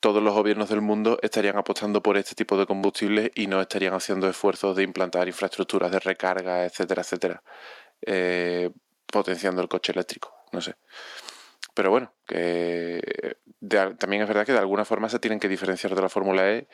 todos 0.00 0.22
los 0.22 0.34
gobiernos 0.34 0.68
del 0.68 0.80
mundo 0.80 1.18
estarían 1.22 1.56
apostando 1.56 2.02
por 2.02 2.16
este 2.16 2.34
tipo 2.34 2.56
de 2.56 2.66
combustibles 2.66 3.30
y 3.34 3.46
no 3.46 3.60
estarían 3.60 3.94
haciendo 3.94 4.28
esfuerzos 4.28 4.76
de 4.76 4.82
implantar 4.82 5.28
infraestructuras 5.28 5.90
de 5.90 6.00
recarga, 6.00 6.64
etcétera, 6.64 7.02
etcétera, 7.02 7.42
eh, 8.02 8.70
potenciando 9.06 9.62
el 9.62 9.68
coche 9.68 9.92
eléctrico. 9.92 10.34
No 10.52 10.60
sé. 10.60 10.74
Pero 11.74 11.90
bueno, 11.90 12.12
que 12.26 13.36
de 13.60 13.94
también 13.98 14.22
es 14.22 14.28
verdad 14.28 14.44
que 14.44 14.52
de 14.52 14.58
alguna 14.58 14.84
forma 14.84 15.08
se 15.08 15.18
tienen 15.18 15.40
que 15.40 15.48
diferenciar 15.48 15.94
de 15.94 16.02
la 16.02 16.08
Fórmula 16.08 16.50
E 16.50 16.68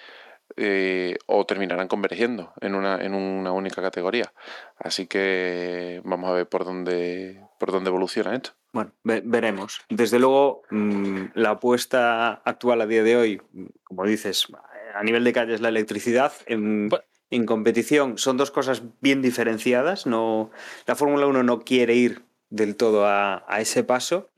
eh, 0.57 1.19
o 1.27 1.45
terminarán 1.47 1.89
convergiendo 1.89 2.53
en 2.61 2.75
una, 2.75 2.97
en 3.05 3.15
una 3.15 3.53
única 3.53 3.83
categoría. 3.83 4.33
Así 4.79 5.07
que 5.07 6.01
vamos 6.05 6.31
a 6.31 6.33
ver 6.33 6.49
por 6.49 6.65
dónde, 6.65 7.43
por 7.59 7.71
dónde 7.71 7.91
evoluciona 7.91 8.35
esto. 8.35 8.53
Bueno, 8.73 8.93
ve- 9.05 9.23
veremos. 9.25 9.81
Desde 9.89 10.19
luego, 10.19 10.63
mm, 10.71 11.27
la 11.35 11.51
apuesta 11.51 12.33
actual 12.45 12.81
a 12.81 12.87
día 12.87 13.03
de 13.03 13.17
hoy, 13.17 13.43
como 13.85 14.05
dices, 14.05 14.47
a 14.95 15.03
nivel 15.05 15.23
de 15.25 15.33
calle 15.33 15.55
es 15.55 15.61
la 15.61 15.69
electricidad. 15.69 16.33
En, 16.47 16.89
en 17.31 17.47
competición 17.47 18.19
son 18.19 18.37
dos 18.37 18.51
cosas 18.51 18.83
bien 19.01 19.21
diferenciadas. 19.23 20.07
No, 20.07 20.51
la 20.87 20.97
Fórmula 20.97 21.27
1 21.27 21.43
no 21.43 21.61
quiere 21.61 21.95
ir 21.95 22.23
del 22.51 22.77
todo 22.77 23.07
a, 23.07 23.45
a 23.47 23.61
ese 23.61 23.85
paso 23.85 24.31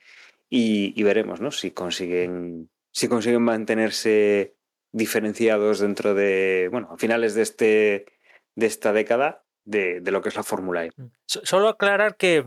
y, 0.51 1.01
veremos 1.05 1.41
¿no? 1.41 1.51
si, 1.53 1.71
consiguen, 1.71 2.69
si 2.93 3.09
consiguen 3.09 3.43
mantenerse 3.43 4.57
diferenciados 4.93 5.79
dentro 5.79 6.15
de, 6.15 6.69
bueno, 6.71 6.89
a 6.93 6.99
finales 6.99 7.35
de, 7.35 7.43
este, 7.43 8.07
de 8.57 8.67
esta 8.67 8.93
década 8.93 9.45
de, 9.65 10.01
de 10.01 10.11
lo 10.11 10.21
que 10.21 10.29
es 10.31 10.35
la 10.37 10.43
Fórmula 10.43 10.85
E. 10.85 10.91
So- 11.27 11.41
Solo 11.45 11.69
aclarar 11.69 12.17
que, 12.17 12.47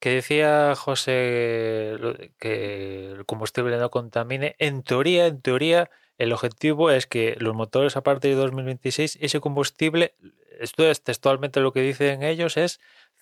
que 0.00 0.10
decía 0.10 0.74
José 0.74 1.96
que 2.38 3.10
el 3.12 3.26
combustible 3.26 3.76
no 3.76 3.90
contamine. 3.90 4.56
En 4.58 4.82
teoría, 4.82 5.26
en 5.26 5.42
teoría, 5.42 5.90
el 6.16 6.32
objetivo 6.32 6.90
es 6.90 7.06
que 7.06 7.36
los 7.38 7.54
motores 7.54 7.96
a 7.96 8.02
partir 8.02 8.30
de 8.30 8.36
2026, 8.40 9.18
ese 9.20 9.40
combustible, 9.40 10.14
esto 10.60 10.88
es 10.90 11.02
textualmente 11.02 11.60
lo 11.60 11.72
que 11.72 11.82
dicen 11.82 12.22
ellos, 12.22 12.56
es 12.56 12.80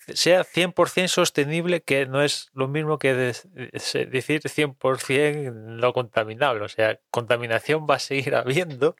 sea 0.08 0.44
100% 0.44 1.08
sostenible, 1.08 1.82
que 1.82 2.06
no 2.06 2.22
es 2.22 2.50
lo 2.54 2.68
mismo 2.68 2.98
que 2.98 3.14
des- 3.14 3.48
se- 3.74 4.06
decir 4.06 4.40
100% 4.48 5.52
no 5.52 5.92
contaminable. 5.92 6.64
O 6.64 6.68
sea, 6.68 6.98
contaminación 7.10 7.86
va 7.88 7.96
a 7.96 7.98
seguir 7.98 8.34
habiendo, 8.34 8.96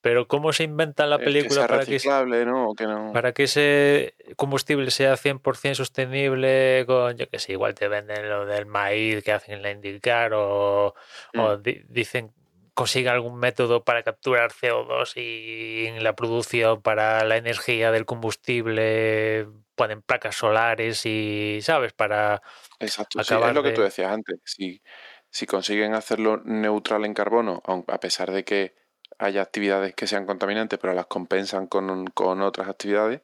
pero 0.00 0.26
¿cómo 0.26 0.52
se 0.52 0.64
inventa 0.64 1.06
la 1.06 1.16
Eh, 1.16 1.18
que 1.20 1.24
película 1.26 1.66
para 1.68 1.86
que 1.86 1.98
¿no? 2.44 2.70
O 2.70 2.74
que 2.74 2.84
no. 2.86 3.12
para 3.12 3.32
que 3.32 3.44
ese 3.44 4.14
combustible 4.36 4.90
sea 4.90 5.16
100% 5.16 5.74
sostenible, 5.76 6.84
con, 6.86 7.16
yo 7.16 7.28
que 7.30 7.38
sé, 7.38 7.52
igual 7.52 7.74
te 7.74 7.86
venden 7.88 8.28
lo 8.28 8.44
del 8.46 8.66
maíz 8.66 9.22
que 9.22 9.32
hacen 9.32 9.54
en 9.54 9.62
la 9.62 9.70
IndyCar 9.70 10.32
o, 10.34 10.94
o 11.36 11.56
Mm. 11.58 11.62
di- 11.62 11.82
dicen 11.88 12.32
consiga 12.74 13.12
algún 13.12 13.38
método 13.38 13.84
para 13.84 14.02
capturar 14.02 14.50
CO2 14.50 15.12
y 15.16 15.86
en 15.86 16.02
la 16.02 16.14
producción 16.16 16.80
para 16.82 17.22
la 17.24 17.36
energía 17.36 17.92
del 17.92 18.06
combustible 18.06 19.46
ponen 19.74 20.02
placas 20.02 20.36
solares 20.36 21.04
y, 21.06 21.60
¿sabes? 21.62 21.92
Para... 21.92 22.42
Exacto, 22.78 23.22
sí, 23.22 23.34
es 23.34 23.54
lo 23.54 23.62
que 23.62 23.70
de- 23.70 23.74
tú 23.74 23.82
decías 23.82 24.12
antes. 24.12 24.40
Si, 24.44 24.82
si 25.30 25.46
consiguen 25.46 25.94
hacerlo 25.94 26.38
neutral 26.44 27.04
en 27.04 27.14
carbono, 27.14 27.62
a 27.88 27.98
pesar 28.00 28.30
de 28.30 28.44
que 28.44 28.74
haya 29.18 29.42
actividades 29.42 29.94
que 29.94 30.06
sean 30.06 30.26
contaminantes, 30.26 30.78
pero 30.78 30.94
las 30.94 31.06
compensan 31.06 31.66
con, 31.66 32.06
con 32.08 32.42
otras 32.42 32.68
actividades, 32.68 33.22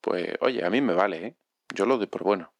pues 0.00 0.34
oye, 0.40 0.64
a 0.64 0.70
mí 0.70 0.80
me 0.80 0.94
vale, 0.94 1.26
¿eh? 1.26 1.36
Yo 1.74 1.86
lo 1.86 1.98
doy 1.98 2.06
por 2.06 2.22
bueno. 2.22 2.52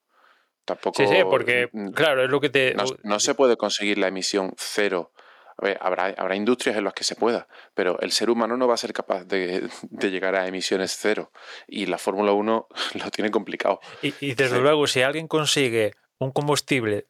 Tampoco. 0.64 1.03
Sí, 1.03 1.07
sí, 1.07 1.23
porque, 1.29 1.68
claro, 1.94 2.25
es 2.25 2.31
lo 2.31 2.40
que 2.40 2.49
te... 2.49 2.75
No, 2.75 2.85
no 3.03 3.20
se 3.20 3.35
puede 3.35 3.57
conseguir 3.57 3.99
la 3.99 4.09
emisión 4.09 4.55
cero. 4.57 5.12
A 5.57 5.64
ver, 5.64 5.79
habrá, 5.81 6.07
habrá 6.17 6.35
industrias 6.37 6.77
en 6.77 6.85
las 6.85 6.95
que 6.95 7.05
se 7.05 7.14
pueda, 7.14 7.47
pero 7.75 7.99
el 8.01 8.11
ser 8.12 8.29
humano 8.31 8.57
no 8.57 8.67
va 8.67 8.75
a 8.75 8.79
ser 8.79 8.93
capaz 8.93 9.25
de, 9.25 9.69
de 9.83 10.11
llegar 10.11 10.35
a 10.35 10.47
emisiones 10.49 10.97
cero. 10.99 11.31
Y 11.69 11.87
la 11.87 11.99
Fórmula 11.99 12.33
1 12.33 12.67
lo 13.05 13.11
tiene 13.11 13.31
complicado. 13.31 13.81
Y, 14.03 14.14
y 14.21 14.35
desde 14.35 14.57
Sí. 14.57 14.62
luego, 14.62 14.87
si 14.87 15.03
alguien 15.03 15.29
consigue 15.29 15.95
un 16.19 16.31
combustible 16.33 17.07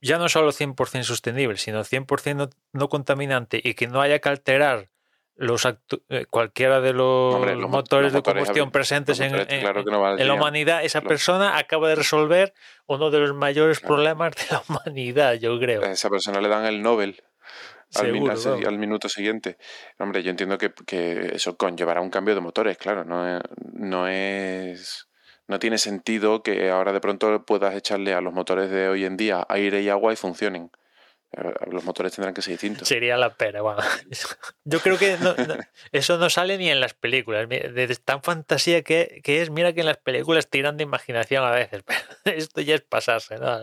ya 0.00 0.18
no 0.18 0.28
solo 0.28 0.50
100% 0.50 1.04
sostenible, 1.04 1.56
sino 1.56 1.84
100% 1.84 2.34
no, 2.34 2.50
no 2.72 2.88
contaminante 2.88 3.60
y 3.62 3.74
que 3.74 3.86
no 3.86 4.00
haya 4.00 4.18
que 4.18 4.28
alterar 4.28 4.90
los 5.36 5.64
eh, 5.64 6.26
cualquiera 6.28 6.80
de 6.80 6.92
los, 6.92 7.36
Hombre, 7.36 7.52
los 7.54 7.62
mo- 7.70 7.76
motores 7.76 8.06
los 8.06 8.12
de 8.14 8.18
motores, 8.18 8.40
combustión 8.42 8.72
presentes 8.72 9.18
los 9.20 9.26
en, 9.26 9.32
motores, 9.32 9.54
en- 9.54 9.60
claro 9.60 9.82
no 9.84 10.18
en 10.18 10.26
la 10.26 10.34
humanidad, 10.34 10.84
esa 10.84 11.00
persona 11.02 11.56
acaba 11.56 11.88
de 11.88 11.94
resolver 11.94 12.52
uno 12.86 13.10
de 13.12 13.20
los 13.20 13.32
mayores 13.34 13.78
Claro. 13.78 13.94
problemas 13.94 14.34
de 14.34 14.42
la 14.50 14.60
humanidad, 14.68 15.34
yo 15.34 15.56
creo. 15.60 15.84
A 15.84 15.92
esa 15.92 16.10
persona 16.10 16.40
le 16.40 16.48
dan 16.48 16.66
el 16.66 16.82
Nobel 16.82 17.22
al, 17.94 18.12
min- 18.12 18.36
Seguro, 18.36 18.68
al 18.68 18.78
minuto 18.78 19.08
siguiente. 19.08 19.56
Hombre, 19.98 20.22
yo 20.22 20.30
entiendo 20.30 20.58
que, 20.58 20.72
que 20.86 21.32
eso 21.34 21.56
conllevará 21.56 22.00
un 22.00 22.10
cambio 22.10 22.34
de 22.34 22.40
motores, 22.40 22.76
claro. 22.78 23.04
No 23.04 23.26
es, 23.36 23.42
no 23.72 24.06
es. 24.08 25.08
No 25.48 25.58
tiene 25.58 25.78
sentido 25.78 26.42
que 26.44 26.70
ahora 26.70 26.92
de 26.92 27.00
pronto 27.00 27.44
puedas 27.44 27.74
echarle 27.74 28.14
a 28.14 28.20
los 28.20 28.32
motores 28.32 28.70
de 28.70 28.88
hoy 28.88 29.04
en 29.04 29.16
día 29.16 29.44
aire 29.48 29.82
y 29.82 29.88
agua 29.88 30.12
y 30.12 30.16
funcionen. 30.16 30.70
Eh, 31.32 31.42
Los 31.70 31.84
motores 31.84 32.12
tendrán 32.12 32.34
que 32.34 32.42
ser 32.42 32.52
distintos. 32.52 32.86
Sería 32.88 33.16
la 33.16 33.34
pera. 33.34 33.62
Bueno, 33.62 33.80
yo 34.64 34.78
creo 34.80 34.96
que 34.98 35.16
no- 35.18 35.34
no- 35.34 35.56
eso 35.92 36.18
no 36.18 36.30
sale 36.30 36.56
ni 36.58 36.70
en 36.70 36.80
las 36.80 36.94
películas. 36.94 37.48
De 37.48 37.96
tan 38.04 38.22
fantasía 38.22 38.82
que, 38.82 39.20
que 39.24 39.42
es, 39.42 39.50
mira 39.50 39.72
que 39.72 39.80
en 39.80 39.86
las 39.86 39.96
películas 39.98 40.48
tiran 40.48 40.76
de 40.76 40.84
imaginación 40.84 41.44
a 41.44 41.50
veces, 41.50 41.82
pero 41.84 42.00
esto 42.36 42.60
ya 42.60 42.76
es 42.76 42.82
pasarse, 42.82 43.36
¿no? 43.38 43.58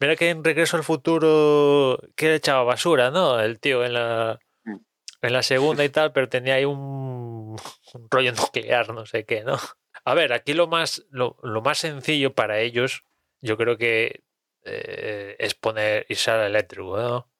Mira 0.00 0.16
que 0.16 0.30
en 0.30 0.42
Regreso 0.44 0.76
al 0.76 0.84
Futuro 0.84 1.98
que 2.16 2.28
le 2.28 2.34
echaba 2.36 2.62
basura, 2.64 3.10
¿no? 3.10 3.40
El 3.40 3.60
tío 3.60 3.84
en 3.84 3.94
la, 3.94 4.38
Mm. 4.64 4.76
en 5.22 5.32
la 5.32 5.42
segunda 5.42 5.84
y 5.84 5.88
tal, 5.90 6.12
pero 6.12 6.28
tenía 6.28 6.54
ahí 6.54 6.64
un, 6.64 7.56
un 7.94 8.08
rollo 8.10 8.32
nuclear, 8.32 8.92
no 8.94 9.06
sé 9.06 9.24
qué, 9.24 9.44
¿no? 9.44 9.58
A 10.04 10.14
ver, 10.14 10.32
aquí 10.32 10.52
lo 10.54 10.66
más, 10.66 11.04
lo, 11.10 11.36
lo 11.42 11.62
más 11.62 11.78
sencillo 11.78 12.34
para 12.34 12.60
ellos, 12.60 13.04
yo 13.40 13.56
creo 13.56 13.76
que 13.78 14.22
eh, 14.64 15.36
es 15.38 15.54
poner 15.54 16.06
irse 16.08 16.30
al 16.30 16.46
eléctrico, 16.46 16.96
¿no? 16.98 17.30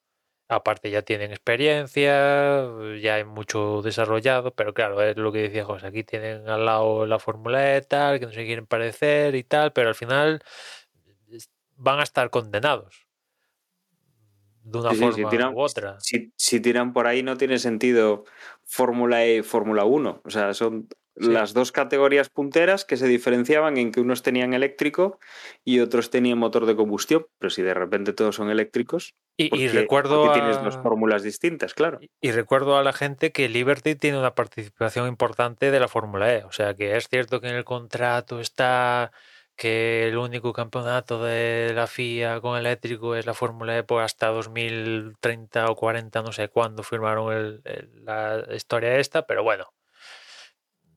Aparte 0.48 0.90
ya 0.90 1.02
tienen 1.02 1.30
experiencia, 1.32 2.66
ya 3.00 3.14
hay 3.14 3.24
mucho 3.24 3.80
desarrollado, 3.82 4.54
pero 4.54 4.74
claro, 4.74 5.00
es 5.02 5.16
lo 5.16 5.32
que 5.32 5.38
decía 5.42 5.64
José, 5.64 5.86
aquí 5.86 6.04
tienen 6.04 6.48
al 6.48 6.66
lado 6.66 7.06
la 7.06 7.18
Fórmula 7.18 7.76
E 7.76 7.80
tal, 7.82 8.20
que 8.20 8.26
no 8.26 8.32
se 8.32 8.44
quieren 8.44 8.66
parecer 8.66 9.34
y 9.34 9.42
tal, 9.44 9.72
pero 9.72 9.88
al 9.88 9.94
final 9.94 10.42
van 11.76 12.00
a 12.00 12.02
estar 12.02 12.30
condenados 12.30 13.06
de 14.62 14.78
una 14.78 14.90
Sí, 14.90 14.96
sí, 14.96 15.04
si 15.12 15.22
forma 15.22 15.30
tiran- 15.30 15.54
u 15.54 15.60
otra. 15.60 15.96
Si, 16.00 16.32
si 16.36 16.60
tiran 16.60 16.92
por 16.92 17.06
ahí 17.06 17.22
no 17.22 17.36
tiene 17.36 17.58
sentido 17.58 18.24
Fórmula 18.64 19.24
E 19.24 19.36
y 19.38 19.42
Fórmula 19.42 19.84
1. 19.84 20.22
O 20.24 20.30
sea, 20.30 20.54
son 20.54 20.88
Sí. 21.16 21.30
las 21.30 21.52
dos 21.54 21.70
categorías 21.70 22.28
punteras 22.28 22.84
que 22.84 22.96
se 22.96 23.06
diferenciaban 23.06 23.76
en 23.76 23.92
que 23.92 24.00
unos 24.00 24.22
tenían 24.22 24.52
eléctrico 24.52 25.20
y 25.64 25.78
otros 25.78 26.10
tenían 26.10 26.38
motor 26.38 26.66
de 26.66 26.74
combustión. 26.74 27.26
Pero 27.38 27.50
si 27.50 27.62
de 27.62 27.72
repente 27.74 28.12
todos 28.14 28.34
son 28.34 28.50
eléctricos, 28.50 29.14
Y, 29.36 29.48
¿por 29.50 29.60
y 29.60 29.66
qué- 29.66 29.72
recuerdo 29.80 30.30
a... 30.30 30.34
tienes 30.34 30.60
dos 30.64 30.76
fórmulas 30.78 31.22
distintas, 31.22 31.72
claro. 31.74 31.98
Y- 32.00 32.10
Y 32.20 32.32
recuerdo 32.32 32.76
a 32.78 32.82
la 32.82 32.92
gente 32.92 33.30
que 33.30 33.48
Liberty 33.48 33.94
tiene 33.94 34.18
una 34.18 34.34
participación 34.34 35.06
importante 35.06 35.70
de 35.70 35.78
la 35.78 35.86
Fórmula 35.88 36.34
E. 36.34 36.42
O 36.44 36.52
sea 36.52 36.74
que 36.74 36.96
es 36.96 37.06
cierto 37.08 37.40
que 37.40 37.48
en 37.48 37.54
el 37.54 37.64
contrato 37.64 38.40
está 38.40 39.12
que 39.56 40.08
el 40.08 40.16
único 40.18 40.52
campeonato 40.52 41.22
de 41.24 41.72
la 41.74 41.86
FIA 41.86 42.40
con 42.40 42.58
eléctrico 42.58 43.14
es 43.16 43.26
la 43.26 43.34
Fórmula 43.34 43.76
E 43.78 43.82
por 43.84 44.02
hasta 44.02 44.28
2030 44.28 45.70
o 45.70 45.76
40, 45.76 46.22
no 46.22 46.32
sé 46.32 46.48
cuándo 46.48 46.82
firmaron 46.82 47.32
el- 47.32 47.62
la 48.04 48.44
historia 48.54 48.96
esta, 48.98 49.26
pero 49.26 49.42
bueno. 49.44 49.72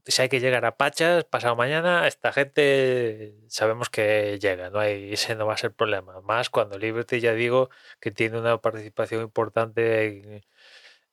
Si 0.06 0.22
hay 0.22 0.30
que 0.30 0.39
llegar 0.39 0.63
a 0.65 0.78
Pachas 0.78 1.26
pasado 1.26 1.56
mañana, 1.58 2.08
esta 2.08 2.32
gente 2.32 3.36
sabemos 3.50 3.89
que 3.89 4.39
llega, 4.39 4.70
no 4.70 4.80
hay, 4.80 5.12
ese 5.13 5.36
no 5.36 5.46
va 5.46 5.54
a 5.56 5.58
ser 5.58 5.74
problema. 5.74 6.22
Más 6.22 6.50
cuando 6.50 6.78
Liberty, 6.78 7.20
ya 7.20 7.34
digo, 7.34 7.70
que 8.00 8.12
tiene 8.12 8.39
una 8.39 8.58
participación 8.62 9.22
importante 9.24 10.06
en, 10.08 10.46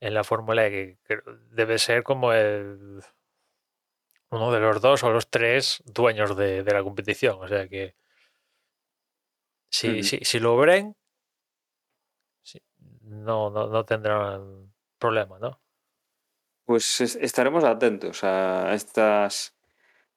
en 0.01 0.13
la 0.13 0.23
Fórmula 0.23 0.67
E, 0.67 0.97
que 1.05 1.19
debe 1.51 1.79
ser 1.79 2.03
como 2.03 2.33
el 2.33 3.01
uno 4.29 4.51
de 4.51 4.59
los 4.59 4.81
dos 4.81 5.03
o 5.03 5.11
los 5.11 5.29
tres 5.29 5.81
dueños 5.85 6.35
de, 6.35 6.63
de 6.63 6.73
la 6.73 6.83
competición. 6.83 7.37
O 7.41 7.47
sea 7.47 7.67
que 7.67 7.95
si, 9.69 10.03
si, 10.03 10.19
si 10.23 10.39
lo 10.39 10.55
ven, 10.57 10.95
sí, 12.41 12.61
no, 13.01 13.49
no, 13.49 13.67
no 13.67 13.85
tendrán 13.85 14.73
problema, 14.97 15.39
¿no? 15.39 15.61
Pues 16.65 17.01
es- 17.01 17.15
estaremos 17.17 17.63
atentos 17.63 18.23
a 18.23 18.73
estas 18.73 19.55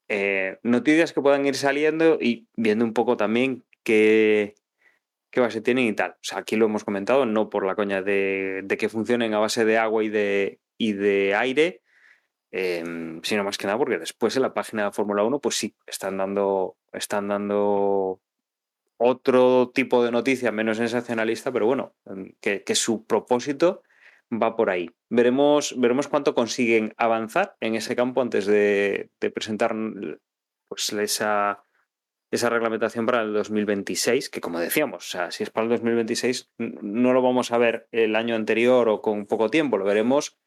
eh, 0.08 0.58
noticias 0.62 1.12
que 1.12 1.20
puedan 1.20 1.44
ir 1.46 1.54
saliendo 1.56 2.18
y 2.20 2.48
viendo 2.54 2.84
un 2.84 2.94
poco 2.94 3.16
también 3.16 3.66
qué, 3.82 4.54
qué 5.30 5.40
base 5.40 5.60
tienen 5.60 5.86
y 5.86 5.92
tal. 5.94 6.12
O 6.12 6.18
sea, 6.22 6.38
aquí 6.38 6.56
lo 6.56 6.66
hemos 6.66 6.84
comentado, 6.84 7.26
no 7.26 7.50
por 7.50 7.66
la 7.66 7.74
coña 7.74 8.02
de, 8.02 8.62
de 8.64 8.76
que 8.78 8.88
funcionen 8.88 9.34
a 9.34 9.38
base 9.40 9.64
de 9.64 9.78
agua 9.78 10.04
y 10.04 10.08
de, 10.08 10.60
y 10.78 10.92
de 10.94 11.34
aire, 11.34 11.82
em, 12.50 13.20
sino 13.22 13.44
más 13.44 13.58
que 13.58 13.66
nada 13.66 13.78
porque 13.78 13.98
después 13.98 14.36
en 14.36 14.42
la 14.42 14.54
página 14.54 14.84
de 14.86 14.92
Fórmula 14.92 15.24
1, 15.24 15.38
pues 15.40 15.56
sí, 15.56 15.74
están 15.86 16.16
dando, 16.16 16.76
están 16.92 17.28
dando 17.28 18.20
otro 18.96 19.70
tipo 19.72 20.04
de 20.04 20.10
noticia 20.10 20.50
menos 20.52 20.78
sensacionalista, 20.78 21.52
pero 21.52 21.66
bueno, 21.66 21.94
em, 22.06 22.34
que, 22.40 22.62
su 22.74 23.04
propósito 23.04 23.82
va 24.30 24.56
por 24.56 24.70
ahí. 24.70 24.90
Veremos, 25.08 25.74
veremos 25.78 26.08
cuánto 26.08 26.34
consiguen 26.34 26.94
avanzar 26.96 27.56
en 27.60 27.74
ese 27.76 27.96
campo 27.96 28.20
antes 28.20 28.46
de, 28.46 29.10
de 29.20 29.30
presentar 29.30 29.74
pues, 30.68 30.92
esa, 30.92 31.64
esa 32.30 32.50
reglamentación 32.50 33.06
para 33.06 33.22
el 33.22 33.32
2026, 33.32 34.28
que 34.28 34.40
como 34.40 34.58
decíamos, 34.58 35.06
o 35.06 35.10
sea, 35.10 35.30
si 35.30 35.44
es 35.44 35.50
para 35.50 35.64
el 35.64 35.70
2026, 35.70 36.50
n- 36.58 36.78
no 36.82 37.12
lo 37.12 37.22
vamos 37.22 37.52
a 37.52 37.58
ver 37.58 37.88
el 37.92 38.16
año 38.16 38.34
anterior 38.34 38.88
o 38.88 39.00
con 39.00 39.26
poco 39.26 39.48
tiempo, 39.48 39.78
lo 39.78 39.84
veremos 39.84 40.38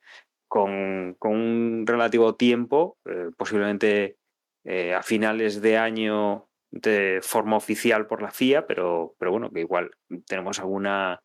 con, 0.52 1.16
con 1.18 1.32
un 1.32 1.88
relativo 1.88 2.36
tiempo, 2.36 2.98
eh, 3.06 3.30
posiblemente 3.38 4.18
eh, 4.66 4.94
a 4.94 5.02
finales 5.02 5.62
de 5.62 5.78
año 5.78 6.50
de 6.72 7.20
forma 7.24 7.56
oficial 7.56 8.06
por 8.06 8.22
la 8.22 8.32
FIA, 8.32 8.68
pero, 8.68 9.16
pero 9.18 9.32
bueno, 9.32 9.50
que 9.50 9.62
igual 9.62 9.92
tenemos 10.28 10.60
alguna 10.60 11.24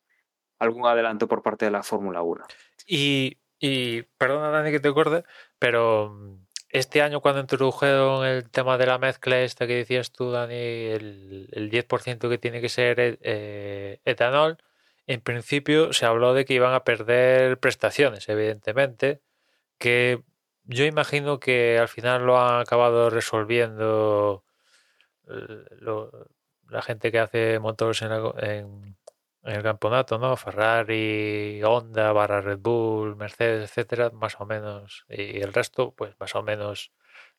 algún 0.59 0.87
adelanto 0.87 1.27
por 1.27 1.43
parte 1.43 1.65
de 1.65 1.71
la 1.71 1.83
Fórmula 1.83 2.21
1. 2.21 2.45
Y, 2.87 3.37
y 3.59 4.03
perdona, 4.17 4.49
Dani, 4.49 4.71
que 4.71 4.79
te 4.79 4.87
acorde, 4.87 5.25
pero 5.59 6.39
este 6.69 7.01
año 7.01 7.19
cuando 7.19 7.41
introdujeron 7.41 8.25
el 8.25 8.49
tema 8.49 8.77
de 8.77 8.85
la 8.85 8.97
mezcla 8.97 9.41
esta 9.41 9.67
que 9.67 9.75
decías 9.75 10.13
tú, 10.13 10.31
Dani, 10.31 10.55
el, 10.55 11.49
el 11.51 11.69
10% 11.69 12.29
que 12.29 12.37
tiene 12.37 12.61
que 12.61 12.69
ser 12.69 13.19
eh, 13.21 13.99
etanol, 14.05 14.57
en 15.07 15.21
principio 15.21 15.93
se 15.93 16.05
habló 16.05 16.33
de 16.33 16.45
que 16.45 16.53
iban 16.55 16.73
a 16.73 16.83
perder 16.83 17.59
prestaciones, 17.59 18.29
evidentemente, 18.29 19.21
que 19.79 20.23
yo 20.65 20.85
imagino 20.85 21.39
que 21.39 21.79
al 21.79 21.89
final 21.89 22.25
lo 22.25 22.39
han 22.41 22.61
acabado 22.61 23.09
resolviendo 23.11 24.43
eh, 25.29 25.65
la 26.69 26.81
gente 26.81 27.11
que 27.11 27.19
hace 27.19 27.59
motores 27.59 28.01
en- 28.01 28.97
en 29.43 29.55
el 29.55 29.63
campeonato, 29.63 30.17
¿no? 30.19 30.35
Ferrari, 30.37 31.61
Honda, 31.63 32.11
barra 32.11 32.41
Red 32.41 32.59
Bull, 32.59 33.15
Mercedes, 33.15 33.69
etcétera, 33.69 34.09
más 34.11 34.35
o 34.41 34.45
menos. 34.45 35.05
Y 35.09 35.39
el 35.41 35.53
resto, 35.53 35.93
pues 35.95 36.15
más 36.19 36.35
o 36.35 36.43
menos 36.43 36.91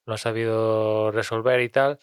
lo 0.06 0.14
han 0.14 0.18
sabido 0.18 1.10
resolver 1.12 1.60
y 1.60 1.68
tal. 1.68 1.98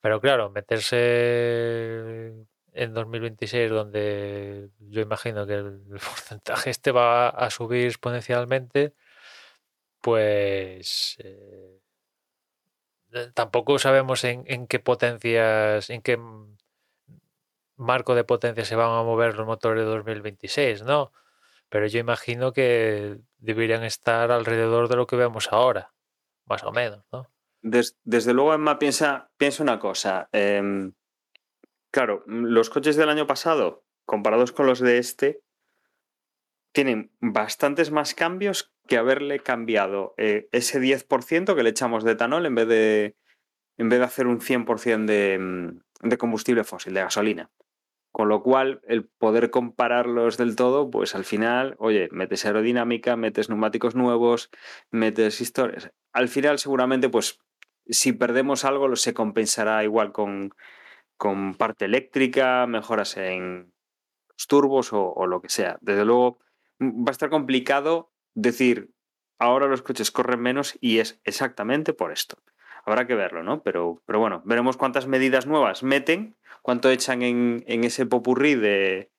Pero 0.00 0.20
claro, 0.20 0.50
meterse 0.50 2.34
en 2.76 2.94
2026, 2.94 3.70
donde 3.70 4.70
yo 4.78 5.00
imagino 5.00 5.46
que 5.46 5.54
el 5.54 5.80
porcentaje 5.90 6.70
este 6.70 6.92
va 6.92 7.28
a 7.28 7.50
subir 7.50 7.86
exponencialmente, 7.86 8.94
pues 10.00 11.16
eh, 11.20 11.80
tampoco 13.34 13.78
sabemos 13.78 14.24
en, 14.24 14.44
en 14.46 14.66
qué 14.66 14.78
potencias, 14.78 15.90
en 15.90 16.02
qué 16.02 16.18
marco 17.76 18.14
de 18.14 18.24
potencia 18.24 18.64
se 18.64 18.76
van 18.76 18.90
a 18.90 19.02
mover 19.02 19.34
los 19.36 19.46
motores 19.46 19.84
de 19.84 19.90
2026, 19.90 20.82
¿no? 20.82 21.12
Pero 21.68 21.86
yo 21.86 21.98
imagino 21.98 22.52
que 22.52 23.18
deberían 23.38 23.84
estar 23.84 24.30
alrededor 24.30 24.88
de 24.88 24.96
lo 24.96 25.06
que 25.06 25.16
vemos 25.16 25.52
ahora, 25.52 25.92
más 26.46 26.62
o 26.64 26.72
menos, 26.72 27.04
¿no? 27.12 27.28
Des- 27.62 27.96
desde 28.04 28.32
luego, 28.32 28.54
Emma, 28.54 28.78
piensa, 28.78 29.30
piensa 29.36 29.62
una 29.62 29.78
cosa. 29.78 30.28
em, 30.32 30.92
claro, 31.96 32.22
los 32.26 32.68
coches 32.68 32.96
del 32.96 33.08
año 33.08 33.26
pasado, 33.26 33.82
comparados 34.04 34.52
con 34.52 34.66
los 34.66 34.80
de 34.80 34.98
este, 34.98 35.40
tienen 36.74 37.10
bastantes 37.20 37.90
más 37.90 38.14
cambios 38.14 38.70
que 38.86 38.98
haberle 38.98 39.40
cambiado 39.40 40.12
eh, 40.18 40.46
ese 40.52 40.78
10% 40.78 41.54
que 41.54 41.62
le 41.62 41.70
echamos 41.70 42.04
de 42.04 42.12
etanol 42.12 42.44
en 42.44 42.54
vez 42.54 42.68
de, 42.68 43.16
en 43.78 43.88
vez 43.88 44.00
de 44.00 44.04
hacer 44.04 44.26
un 44.26 44.42
100% 44.42 45.06
de, 45.06 45.38
mm, 45.38 46.08
de 46.10 46.18
combustible 46.18 46.64
fósil, 46.64 46.92
de 46.92 47.00
gasolina. 47.00 47.50
Con 48.12 48.28
lo 48.28 48.42
cual, 48.42 48.82
el 48.86 49.06
poder 49.06 49.48
compararlos 49.48 50.36
del 50.36 50.54
todo, 50.54 50.90
pues 50.90 51.14
al 51.14 51.24
final, 51.24 51.76
oye, 51.78 52.10
metes 52.12 52.44
aerodinámica, 52.44 53.16
metes 53.16 53.48
neumáticos 53.48 53.94
nuevos, 53.94 54.50
metes 54.90 55.40
historias. 55.40 55.90
Al 56.12 56.28
final, 56.28 56.58
seguramente, 56.58 57.08
pues 57.08 57.40
si 57.88 58.12
perdemos 58.12 58.66
algo, 58.66 58.94
se 58.96 59.14
compensará 59.14 59.82
igual 59.82 60.12
con, 60.12 60.52
con 61.16 61.54
parte 61.54 61.84
eléctrica, 61.86 62.66
mejoras 62.66 63.16
en 63.16 63.72
los 64.28 64.46
turbos 64.46 64.90
o, 64.92 65.26
lo 65.26 65.40
que 65.40 65.48
sea. 65.48 65.78
Desde 65.80 66.04
luego, 66.04 66.38
m- 66.78 66.92
va 67.04 67.08
a 67.08 67.12
estar 67.12 67.30
complicado 67.30 68.12
decir, 68.34 68.90
ahora 69.38 69.66
los 69.66 69.82
coches 69.82 70.10
corren 70.10 70.40
menos 70.40 70.76
y 70.80 70.98
es 70.98 71.20
exactamente 71.24 71.92
por 71.92 72.12
esto. 72.12 72.36
Habrá 72.84 73.06
que 73.06 73.14
verlo, 73.14 73.42
¿no? 73.42 73.62
Pero, 73.62 74.02
pero 74.06 74.20
bueno, 74.20 74.42
veremos 74.44 74.76
cuántas 74.76 75.06
medidas 75.06 75.46
nuevas 75.46 75.82
meten, 75.82 76.36
cuánto 76.62 76.90
echan 76.90 77.22
en, 77.22 77.64
ese 77.66 78.06
popurrí 78.06 78.54
de, 78.54 79.10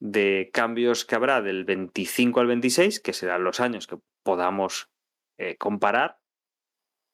de 0.00 0.50
cambios 0.52 1.04
que 1.04 1.14
habrá 1.14 1.40
del 1.40 1.64
25 1.64 2.40
al 2.40 2.48
26, 2.48 3.00
que 3.00 3.12
serán 3.12 3.44
los 3.44 3.60
años 3.60 3.86
que 3.86 3.98
podamos 4.24 4.90
eh, 5.38 5.56
comparar, 5.56 6.18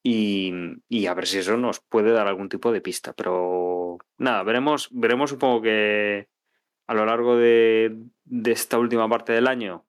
y, 0.03 1.05
a 1.05 1.13
ver 1.13 1.27
si 1.27 1.39
eso 1.39 1.57
nos 1.57 1.79
puede 1.79 2.11
dar 2.11 2.27
algún 2.27 2.49
tipo 2.49 2.71
de 2.71 2.81
pista. 2.81 3.13
Pero 3.13 3.97
nada, 4.17 4.43
veremos, 4.43 4.89
veremos 4.91 5.29
supongo 5.29 5.61
que 5.61 6.27
a 6.87 6.93
lo 6.93 7.05
largo 7.05 7.37
de, 7.37 7.95
esta 8.45 8.79
última 8.79 9.07
parte 9.07 9.33
del 9.33 9.47
año, 9.47 9.85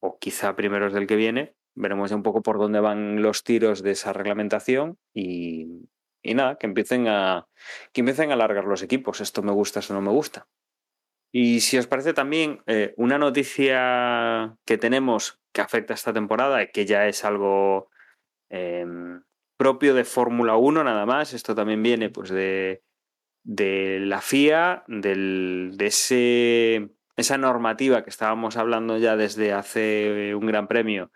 o 0.00 0.18
quizá 0.18 0.56
primeros 0.56 0.92
del 0.92 1.06
que 1.06 1.16
viene, 1.16 1.54
veremos 1.74 2.10
ya 2.10 2.16
un 2.16 2.22
poco 2.22 2.42
por 2.42 2.58
dónde 2.58 2.80
van 2.80 3.22
los 3.22 3.44
tiros 3.44 3.82
de 3.82 3.92
esa 3.92 4.12
reglamentación 4.12 4.98
y, 5.14 5.88
nada, 6.22 6.56
que 6.58 6.66
empiecen 6.66 7.08
a 7.08 7.46
que 7.92 8.00
empiecen 8.00 8.30
a 8.30 8.34
alargar 8.34 8.64
los 8.64 8.82
equipos. 8.82 9.20
Esto 9.20 9.42
me 9.42 9.52
gusta, 9.52 9.80
eso 9.80 9.94
no 9.94 10.02
me 10.02 10.10
gusta. 10.10 10.46
Y 11.32 11.60
si 11.60 11.76
os 11.78 11.86
parece 11.86 12.14
también 12.14 12.62
eh, 12.66 12.94
una 12.96 13.18
noticia 13.18 14.56
que 14.64 14.78
tenemos 14.78 15.40
que 15.52 15.60
afecta 15.60 15.94
a 15.94 15.96
esta 15.96 16.12
temporada 16.12 16.66
que 16.66 16.86
ya 16.86 17.08
es 17.08 17.24
algo 17.24 17.90
eh, 18.48 18.86
propio 19.56 19.94
de 19.94 20.04
Fórmula 20.04 20.56
1 20.56 20.84
nada 20.84 21.06
más, 21.06 21.32
esto 21.32 21.54
también 21.54 21.82
viene 21.82 22.10
pues 22.10 22.30
de, 22.30 22.82
de 23.42 24.00
la 24.00 24.20
FIA, 24.20 24.84
del, 24.88 25.72
de 25.76 25.86
ese, 25.86 26.90
esa 27.16 27.38
normativa 27.38 28.02
que 28.04 28.10
estábamos 28.10 28.56
hablando 28.56 28.98
ya 28.98 29.16
desde 29.16 29.52
hace 29.52 30.34
un 30.34 30.46
gran 30.46 30.68
premio 30.68 31.10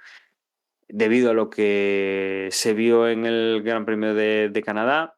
debido 0.92 1.30
a 1.30 1.34
lo 1.34 1.50
que 1.50 2.48
se 2.50 2.74
vio 2.74 3.08
en 3.08 3.24
el 3.24 3.62
Gran 3.62 3.84
Premio 3.84 4.14
de, 4.14 4.62
Canadá, 4.64 5.16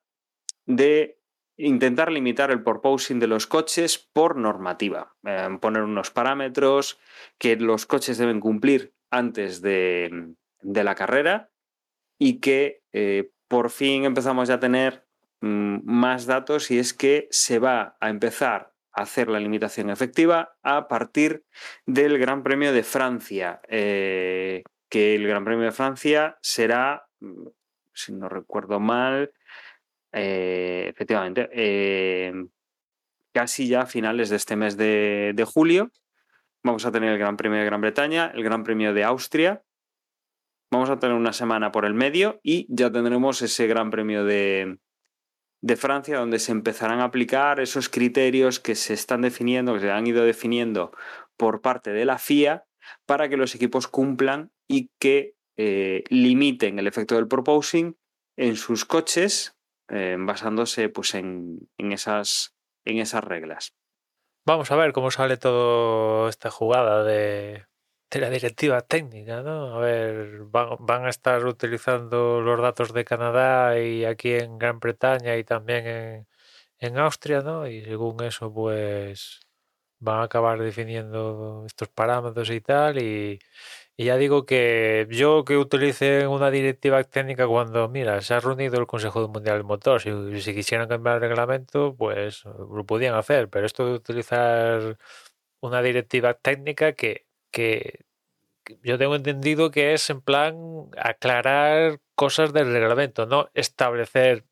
de 0.66 1.18
intentar 1.56 2.12
limitar 2.12 2.50
el 2.50 2.62
porposing 2.62 3.20
de 3.20 3.26
los 3.26 3.46
coches 3.46 3.98
por 3.98 4.36
normativa, 4.36 5.14
eh, 5.24 5.48
poner 5.60 5.82
unos 5.82 6.10
parámetros 6.10 7.00
que 7.38 7.56
los 7.56 7.86
coches 7.86 8.18
deben 8.18 8.40
cumplir 8.40 8.94
antes 9.10 9.62
de, 9.62 10.34
de 10.60 10.84
la 10.84 10.94
carrera 10.94 11.51
y 12.24 12.38
que 12.38 12.84
eh, 12.92 13.32
por 13.48 13.70
fin 13.70 14.04
empezamos 14.04 14.46
ya 14.46 14.54
a 14.54 14.60
tener 14.60 15.04
mm, 15.40 15.78
más 15.82 16.24
datos 16.26 16.70
y 16.70 16.78
es 16.78 16.94
que 16.94 17.26
se 17.32 17.58
va 17.58 17.96
a 17.98 18.10
empezar 18.10 18.72
a 18.92 19.02
hacer 19.02 19.28
la 19.28 19.40
limitación 19.40 19.90
efectiva 19.90 20.54
a 20.62 20.86
partir 20.86 21.44
del 21.84 22.18
Gran 22.18 22.44
Premio 22.44 22.72
de 22.72 22.84
Francia, 22.84 23.60
eh, 23.66 24.62
que 24.88 25.16
el 25.16 25.26
Gran 25.26 25.44
Premio 25.44 25.64
de 25.64 25.72
Francia 25.72 26.38
será, 26.42 27.08
mm, 27.18 27.48
si 27.92 28.12
no 28.12 28.28
recuerdo 28.28 28.78
mal, 28.78 29.32
eh, 30.12 30.86
efectivamente, 30.90 31.48
casi 33.32 33.66
ya 33.66 33.80
a 33.80 33.86
finales 33.86 34.30
de 34.30 34.36
este 34.36 34.54
mes 34.54 34.76
de, 34.76 35.44
julio. 35.52 35.90
Vamos 36.62 36.86
a 36.86 36.92
tener 36.92 37.10
el 37.10 37.18
Gran 37.18 37.36
Premio 37.36 37.58
de 37.58 37.64
Gran 37.64 37.80
Bretaña, 37.80 38.30
el 38.32 38.44
Gran 38.44 38.62
Premio 38.62 38.94
de 38.94 39.02
Austria. 39.02 39.64
Vamos 40.72 40.88
a 40.88 40.98
tener 40.98 41.14
una 41.14 41.34
semana 41.34 41.70
por 41.70 41.84
el 41.84 41.92
medio 41.92 42.40
y 42.42 42.66
ya 42.70 42.90
tendremos 42.90 43.42
ese 43.42 43.66
Gran 43.66 43.90
Premio 43.90 44.24
de, 44.24 44.78
de 45.60 45.76
Francia 45.76 46.18
donde 46.18 46.38
se 46.38 46.50
empezarán 46.50 47.00
a 47.00 47.04
aplicar 47.04 47.60
esos 47.60 47.90
criterios 47.90 48.58
que 48.58 48.74
se 48.74 48.94
están 48.94 49.20
definiendo, 49.20 49.74
que 49.74 49.80
se 49.80 49.90
han 49.90 50.06
ido 50.06 50.24
definiendo 50.24 50.90
por 51.36 51.60
parte 51.60 51.92
de 51.92 52.06
la 52.06 52.16
FIA 52.16 52.64
para 53.04 53.28
que 53.28 53.36
los 53.36 53.54
equipos 53.54 53.86
cumplan 53.86 54.50
y 54.66 54.90
que 54.98 55.34
eh, 55.58 56.04
limiten 56.08 56.78
el 56.78 56.86
efecto 56.86 57.16
del 57.16 57.28
proposing 57.28 57.98
en 58.38 58.56
sus 58.56 58.86
coches 58.86 59.54
eh, 59.90 60.16
basándose 60.18 60.88
pues, 60.88 61.14
en, 61.14 61.68
en, 61.76 61.92
esas, 61.92 62.56
en 62.86 62.96
esas 62.96 63.22
reglas. 63.22 63.74
Vamos 64.46 64.70
a 64.70 64.76
ver 64.76 64.94
cómo 64.94 65.10
sale 65.10 65.36
toda 65.36 66.30
esta 66.30 66.50
jugada 66.50 67.04
de, 67.04 67.66
de 68.12 68.20
la 68.20 68.30
directiva 68.30 68.82
técnica, 68.82 69.42
¿no? 69.42 69.74
A 69.76 69.78
ver, 69.80 70.42
van, 70.44 71.06
a 71.06 71.08
estar 71.08 71.44
utilizando 71.46 72.40
los 72.42 72.60
datos 72.60 72.92
de 72.92 73.04
Canadá 73.04 73.78
y 73.80 74.04
aquí 74.04 74.34
en 74.34 74.58
Gran 74.58 74.80
Bretaña 74.80 75.36
y 75.38 75.44
también 75.44 75.86
en, 75.86 76.28
en 76.78 76.98
Austria, 76.98 77.40
¿no? 77.42 77.66
Y 77.66 77.82
según 77.84 78.22
eso, 78.22 78.52
pues 78.52 79.40
van 80.00 80.20
a 80.20 80.24
acabar 80.24 80.60
definiendo 80.60 81.64
estos 81.66 81.88
parámetros 81.88 82.50
y 82.50 82.60
tal 82.60 82.98
y, 83.02 83.38
y 83.96 84.04
ya 84.06 84.16
digo 84.16 84.46
que 84.46 85.06
yo 85.10 85.44
que 85.44 85.56
utilice 85.56 86.26
una 86.26 86.50
directiva 86.50 87.04
técnica 87.04 87.46
cuando, 87.46 87.88
mira, 87.88 88.20
se 88.22 88.34
ha 88.34 88.40
reunido 88.40 88.78
el 88.80 88.86
Consejo 88.86 89.28
Mundial 89.28 89.58
del 89.58 89.64
Motor, 89.64 90.00
si, 90.02 90.40
si 90.42 90.54
quisieran 90.54 90.88
cambiar 90.88 91.16
el 91.16 91.22
reglamento, 91.22 91.94
pues 91.96 92.44
lo 92.44 92.84
podían 92.86 93.14
hacer, 93.14 93.48
pero 93.48 93.66
esto 93.66 93.86
de 93.86 93.94
utilizar 93.94 94.98
una 95.60 95.82
directiva 95.82 96.34
técnica 96.34 96.92
que, 96.94 97.26
que, 97.52 98.06
yo 98.82 98.98
tengo 98.98 99.16
entendido 99.16 99.70
que 99.70 99.94
es 99.94 100.10
en 100.10 100.20
plan 100.22 100.56
aclarar 100.98 102.00
cosas 102.14 102.52
del 102.52 102.72
reglamento, 102.72 103.26
no 103.26 103.50
establecer 103.54 104.44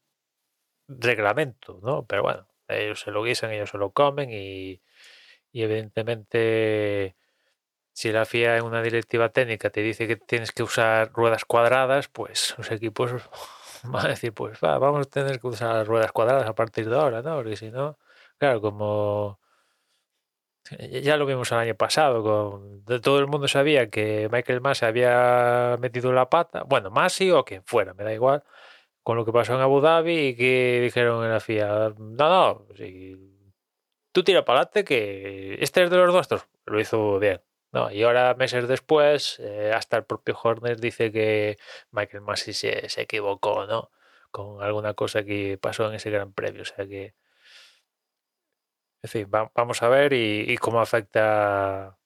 reglamento, 0.89 1.81
¿no? 1.83 2.07
Pero 2.07 2.23
bueno, 2.23 2.49
ellos 2.69 3.01
se 3.01 3.11
lo 3.11 3.23
guisan, 3.23 3.53
ellos 3.53 3.71
se 3.71 3.79
lo 3.79 3.93
comen 3.93 4.31
y, 4.33 4.83
y 5.53 5.63
evidentemente 5.63 7.17
si 7.93 8.13
la 8.13 8.25
FIA 8.25 8.59
en 8.59 8.65
una 8.65 8.83
directiva 8.83 9.31
técnica 9.31 9.71
te 9.71 9.83
dice 9.83 10.07
que 10.09 10.17
tienes 10.17 10.53
que 10.53 10.63
usar 10.63 11.13
ruedas 11.13 11.45
cuadradas, 11.45 12.09
pues 12.09 12.55
los 12.59 12.71
equipos 12.71 13.13
van 13.85 14.07
a 14.07 14.09
decir, 14.11 14.33
pues 14.33 14.59
va, 14.65 14.79
vamos 14.79 15.07
a 15.07 15.11
tener 15.11 15.41
que 15.41 15.49
usar 15.49 15.87
ruedas 15.87 16.13
cuadradas 16.13 16.49
a 16.49 16.55
partir 16.55 16.89
de 16.89 16.97
ahora, 16.97 17.23
¿no? 17.23 17.37
Porque 17.37 17.57
si 17.57 17.71
no, 17.71 17.99
claro, 18.39 18.61
como 18.61 19.40
ya 20.79 21.17
lo 21.17 21.27
vimos 21.27 21.51
el 21.53 21.59
año 21.59 21.75
pasado, 21.75 22.23
con 22.23 22.85
todo 23.01 23.19
el 23.19 23.27
mundo 23.27 23.49
sabía 23.49 23.91
que 23.91 24.29
Michael 24.31 24.61
Masi 24.61 24.85
había 24.85 25.77
metido 25.81 26.13
la 26.13 26.31
pata, 26.31 26.63
bueno, 26.65 26.91
Masi 26.91 27.31
o 27.31 27.45
quien 27.45 27.63
fuera, 27.65 27.95
me 27.95 28.05
da 28.05 28.13
igual, 28.13 28.45
con 29.03 29.17
lo 29.17 29.25
que 29.25 29.33
pasó 29.33 29.55
en 29.55 29.61
Abu 29.61 29.81
Dhabi 29.81 30.29
y 30.29 30.37
que 30.37 30.81
dijeron 30.83 31.25
en 31.25 31.33
la 31.33 31.41
FIA, 31.41 31.95
no, 31.99 32.29
no, 32.29 32.67
si 32.77 33.17
tú 34.13 34.23
tira 34.25 34.45
para 34.45 34.61
adelante 34.61 34.85
que 34.85 35.57
este 35.61 35.83
es 35.85 35.91
de 35.91 35.97
los 35.97 36.13
nuestros, 36.13 36.47
lo 36.67 36.81
hizo 36.81 37.19
bien. 37.19 37.41
No, 37.73 37.91
y 37.91 38.03
ahora, 38.03 38.35
meses 38.35 38.67
después, 38.67 39.39
eh, 39.41 39.73
hasta 39.73 39.97
el 39.97 40.05
propio 40.05 40.37
Horner 40.43 40.81
dice 40.81 41.13
que 41.13 41.57
Michael 41.93 42.23
Massey 42.23 42.53
se, 42.53 42.89
se, 42.89 43.03
equivocó, 43.03 43.67
¿no? 43.67 43.91
Con 44.33 44.61
alguna 44.63 44.95
cosa 44.95 45.23
que 45.25 45.57
pasó 45.59 45.89
en 45.89 45.95
ese 45.95 46.11
gran 46.11 46.33
premio. 46.33 46.63
O 46.63 46.65
sea 46.65 46.87
que. 46.87 47.15
En 49.03 49.11
fin, 49.11 49.31
va, 49.35 49.51
vamos 49.55 49.83
a 49.83 49.89
ver 49.89 50.13
y, 50.13 50.57
cómo 50.59 50.81
afecta 50.81 51.99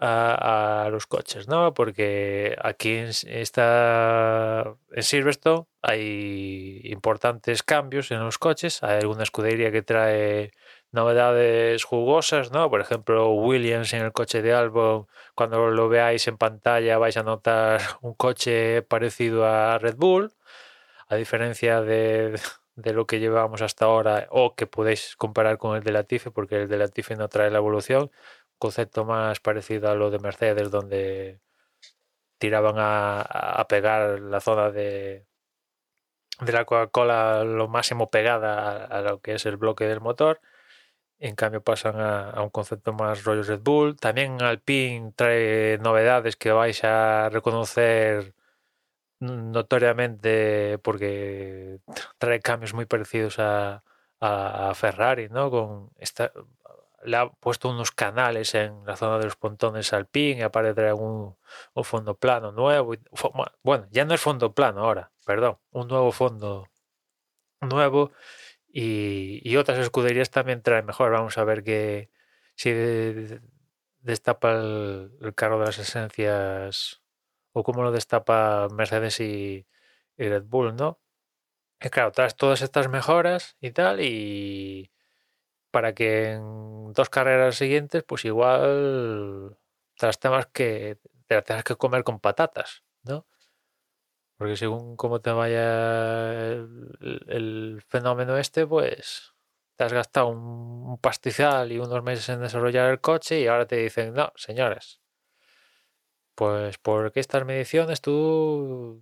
a, 0.00 0.88
los 0.90 1.06
coches, 1.06 1.48
¿no? 1.48 1.74
Porque 1.74 2.56
aquí 2.62 2.96
en, 2.96 3.10
esta, 3.26 4.74
Silverstone 4.98 5.66
hay 5.82 6.80
importantes 6.84 7.62
cambios 7.62 8.10
en 8.10 8.20
los 8.20 8.38
coches. 8.38 8.82
Hay 8.82 8.98
alguna 9.00 9.22
escudería 9.24 9.70
que 9.72 9.82
trae 9.82 10.52
novedades 10.90 11.84
jugosas, 11.84 12.52
¿no? 12.52 12.70
Por 12.70 12.80
ejemplo, 12.80 13.32
Williams 13.32 13.92
en 13.92 14.02
el 14.02 14.12
coche 14.12 14.42
de 14.42 14.52
Albon, 14.54 15.06
cuando 15.34 15.70
lo 15.70 15.88
veáis 15.88 16.28
en 16.28 16.38
pantalla 16.38 16.98
vais 16.98 17.16
a 17.16 17.22
notar 17.22 17.80
un 18.02 18.14
coche 18.14 18.82
parecido 18.82 19.46
a 19.46 19.78
Red 19.78 19.96
Bull, 19.96 20.32
a 21.08 21.16
diferencia 21.16 21.82
de, 21.82 22.38
de 22.76 22.92
lo 22.92 23.06
que 23.06 23.20
llevamos 23.20 23.62
hasta 23.62 23.86
ahora 23.86 24.26
o 24.30 24.54
que 24.54 24.66
podéis 24.66 25.16
comparar 25.16 25.58
con 25.58 25.76
el 25.76 25.82
de 25.84 25.92
Latifi, 25.92 26.30
porque 26.30 26.62
el 26.62 26.68
de 26.68 26.78
Latifi 26.78 27.14
no 27.14 27.28
trae 27.28 27.50
la 27.50 27.58
evolución, 27.58 28.10
concepto 28.58 29.04
más 29.04 29.40
parecido 29.40 29.90
a 29.90 29.94
lo 29.94 30.10
de 30.10 30.18
Mercedes, 30.18 30.70
donde 30.70 31.40
tiraban 32.38 32.76
a, 32.78 33.20
a 33.22 33.68
pegar 33.68 34.20
la 34.20 34.40
zona 34.40 34.70
de, 34.70 35.26
de 36.40 36.52
la 36.52 36.64
Coca-Cola 36.64 37.44
lo 37.44 37.68
máximo 37.68 38.10
pegada 38.10 38.84
a, 38.84 38.98
a, 38.98 39.00
lo 39.02 39.20
que 39.20 39.34
es 39.34 39.46
el 39.46 39.56
bloque 39.56 39.84
del 39.86 40.00
motor 40.00 40.40
en 41.22 41.36
cambio 41.36 41.62
pasan 41.62 42.00
a, 42.00 42.30
a, 42.30 42.42
un 42.42 42.50
concepto 42.50 42.92
más 42.92 43.24
rollo 43.24 43.44
Red 43.44 43.60
Bull. 43.62 43.96
También 43.96 44.42
Alpine 44.42 45.12
trae 45.14 45.78
novedades 45.78 46.36
que 46.36 46.50
vais 46.50 46.82
a 46.84 47.28
reconocer 47.30 48.34
notoriamente 49.22 50.78
porque 50.78 51.80
trae 52.18 52.40
cambios 52.40 52.74
muy 52.74 52.86
parecidos 52.86 53.38
a, 53.38 53.82
a 54.20 54.72
Ferrari, 54.74 55.28
¿no? 55.28 55.50
Con 55.50 55.90
esta, 55.98 56.32
le 57.04 57.16
ha 57.16 57.28
puesto 57.30 57.68
unos 57.70 57.90
canales 57.90 58.54
en 58.54 58.84
la 58.86 58.96
zona 58.96 59.18
de 59.18 59.24
los 59.24 59.36
pontones 59.36 59.92
Alpine 59.92 60.40
y 60.40 60.42
aparte 60.42 60.74
trae 60.74 60.92
un, 60.92 61.36
un 61.74 61.84
fondo 61.84 62.16
plano 62.16 62.52
nuevo. 62.52 62.94
Bueno, 63.62 63.86
ya 63.90 64.04
no 64.04 64.14
es 64.14 64.20
fondo 64.20 64.54
plano 64.54 64.84
ahora, 64.84 65.12
perdón, 65.26 65.58
un 65.70 65.88
nuevo 65.88 66.12
fondo 66.12 66.68
nuevo 67.60 68.12
y, 68.68 69.40
y, 69.48 69.56
otras 69.56 69.78
escuderías 69.78 70.30
también 70.30 70.62
traen 70.62 70.86
mejor. 70.86 71.12
Vamos 71.12 71.38
a 71.38 71.44
ver 71.44 71.62
que 71.64 72.10
si 72.56 72.70
de, 72.72 73.14
de, 73.14 73.40
destapa 74.00 74.52
el, 74.52 75.12
el, 75.20 75.34
carro 75.34 75.58
de 75.60 75.66
las 75.66 75.78
esencias 75.78 77.01
o 77.52 77.62
cómo 77.62 77.82
lo 77.82 77.92
destapa 77.92 78.68
Mercedes 78.70 79.20
y, 79.20 79.66
Red 80.16 80.44
Bull, 80.44 80.76
¿no? 80.76 81.00
Y 81.80 81.90
claro, 81.90 82.12
traes 82.12 82.36
todas 82.36 82.62
estas 82.62 82.88
mejoras 82.88 83.56
y 83.60 83.72
tal, 83.72 84.00
y 84.00 84.92
para 85.70 85.94
que 85.94 86.32
en 86.32 86.92
dos 86.92 87.10
carreras 87.10 87.56
siguientes, 87.56 88.04
pues 88.04 88.24
igual 88.24 89.58
te 89.96 90.06
las 90.06 90.18
tengas 90.20 90.46
que, 90.48 90.98
te 91.26 91.34
las 91.36 91.44
tengas 91.44 91.64
que 91.64 91.76
comer 91.76 92.04
con 92.04 92.20
patatas, 92.20 92.84
¿no? 93.04 93.26
Porque 94.36 94.56
según 94.56 94.96
cómo 94.96 95.20
te 95.20 95.30
vaya 95.30 96.52
el, 96.52 97.24
el, 97.28 97.82
fenómeno 97.88 98.36
este, 98.38 98.66
pues 98.66 99.34
te 99.76 99.84
has 99.84 99.92
gastado 99.92 100.28
un, 100.28 100.38
un 100.38 100.98
pastizal 100.98 101.72
y 101.72 101.78
unos 101.78 102.02
meses 102.02 102.28
en 102.28 102.40
desarrollar 102.40 102.90
el 102.90 103.00
coche 103.00 103.40
y 103.40 103.46
ahora 103.46 103.66
te 103.66 103.76
dicen, 103.76 104.14
no, 104.14 104.32
señores, 104.36 105.01
pues 106.42 106.76
porque 106.76 107.20
estas 107.20 107.44
mediciones 107.44 108.00
tú 108.00 109.00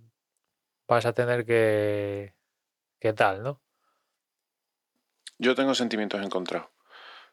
vas 0.87 1.07
a 1.07 1.13
tener 1.13 1.43
que, 1.43 2.35
que 2.99 3.13
tal, 3.13 3.41
¿no? 3.41 3.59
Yo 5.39 5.55
tengo 5.55 5.73
sentimientos 5.73 6.23
encontrados 6.23 6.69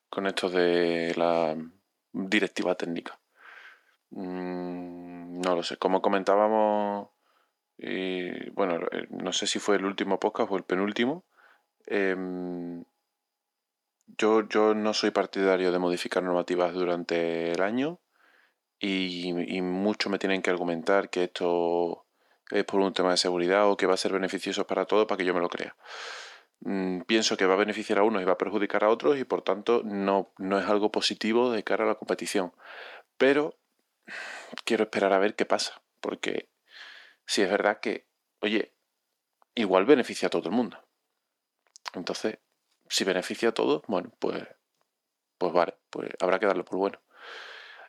con 0.08 0.26
esto 0.26 0.48
de 0.48 1.12
la 1.14 1.54
directiva 2.10 2.74
técnica. 2.74 3.20
Mm, 4.08 5.42
no 5.42 5.54
lo 5.54 5.62
sé. 5.62 5.76
Como 5.76 6.00
comentábamos, 6.00 7.10
y, 7.76 8.48
bueno, 8.52 8.86
eh, 8.90 9.08
no 9.10 9.34
sé 9.34 9.46
si 9.46 9.58
fue 9.58 9.76
el 9.76 9.84
último 9.84 10.18
podcast 10.18 10.50
o 10.50 10.56
el 10.56 10.64
penúltimo. 10.64 11.26
em, 11.84 12.82
yo, 14.06 14.48
yo 14.48 14.74
no 14.74 14.94
soy 14.94 15.10
partidario 15.10 15.70
de 15.70 15.78
modificar 15.78 16.22
normativas 16.22 16.72
durante 16.72 17.52
el 17.52 17.60
año 17.60 18.00
y, 18.80 19.56
y 19.56 19.62
mucho 19.62 20.10
me 20.10 20.18
tienen 20.18 20.42
que 20.42 20.50
argumentar 20.50 21.10
que 21.10 21.24
esto 21.24 22.04
es 22.50 22.64
por 22.64 22.80
un 22.80 22.92
tema 22.92 23.10
de 23.10 23.16
seguridad 23.16 23.68
o 23.70 23.76
que 23.76 23.86
va 23.86 23.94
a 23.94 23.98
ser 23.98 24.12
beneficioso 24.12 24.66
para 24.66 24.86
todos 24.86 25.06
para 25.06 25.18
que 25.18 25.24
yo 25.24 25.34
me 25.34 25.40
lo 25.40 25.48
crea. 25.48 25.76
Mm, 26.60 27.02
pienso 27.02 27.36
que 27.36 27.46
va 27.46 27.54
a 27.54 27.58
beneficiar 27.58 27.98
a 27.98 28.02
unos 28.02 28.22
y 28.22 28.24
va 28.24 28.32
a 28.32 28.38
perjudicar 28.38 28.84
a 28.84 28.88
otros 28.88 29.18
y 29.18 29.24
por 29.24 29.42
tanto 29.42 29.82
no, 29.84 30.32
no 30.38 30.58
es 30.58 30.66
algo 30.66 30.90
positivo 30.90 31.52
de 31.52 31.62
cara 31.64 31.84
a 31.84 31.88
la 31.88 31.94
competición. 31.94 32.52
Pero 33.16 33.56
quiero 34.64 34.84
esperar 34.84 35.12
a 35.12 35.18
ver 35.18 35.34
qué 35.34 35.44
pasa, 35.44 35.82
porque 36.00 36.48
si 37.26 37.42
es 37.42 37.50
verdad 37.50 37.80
que, 37.80 38.06
oye, 38.40 38.74
igual 39.54 39.84
beneficia 39.84 40.28
a 40.28 40.30
todo 40.30 40.48
el 40.48 40.54
mundo. 40.54 40.78
Entonces, 41.94 42.38
si 42.88 43.04
beneficia 43.04 43.50
a 43.50 43.52
todos, 43.52 43.82
bueno, 43.86 44.12
pues, 44.18 44.46
pues 45.38 45.52
vale, 45.52 45.74
pues 45.90 46.10
habrá 46.20 46.38
que 46.38 46.46
darlo 46.46 46.64
por 46.64 46.78
bueno. 46.78 47.00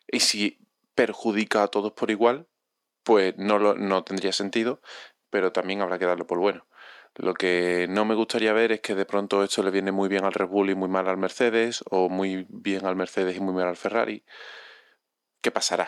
Y 0.07 0.19
si 0.19 0.59
perjudica 0.99 1.63
a 1.63 1.69
todos 1.69 1.93
por 1.93 2.11
igual, 2.11 2.45
pues 3.03 3.33
no, 3.37 3.57
lo, 3.57 3.73
no 3.75 4.03
tendría 4.03 4.33
sentido, 4.33 4.81
pero 5.29 5.53
también 5.53 5.81
habrá 5.81 5.97
que 5.97 6.05
darlo 6.05 6.27
por 6.27 6.39
bueno. 6.39 6.67
Lo 7.15 7.33
que 7.35 7.87
no 7.89 8.03
me 8.03 8.15
gustaría 8.15 8.51
ver 8.51 8.73
es 8.73 8.81
que 8.81 8.95
de 8.95 9.05
pronto 9.05 9.41
esto 9.41 9.63
le 9.63 9.71
viene 9.71 9.93
muy 9.93 10.09
bien 10.09 10.25
al 10.25 10.33
Red 10.33 10.47
Bull 10.47 10.71
y 10.71 10.75
muy 10.75 10.89
mal 10.89 11.07
al 11.07 11.15
Mercedes, 11.15 11.85
o 11.89 12.09
muy 12.09 12.45
bien 12.49 12.85
al 12.85 12.97
Mercedes 12.97 13.37
y 13.37 13.39
muy 13.39 13.53
mal 13.53 13.69
al 13.69 13.77
Ferrari. 13.77 14.25
¿Qué 15.41 15.51
pasará? 15.51 15.87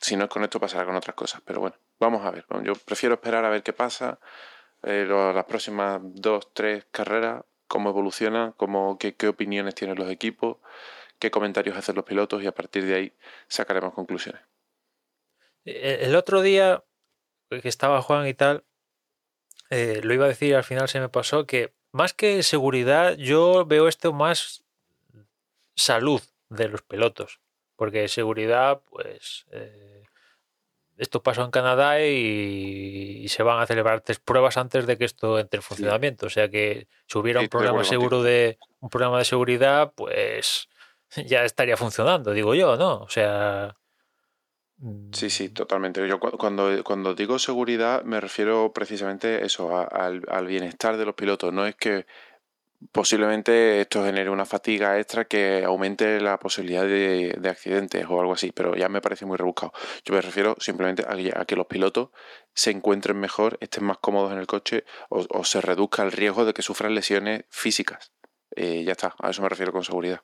Si 0.00 0.14
no 0.14 0.22
es 0.24 0.30
con 0.30 0.44
esto, 0.44 0.60
pasará 0.60 0.86
con 0.86 0.94
otras 0.94 1.16
cosas. 1.16 1.42
Pero 1.44 1.58
bueno, 1.58 1.74
vamos 1.98 2.24
a 2.24 2.30
ver. 2.30 2.46
Yo 2.62 2.74
prefiero 2.74 3.16
esperar 3.16 3.44
a 3.44 3.50
ver 3.50 3.64
qué 3.64 3.72
pasa. 3.72 4.20
eh, 4.84 5.04
las 5.08 5.46
próximas 5.46 5.98
dos, 6.00 6.54
tres 6.54 6.86
carreras, 6.92 7.42
cómo 7.66 7.90
evoluciona, 7.90 8.54
cómo, 8.56 8.98
qué 8.98 9.26
opiniones 9.26 9.74
tienen 9.74 9.98
los 9.98 10.08
equipos, 10.10 10.58
qué 11.24 11.30
comentarios 11.30 11.76
hacen 11.76 11.96
los 11.96 12.04
pilotos 12.04 12.42
y 12.42 12.46
a 12.46 12.52
partir 12.52 12.84
de 12.84 12.94
ahí 12.94 13.12
sacaremos 13.48 13.94
conclusiones. 13.94 14.42
E- 15.64 15.98
El 16.06 16.14
otro 16.16 16.42
día 16.42 16.84
que 17.48 17.68
estaba 17.68 18.02
Juan 18.02 18.26
y 18.26 18.34
tal, 18.34 18.64
eh, 19.70 20.00
lo 20.02 20.12
iba 20.14 20.26
a 20.26 20.28
decir, 20.28 20.54
al 20.54 20.64
final 20.64 20.88
se 20.88 21.00
me 21.00 21.08
pasó 21.08 21.46
que 21.46 21.72
más 21.92 22.12
que 22.12 22.42
seguridad, 22.42 23.16
yo 23.16 23.64
veo 23.64 23.88
esto 23.88 24.12
más 24.12 24.64
salud 25.76 26.20
de 26.48 26.68
los 26.68 26.82
pilotos. 26.82 27.40
Porque 27.76 28.08
seguridad, 28.08 28.82
pues, 28.90 29.46
eh, 29.50 30.04
esto 30.96 31.22
pasó 31.22 31.44
en 31.44 31.50
Canadá 31.50 32.00
y, 32.04 33.22
y 33.24 33.28
se 33.28 33.42
van 33.42 33.60
a 33.60 33.66
celebrar 33.66 34.00
tres 34.00 34.20
pruebas 34.20 34.56
antes 34.56 34.86
de 34.86 34.96
que 34.96 35.04
esto 35.04 35.38
entre 35.38 35.58
en 35.58 35.62
funcionamiento. 35.62 36.26
O 36.26 36.30
sea 36.30 36.48
que 36.48 36.86
si 37.06 37.18
hubiera 37.18 37.40
Sí, 37.40 37.44
un 37.46 37.48
acuerdo 37.48 37.84
seguro 37.84 38.22
de 38.22 38.58
un 38.80 38.90
problema 38.90 39.18
de 39.18 39.24
seguridad, 39.24 39.92
pues 39.96 40.68
ya 41.26 41.44
estaría 41.44 41.76
funcionando, 41.76 42.32
digo 42.32 42.54
yo, 42.54 42.76
¿no? 42.76 42.98
O 42.98 43.08
sea. 43.08 43.76
Sí, 45.12 45.30
sí, 45.30 45.48
mm, 45.48 45.54
totalmente. 45.54 46.06
Yo 46.08 46.18
cu- 46.20 46.36
cuando, 46.36 46.82
cuando 46.84 47.14
digo 47.14 47.38
seguridad 47.38 48.02
me 48.04 48.20
refiero 48.20 48.72
precisamente 48.72 49.44
eso, 49.44 49.76
a- 49.76 49.84
al, 49.84 50.22
al 50.28 50.46
bienestar 50.46 50.96
de 50.96 51.04
los 51.06 51.14
pilotos. 51.14 51.52
No 51.52 51.66
es 51.66 51.76
que 51.76 52.06
posiblemente 52.92 53.80
esto 53.82 54.04
genere 54.04 54.30
una 54.30 54.46
fatiga 54.46 54.98
extra 55.00 55.26
que 55.26 55.64
aumente 55.64 56.20
la 56.20 56.38
posibilidad 56.38 56.84
de, 56.84 57.36
de 57.40 57.48
accidentes 57.50 58.06
o 58.08 58.20
algo 58.20 58.34
así, 58.34 58.52
pero 58.52 58.76
ya 58.76 58.88
me 58.88 59.00
parece 59.02 59.26
muy 59.26 59.36
rebuscado. 59.38 59.72
Yo 60.04 60.14
me 60.14 60.20
refiero 60.22 60.56
simplemente 60.60 61.04
a, 61.06 61.40
a 61.40 61.44
que 61.46 61.56
los 61.56 61.66
pilotos 61.66 62.10
se 62.54 62.70
encuentren 62.72 63.18
mejor, 63.20 63.58
estén 63.60 63.84
más 63.84 63.98
cómodos 63.98 64.32
en 64.32 64.38
el 64.38 64.46
coche 64.46 64.84
o, 65.10 65.26
o 65.30 65.44
se 65.44 65.60
reduzca 65.60 66.02
el 66.04 66.12
riesgo 66.12 66.44
de 66.44 66.54
que 66.54 66.62
sufran 66.62 66.94
lesiones 66.94 67.44
físicas. 67.50 68.12
Eh, 68.56 68.84
ya 68.84 68.92
está, 68.92 69.14
a 69.20 69.30
eso 69.30 69.42
me 69.42 69.48
refiero 69.50 69.72
con 69.72 69.84
seguridad. 69.84 70.22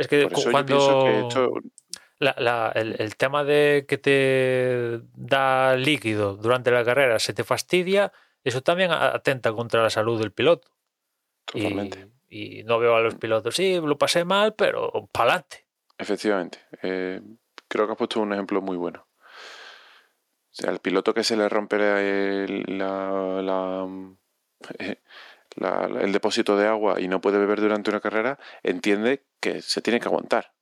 Es 0.00 0.08
que 0.08 0.22
Por 0.24 0.32
eso 0.32 0.50
cuando 0.50 0.76
pienso 0.78 1.04
que 1.04 1.20
esto 1.20 1.52
la- 2.18 2.34
la- 2.38 2.72
el, 2.74 2.96
el 2.98 3.16
tema 3.16 3.44
de 3.44 3.84
que 3.88 3.98
te 3.98 5.00
da 5.14 5.76
líquido 5.76 6.36
durante 6.36 6.70
la 6.70 6.84
carrera 6.84 7.18
se 7.18 7.32
te 7.34 7.44
fastidia, 7.44 8.12
eso 8.44 8.62
también 8.62 8.90
atenta 8.92 9.52
contra 9.52 9.82
la 9.82 9.90
salud 9.90 10.18
del 10.20 10.32
piloto. 10.32 10.68
Y, 11.54 11.62
totalmente. 11.62 12.08
y 12.28 12.62
no 12.64 12.78
veo 12.78 12.94
a 12.96 13.00
los 13.00 13.14
pilotos, 13.16 13.54
sí, 13.56 13.80
lo 13.80 13.98
pasé 13.98 14.24
mal, 14.24 14.54
pero 14.54 15.08
pa'lante. 15.12 15.66
Efectivamente. 15.98 16.58
eh, 16.82 17.20
creo 17.68 17.86
que 17.86 17.92
has 17.92 17.98
puesto 17.98 18.20
un 18.20 18.32
ejemplo 18.32 18.60
muy 18.62 18.76
bueno. 18.76 19.06
O 19.06 20.52
sea, 20.52 20.70
el 20.70 20.80
piloto 20.80 21.14
que 21.14 21.24
se 21.24 21.36
le 21.36 21.48
rompe 21.48 21.78
la- 21.78 22.00
la, 23.42 23.86
eh, 24.78 24.98
la- 24.98 24.98
la- 25.56 25.86
el 26.00 26.12
depósito 26.12 26.56
de 26.56 26.66
agua 26.66 27.00
y 27.00 27.08
no 27.08 27.20
puede 27.20 27.38
beber 27.38 27.60
durante 27.60 27.90
una 27.90 28.00
carrera, 28.00 28.38
entiende 28.62 29.24
que 29.40 29.62
se 29.62 29.80
tiene 29.82 30.00
que 30.00 30.08
aguantar. 30.08 30.52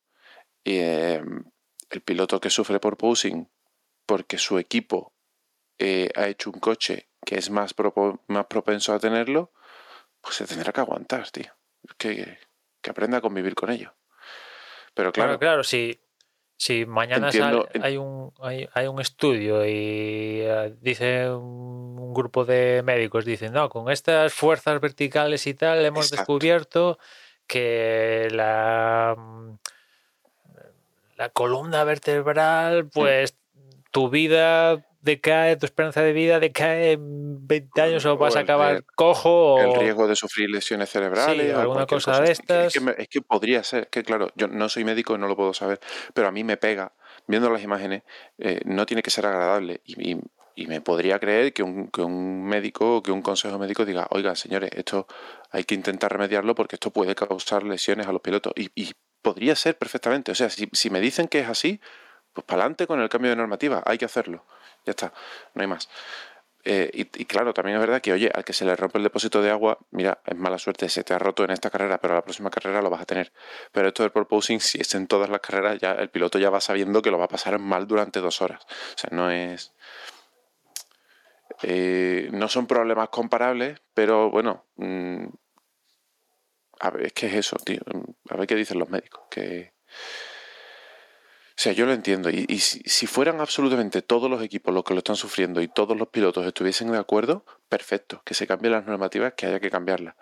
Y 0.65 0.79
eh, 0.79 1.23
el 1.91 2.01
piloto 2.03 2.41
que 2.41 2.51
sufre 2.51 2.81
por 2.81 2.97
posing 2.97 3.47
porque 4.07 4.39
su 4.39 4.59
equipo 4.59 5.13
eh, 5.79 6.11
ha 6.17 6.27
hecho 6.29 6.51
un 6.51 6.59
coche 6.61 7.09
que 7.25 7.37
es 7.37 7.51
más, 7.51 7.75
propo- 7.77 8.21
más 8.27 8.47
propenso 8.47 8.93
a 8.95 8.99
tenerlo, 8.99 9.53
pues 10.21 10.37
se 10.37 10.47
tendrá 10.47 10.73
que 10.73 10.81
aguantar, 10.81 11.31
tío. 11.31 11.53
Que, 11.97 12.39
que 12.83 12.91
aprenda 12.91 13.19
a 13.19 13.21
convivir 13.21 13.55
con 13.55 13.71
ello. 13.71 13.95
Pero 14.95 15.13
Claro, 15.13 15.39
claro, 15.39 15.39
claro, 15.39 15.65
si, 15.65 16.01
si 16.61 16.85
mañana 16.85 17.27
Entiendo, 17.29 17.69
sale- 17.73 17.85
hay, 17.87 17.97
un, 17.97 18.33
hay, 18.41 18.69
hay 18.75 18.87
un 18.89 19.01
estudio 19.01 19.65
y 19.65 20.41
eh, 20.43 20.75
dice 20.81 21.31
un, 21.31 21.97
un 21.99 22.13
grupo 22.13 22.45
de 22.45 22.83
médicos, 22.85 23.25
dicen, 23.25 23.53
no, 23.53 23.69
con 23.71 23.91
estas 23.91 24.35
fuerzas 24.35 24.81
verticales 24.81 25.47
y 25.47 25.55
tal 25.55 25.85
hemos 25.87 26.07
Exacto. 26.07 26.33
descubierto 26.33 26.99
que 27.47 28.29
la, 28.33 29.15
mm, 29.17 29.53
la 31.17 31.29
columna 31.31 31.85
vertebral, 31.85 32.89
pues 32.89 33.37
tu 33.91 34.11
vida 34.11 34.85
decae, 35.09 35.57
tu 35.57 35.67
esperanza 35.67 36.03
de 36.03 36.13
vida 36.13 36.39
decae 36.39 36.93
en 36.93 37.47
20 37.47 37.81
años 37.83 38.05
o 38.07 38.13
O 38.13 38.17
vas 38.19 38.37
a 38.37 38.41
acabar 38.41 38.85
cojo 38.95 39.61
el 39.61 39.71
o... 39.71 39.81
riesgo 39.81 40.07
de 40.07 40.15
sufrir 40.15 40.49
lesiones 40.51 40.89
cerebrales 40.91 41.47
Sí, 41.47 41.53
o 41.53 41.59
alguna 41.61 41.87
cosa 41.87 42.21
de 42.21 42.31
Es 42.31 42.39
que, 42.39 42.43
estas. 42.43 42.77
es 42.99 43.09
que 43.09 43.21
podría 43.23 43.65
ser, 43.65 43.89
que 43.89 44.03
claro, 44.03 44.29
yo 44.37 44.47
no 44.49 44.69
soy 44.69 44.85
médico 44.85 45.15
y 45.15 45.19
no 45.19 45.27
lo 45.27 45.35
puedo 45.37 45.53
saber, 45.55 45.81
pero 46.15 46.29
a 46.29 46.31
mí 46.31 46.45
me 46.45 46.57
pega, 46.57 46.93
viendo 47.27 47.51
las 47.51 47.63
imágenes, 47.63 48.03
eh, 48.39 48.61
no 48.65 48.87
tiene 48.87 49.03
que 49.03 49.11
ser 49.11 49.27
agradable. 49.27 49.81
Y, 49.85 50.13
y- 50.13 50.21
y 50.61 50.67
me 50.67 50.81
podría 50.81 51.21
creer 51.21 51.53
que 51.53 51.63
un, 51.63 51.87
que 51.89 52.01
un 52.01 52.43
médico 52.45 52.97
o 52.97 53.03
que 53.05 53.13
un 53.13 53.23
consejo 53.23 53.61
médico 53.61 53.85
diga, 53.85 54.09
oigan, 54.11 54.35
señores, 54.35 54.71
esto 54.75 55.07
hay 55.53 55.63
que 55.63 55.77
intentar 55.77 56.11
remediarlo 56.13 56.57
porque 56.57 56.75
esto 56.75 56.91
puede 56.91 57.15
causar 57.15 57.63
lesiones 57.63 58.09
a 58.09 58.13
los 58.13 58.21
pilotos. 58.23 58.53
Y, 58.57 58.69
y 58.75 58.91
podría 59.23 59.55
ser 59.55 59.79
perfectamente. 59.79 60.33
O 60.33 60.35
sea, 60.35 60.51
si, 60.51 60.69
si 60.73 60.91
me 60.91 60.99
dicen 61.01 61.29
que 61.29 61.39
es 61.39 61.49
así, 61.49 61.81
pues 62.39 62.47
para 62.47 62.63
adelante 62.63 62.87
con 62.87 63.01
el 63.01 63.09
cambio 63.09 63.31
de 63.31 63.37
normativa, 63.37 63.83
hay 63.85 63.99
que 63.99 64.05
hacerlo. 64.05 64.45
Ya 64.87 64.93
está, 64.93 65.13
no 65.55 65.63
hay 65.63 65.67
más. 65.67 65.89
Eh, 66.65 66.91
y, 66.93 67.25
claro, 67.25 67.53
también 67.53 67.77
es 67.77 67.81
verdad 67.81 68.01
que, 68.01 68.13
oye, 68.13 68.31
al 68.33 68.45
que 68.45 68.53
se 68.53 68.65
le 68.65 68.77
rompe 68.77 68.99
el 68.99 69.05
depósito 69.05 69.43
de 69.43 69.51
agua, 69.51 69.79
mira, 69.91 70.21
es 70.25 70.37
mala 70.37 70.57
suerte, 70.59 70.89
se 70.89 71.03
te 71.03 71.15
ha 71.15 71.19
roto 71.19 71.43
en 71.43 71.51
esta 71.51 71.69
carrera, 71.71 71.99
pero 71.99 72.15
la 72.15 72.23
próxima 72.23 72.49
carrera 72.51 72.81
lo 72.81 72.91
vas 72.91 73.01
a 73.03 73.07
tener. 73.07 73.33
Pero 73.73 73.89
esto 73.89 74.05
del 74.05 74.13
proposing, 74.13 74.61
si 74.61 74.81
es 74.81 74.95
en 74.95 75.09
todas 75.09 75.31
las 75.31 75.41
carreras, 75.41 75.79
ya 75.81 75.93
el 75.93 76.11
piloto 76.11 76.39
ya 76.39 76.51
va 76.51 76.61
sabiendo 76.61 77.03
que 77.03 77.11
lo 77.11 77.19
va 77.19 77.25
a 77.25 77.29
pasar 77.29 77.59
mal 77.59 77.89
durante 77.89 78.21
dos 78.21 78.41
horas. 78.41 78.65
O 78.65 78.99
sea, 78.99 79.11
no 79.13 79.31
es. 79.33 79.73
eh, 81.63 82.29
no 82.33 82.49
son 82.49 82.67
problemas 82.67 83.09
comparables, 83.09 83.81
pero 83.95 84.31
bueno. 84.31 84.65
mm, 84.77 85.27
a 86.81 86.91
ver, 86.91 87.07
es 87.07 87.13
que 87.13 87.27
es 87.27 87.35
eso, 87.35 87.57
tío. 87.57 87.81
A 88.31 88.37
ver 88.37 88.47
qué 88.47 88.55
dicen 88.55 88.79
los 88.79 88.89
médicos. 88.89 89.23
Que. 89.31 89.73
O 91.59 91.61
sea, 91.61 91.73
yo 91.73 91.87
lo 91.87 91.93
entiendo. 91.93 92.31
Y, 92.31 92.45
y 92.49 92.61
si, 92.61 92.81
si 92.85 93.09
fueran 93.09 93.41
absolutamente 93.41 94.01
todos 94.01 94.31
los 94.31 94.41
equipos 94.45 94.73
los 94.73 94.85
que 94.85 94.95
lo 94.95 94.99
están 94.99 95.17
sufriendo 95.17 95.61
y 95.61 95.67
todos 95.67 95.97
los 95.97 96.07
pilotos 96.07 96.47
estuviesen 96.47 96.93
de 96.93 96.99
acuerdo, 96.99 97.45
perfecto, 97.69 98.23
que 98.25 98.35
se 98.35 98.47
cambien 98.47 98.75
las 98.75 98.87
normativas, 98.87 99.33
que 99.37 99.47
haya 99.47 99.59
que 99.59 99.69
cambiarlas. 99.69 100.15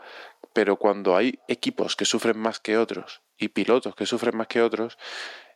Pero 0.54 0.76
cuando 0.76 1.14
hay 1.14 1.38
equipos 1.46 1.94
que 1.94 2.06
sufren 2.06 2.38
más 2.38 2.58
que 2.58 2.78
otros 2.78 3.20
y 3.36 3.48
pilotos 3.48 3.94
que 3.94 4.06
sufren 4.06 4.34
más 4.34 4.46
que 4.46 4.62
otros, 4.62 4.96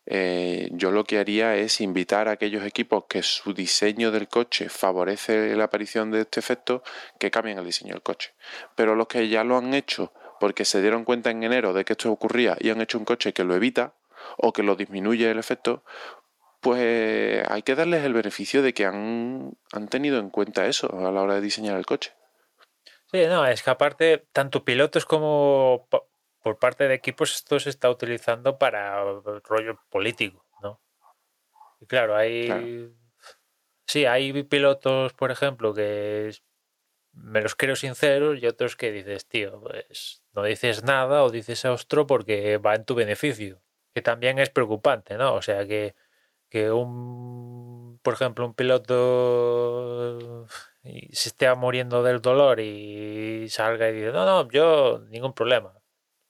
eh, 0.05 0.69
yo 0.73 0.91
lo 0.91 1.05
que 1.05 1.19
haría 1.19 1.57
es 1.57 1.81
invitar 1.81 2.29
a 2.29 2.33
aquellos 2.33 2.67
equipos 2.67 3.05
que 3.09 3.23
su 3.23 3.55
diseño 3.55 4.11
del 4.11 4.29
coche 4.29 4.69
favorece 4.69 5.57
la 5.57 5.65
aparición 5.65 6.11
de 6.11 6.21
este 6.21 6.41
efecto, 6.41 6.83
que 7.19 7.31
cambien 7.31 7.57
el 7.57 7.65
diseño 7.65 7.95
del 7.95 8.03
coche. 8.03 8.35
Pero 8.75 8.95
los 8.97 9.07
que 9.07 9.31
ya 9.31 9.45
lo 9.45 9.57
han 9.57 9.73
hecho 9.73 10.13
porque 10.41 10.67
se 10.67 10.83
dieron 10.83 11.05
cuenta 11.05 11.31
en 11.31 11.43
enero 11.43 11.73
de 11.73 11.87
que 11.87 11.95
esto 11.95 12.13
ocurría 12.13 12.59
y 12.61 12.69
han 12.69 12.83
hecho 12.83 12.99
un 12.99 13.07
coche 13.07 13.33
que 13.33 13.45
lo 13.45 13.55
evita 13.55 13.95
o 14.39 14.53
que 14.53 14.63
lo 14.63 14.77
disminuye 14.77 15.31
el 15.31 15.39
efecto, 15.39 15.85
pues 16.61 17.47
hay 17.49 17.63
que 17.63 17.75
darles 17.75 18.05
el 18.05 18.13
beneficio 18.13 18.63
de 18.63 18.75
que 18.75 18.85
han, 18.87 19.53
han 19.73 19.89
tenido 19.89 20.19
en 20.19 20.31
cuenta 20.31 20.67
eso 20.67 20.93
a 20.93 21.11
la 21.11 21.23
hora 21.23 21.35
de 21.37 21.41
diseñar 21.41 21.77
el 21.77 21.87
coche. 21.87 22.13
Sí, 23.11 23.27
no, 23.27 23.47
es 23.47 23.63
que 23.63 23.71
aparte, 23.71 24.29
tanto 24.33 24.65
pilotos 24.65 25.05
como 25.05 25.87
po- 25.91 26.09
por 26.43 26.59
parte 26.59 26.87
de 26.87 26.95
equipos, 26.95 27.35
esto 27.35 27.59
se 27.59 27.71
está 27.71 27.91
utilizando 27.91 28.59
para 28.59 29.03
rollo 29.45 29.81
político, 29.91 30.45
¿no? 30.63 30.81
Y 31.81 31.87
claro, 31.87 32.17
hay. 32.17 32.47
Claro. 32.47 32.67
Sí, 33.87 34.07
hay 34.07 34.45
pilotos, 34.45 35.13
por 35.15 35.31
ejemplo, 35.33 35.75
que 35.75 36.31
me 37.13 37.41
los 37.41 37.57
creo 37.57 37.75
sinceros 37.75 38.41
y 38.41 38.47
otros 38.47 38.77
que 38.77 38.93
dices, 38.93 39.27
tío, 39.27 39.61
pues 39.61 40.23
no 40.33 40.45
dices 40.45 40.85
nada 40.85 41.25
o 41.25 41.31
dices 41.31 41.65
ostro 41.65 42.07
porque 42.07 42.59
va 42.59 42.77
en 42.77 42.85
tu 42.85 42.95
beneficio. 42.95 43.61
Que 44.01 44.03
también 44.03 44.39
es 44.39 44.49
preocupante, 44.49 45.19
¿no? 45.19 45.35
O 45.35 45.43
sea, 45.43 45.67
que, 45.67 45.95
que 46.49 46.71
un, 46.71 48.01
por 48.03 48.15
ejemplo, 48.15 48.47
un 48.47 48.55
piloto 48.55 50.47
se 50.83 51.29
esté 51.29 51.55
muriendo 51.55 52.03
del 52.03 52.23
dolor 52.23 52.61
y 52.61 53.47
salga 53.51 53.91
y 53.91 53.93
dice, 53.93 54.11
no, 54.11 54.25
no, 54.25 54.51
yo 54.51 55.01
ningún 55.11 55.35
problema. 55.35 55.75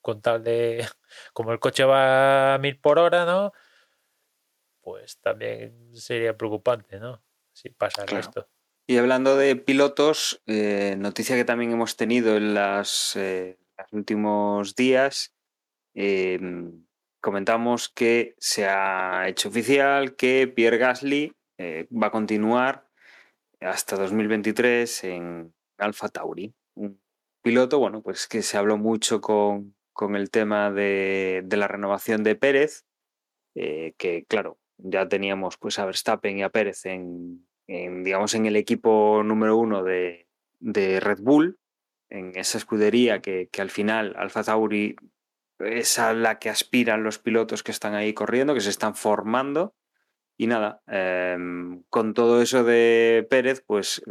Con 0.00 0.20
tal 0.20 0.42
de, 0.42 0.84
como 1.32 1.52
el 1.52 1.60
coche 1.60 1.84
va 1.84 2.54
a 2.54 2.58
mil 2.58 2.76
por 2.80 2.98
hora, 2.98 3.24
¿no? 3.24 3.52
Pues 4.80 5.20
también 5.20 5.94
sería 5.94 6.36
preocupante, 6.36 6.98
¿no? 6.98 7.22
Si 7.52 7.68
pasa 7.70 8.04
Claro. 8.04 8.20
esto. 8.20 8.48
Y 8.88 8.96
hablando 8.96 9.36
de 9.36 9.54
pilotos, 9.54 10.42
eh, 10.46 10.96
noticia 10.98 11.36
que 11.36 11.44
también 11.44 11.70
hemos 11.70 11.96
tenido 11.96 12.36
en 12.36 12.54
las, 12.54 13.14
eh, 13.14 13.60
los 13.78 13.92
últimos 13.92 14.74
días, 14.74 15.36
eh, 15.94 16.40
comentamos 17.20 17.88
que 17.88 18.34
se 18.38 18.66
ha 18.66 19.28
hecho 19.28 19.48
oficial 19.48 20.16
que 20.16 20.48
Pierre 20.48 20.78
Gasly 20.78 21.32
eh, 21.58 21.86
va 21.90 22.08
a 22.08 22.10
continuar 22.10 22.88
hasta 23.60 23.96
2023 23.96 25.04
en 25.04 25.54
Alfa 25.78 26.08
Tauri. 26.08 26.54
Un 26.74 27.00
piloto, 27.42 27.78
bueno, 27.78 28.02
pues 28.02 28.26
que 28.26 28.42
se 28.42 28.56
habló 28.56 28.78
mucho 28.78 29.20
con, 29.20 29.74
con 29.92 30.16
el 30.16 30.30
tema 30.30 30.70
de, 30.70 31.42
de 31.44 31.56
la 31.56 31.68
renovación 31.68 32.22
de 32.22 32.36
Pérez, 32.36 32.86
eh, 33.54 33.94
que 33.98 34.24
claro, 34.26 34.58
ya 34.78 35.08
teníamos 35.08 35.58
pues 35.58 35.78
a 35.78 35.84
Verstappen 35.84 36.38
y 36.38 36.42
a 36.42 36.48
Pérez 36.48 36.86
en, 36.86 37.46
en, 37.66 38.04
digamos, 38.04 38.34
en 38.34 38.46
el 38.46 38.56
equipo 38.56 39.22
número 39.22 39.56
uno 39.56 39.82
de, 39.82 40.26
de 40.58 41.00
Red 41.00 41.18
Bull, 41.20 41.58
en 42.08 42.36
esa 42.36 42.58
escudería 42.58 43.20
que, 43.20 43.48
que 43.52 43.62
al 43.62 43.70
final 43.70 44.14
Alfa 44.16 44.42
Tauri 44.42 44.96
es 45.64 45.98
a 45.98 46.12
la 46.12 46.38
que 46.38 46.50
aspiran 46.50 47.02
los 47.02 47.18
pilotos 47.18 47.62
que 47.62 47.72
están 47.72 47.94
ahí 47.94 48.12
corriendo, 48.14 48.54
que 48.54 48.61
se 48.61 48.70
están 48.70 48.94
formando. 48.94 49.74
Y 50.36 50.46
nada, 50.46 50.82
eh, 50.86 51.36
con 51.88 52.14
todo 52.14 52.40
eso 52.40 52.64
de 52.64 53.26
Pérez, 53.28 53.62
pues 53.66 54.02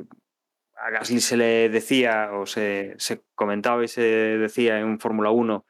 a 0.76 0.91
Gasly 0.91 1.20
se 1.20 1.38
le 1.38 1.70
decía 1.70 2.32
o 2.34 2.45
se, 2.45 2.95
se 2.97 3.22
comentaba 3.36 3.84
y 3.84 3.88
se 3.88 4.02
decía 4.02 4.80
en 4.80 5.00
Fórmula 5.00 5.32
1 5.32 5.66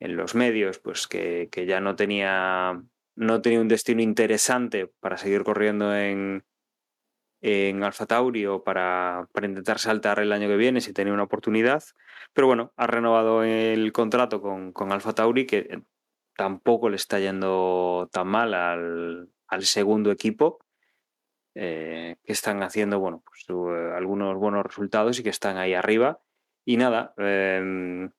en 0.00 0.16
los 0.16 0.34
medios, 0.34 0.78
pues 0.78 1.06
que, 1.06 1.48
que 1.50 1.66
ya 1.66 1.80
no 1.80 1.96
tenía, 1.96 2.82
no 3.14 3.42
tenía 3.42 3.60
un 3.60 3.68
destino 3.68 4.02
interesante 4.02 4.92
para 5.00 5.16
seguir 5.16 5.42
corriendo 5.44 5.96
en, 5.96 6.44
en 7.40 7.82
Alfa 7.82 8.06
Tauri 8.06 8.46
o 8.46 8.62
para, 8.62 9.28
para 9.32 9.46
intentar 9.46 9.78
saltar 9.78 10.18
el 10.20 10.32
año 10.32 10.48
que 10.48 10.56
viene 10.56 10.80
si 10.80 10.92
tenía 10.92 11.12
una 11.12 11.24
oportunidad. 11.24 11.82
Pero 12.32 12.46
bueno, 12.46 12.72
ha 12.76 12.86
renovado 12.86 13.42
el 13.42 13.92
contrato 13.92 14.40
con, 14.40 14.72
con 14.72 14.92
Alfa 14.92 15.14
Tauri, 15.14 15.46
que 15.46 15.82
tampoco 16.36 16.88
le 16.88 16.96
está 16.96 17.18
yendo 17.18 18.08
tan 18.12 18.28
mal 18.28 18.54
al, 18.54 19.30
al 19.48 19.62
segundo 19.64 20.10
equipo, 20.10 20.58
eh, 21.54 22.16
que 22.22 22.32
están 22.32 22.62
haciendo 22.62 23.00
bueno, 23.00 23.22
pues, 23.24 23.46
eh, 23.48 23.92
algunos 23.96 24.36
buenos 24.36 24.64
resultados 24.64 25.18
y 25.18 25.22
que 25.22 25.30
están 25.30 25.56
ahí 25.56 25.74
arriba. 25.74 26.20
Y 26.64 26.76
nada, 26.76 27.14
eh, 27.16 28.10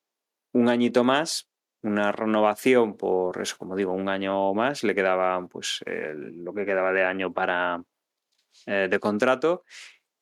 un 0.53 0.69
añito 0.69 1.03
más, 1.03 1.49
una 1.83 2.11
renovación 2.11 2.97
por 2.97 3.39
eso, 3.39 3.55
como 3.57 3.75
digo, 3.75 3.93
un 3.93 4.09
año 4.09 4.53
más, 4.53 4.83
le 4.83 4.95
quedaba 4.95 5.45
pues 5.47 5.83
lo 5.85 6.53
que 6.53 6.65
quedaba 6.65 6.91
de 6.93 7.03
año 7.03 7.33
para 7.33 7.83
eh, 8.65 8.87
de 8.89 8.99
contrato 8.99 9.63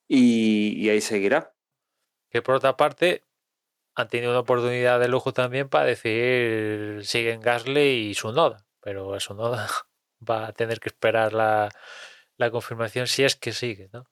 y, 0.07 0.73
y 0.77 0.89
ahí 0.89 1.01
seguirá. 1.01 1.53
Que 2.29 2.41
por 2.41 2.55
otra 2.55 2.75
parte 2.77 3.23
han 3.95 4.09
tenido 4.09 4.31
una 4.31 4.41
oportunidad 4.41 4.99
de 4.99 5.07
lujo 5.07 5.33
también 5.33 5.69
para 5.69 5.85
decir 5.85 7.05
siguen 7.05 7.39
Gasly 7.39 8.09
y 8.09 8.13
su 8.13 8.31
noda, 8.31 8.65
pero 8.81 9.19
su 9.19 9.33
noda 9.33 9.67
va 10.29 10.47
a 10.47 10.53
tener 10.53 10.79
que 10.79 10.89
esperar 10.89 11.33
la, 11.33 11.69
la, 12.37 12.51
confirmación 12.51 13.07
si 13.07 13.23
es 13.23 13.35
que 13.35 13.53
sigue, 13.53 13.89
¿no? 13.93 14.05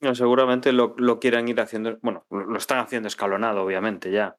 no 0.00 0.14
seguramente 0.14 0.72
lo, 0.72 0.94
lo, 0.96 1.18
quieran 1.18 1.48
ir 1.48 1.60
haciendo, 1.60 1.98
bueno, 2.02 2.26
lo 2.30 2.56
están 2.56 2.78
haciendo 2.78 3.08
escalonado, 3.08 3.64
obviamente, 3.64 4.10
ya. 4.10 4.36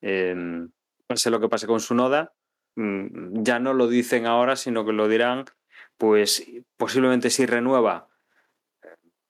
Eh, 0.00 0.34
no 0.34 1.16
sé 1.16 1.30
lo 1.30 1.40
que 1.40 1.48
pase 1.48 1.66
con 1.66 1.80
su 1.80 1.94
noda, 1.94 2.32
mm, 2.76 3.42
ya 3.42 3.58
no 3.58 3.74
lo 3.74 3.86
dicen 3.86 4.26
ahora, 4.26 4.56
sino 4.56 4.84
que 4.84 4.92
lo 4.92 5.08
dirán, 5.08 5.44
pues 5.96 6.44
posiblemente 6.76 7.30
si 7.30 7.46
renueva 7.46 8.08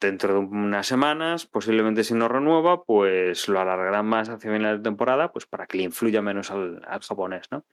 dentro 0.01 0.35
de 0.35 0.39
unas 0.41 0.87
semanas, 0.87 1.47
posiblemente 1.47 2.05
si 2.05 2.15
no 2.15 2.29
renueva, 2.29 2.85
pues 2.85 3.49
lo 3.49 3.61
alargarán 3.61 4.07
más 4.07 4.29
hacia 4.29 4.53
final 4.53 4.79
de 4.79 4.83
temporada, 4.83 5.33
pues 5.33 5.47
para 5.47 5.67
que 5.67 5.79
le 5.79 5.85
influya 5.85 6.23
menos 6.23 6.51
al, 6.51 6.83
al 6.87 7.01
japonés, 7.01 7.51
¿no? 7.51 7.65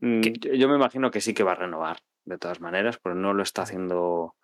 ¿Qué? 0.00 0.32
Yo 0.58 0.68
me 0.68 0.76
imagino 0.76 1.10
que 1.10 1.20
sí 1.20 1.34
que 1.34 1.42
va 1.42 1.52
a 1.52 1.56
renovar, 1.56 1.98
de 2.24 2.38
todas 2.38 2.60
maneras, 2.60 2.98
pero 3.02 3.14
no 3.14 3.32
lo 3.32 3.42
está 3.42 3.62
haciendo, 3.62 4.34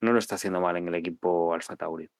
no 0.00 0.12
lo 0.12 0.18
está 0.18 0.34
haciendo 0.34 0.60
mal 0.60 0.76
en 0.76 0.88
el 0.88 0.94
equipo 0.94 1.54
Alfa 1.54 1.76
Tauri. 1.76 2.10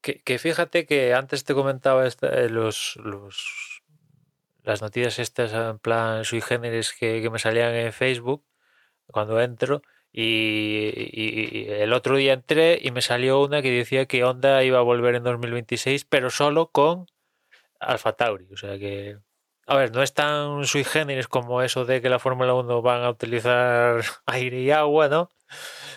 Que, 0.00 0.22
que 0.22 0.38
fíjate 0.38 0.86
que 0.86 1.14
antes 1.14 1.44
te 1.44 1.54
comentaba 1.54 2.06
esta, 2.06 2.28
eh, 2.28 2.50
los, 2.50 2.96
los, 3.02 3.82
las 4.62 4.82
noticias 4.82 5.18
estas 5.18 5.52
en 5.52 5.78
plan 5.78 6.24
sui 6.24 6.40
generis 6.40 6.92
que, 6.92 7.22
que 7.22 7.30
me 7.30 7.38
salían 7.38 7.74
en 7.74 7.92
Facebook 7.92 8.44
cuando 9.06 9.40
entro 9.40 9.82
y, 10.16 11.66
el 11.68 11.92
otro 11.92 12.16
día 12.16 12.34
entré 12.34 12.78
y 12.80 12.92
me 12.92 13.02
salió 13.02 13.42
una 13.42 13.62
que 13.62 13.70
decía 13.70 14.06
que 14.06 14.22
Honda 14.22 14.62
iba 14.62 14.78
a 14.78 14.82
volver 14.82 15.16
en 15.16 15.24
2026 15.24 16.04
pero 16.04 16.30
solo 16.30 16.70
con 16.70 17.06
Alfa 17.80 18.12
Tauri 18.12 18.46
o 18.52 18.56
sea 18.56 18.78
que 18.78 19.18
a 19.66 19.76
ver 19.76 19.92
no 19.92 20.02
es 20.02 20.14
tan 20.14 20.64
sui 20.66 20.84
generis 20.84 21.26
como 21.26 21.62
eso 21.62 21.84
de 21.84 22.00
que 22.00 22.08
la 22.08 22.20
Fórmula 22.20 22.54
1 22.54 22.80
van 22.82 23.02
a 23.02 23.10
utilizar 23.10 24.02
aire 24.26 24.60
y 24.60 24.70
agua 24.70 25.08
no 25.08 25.30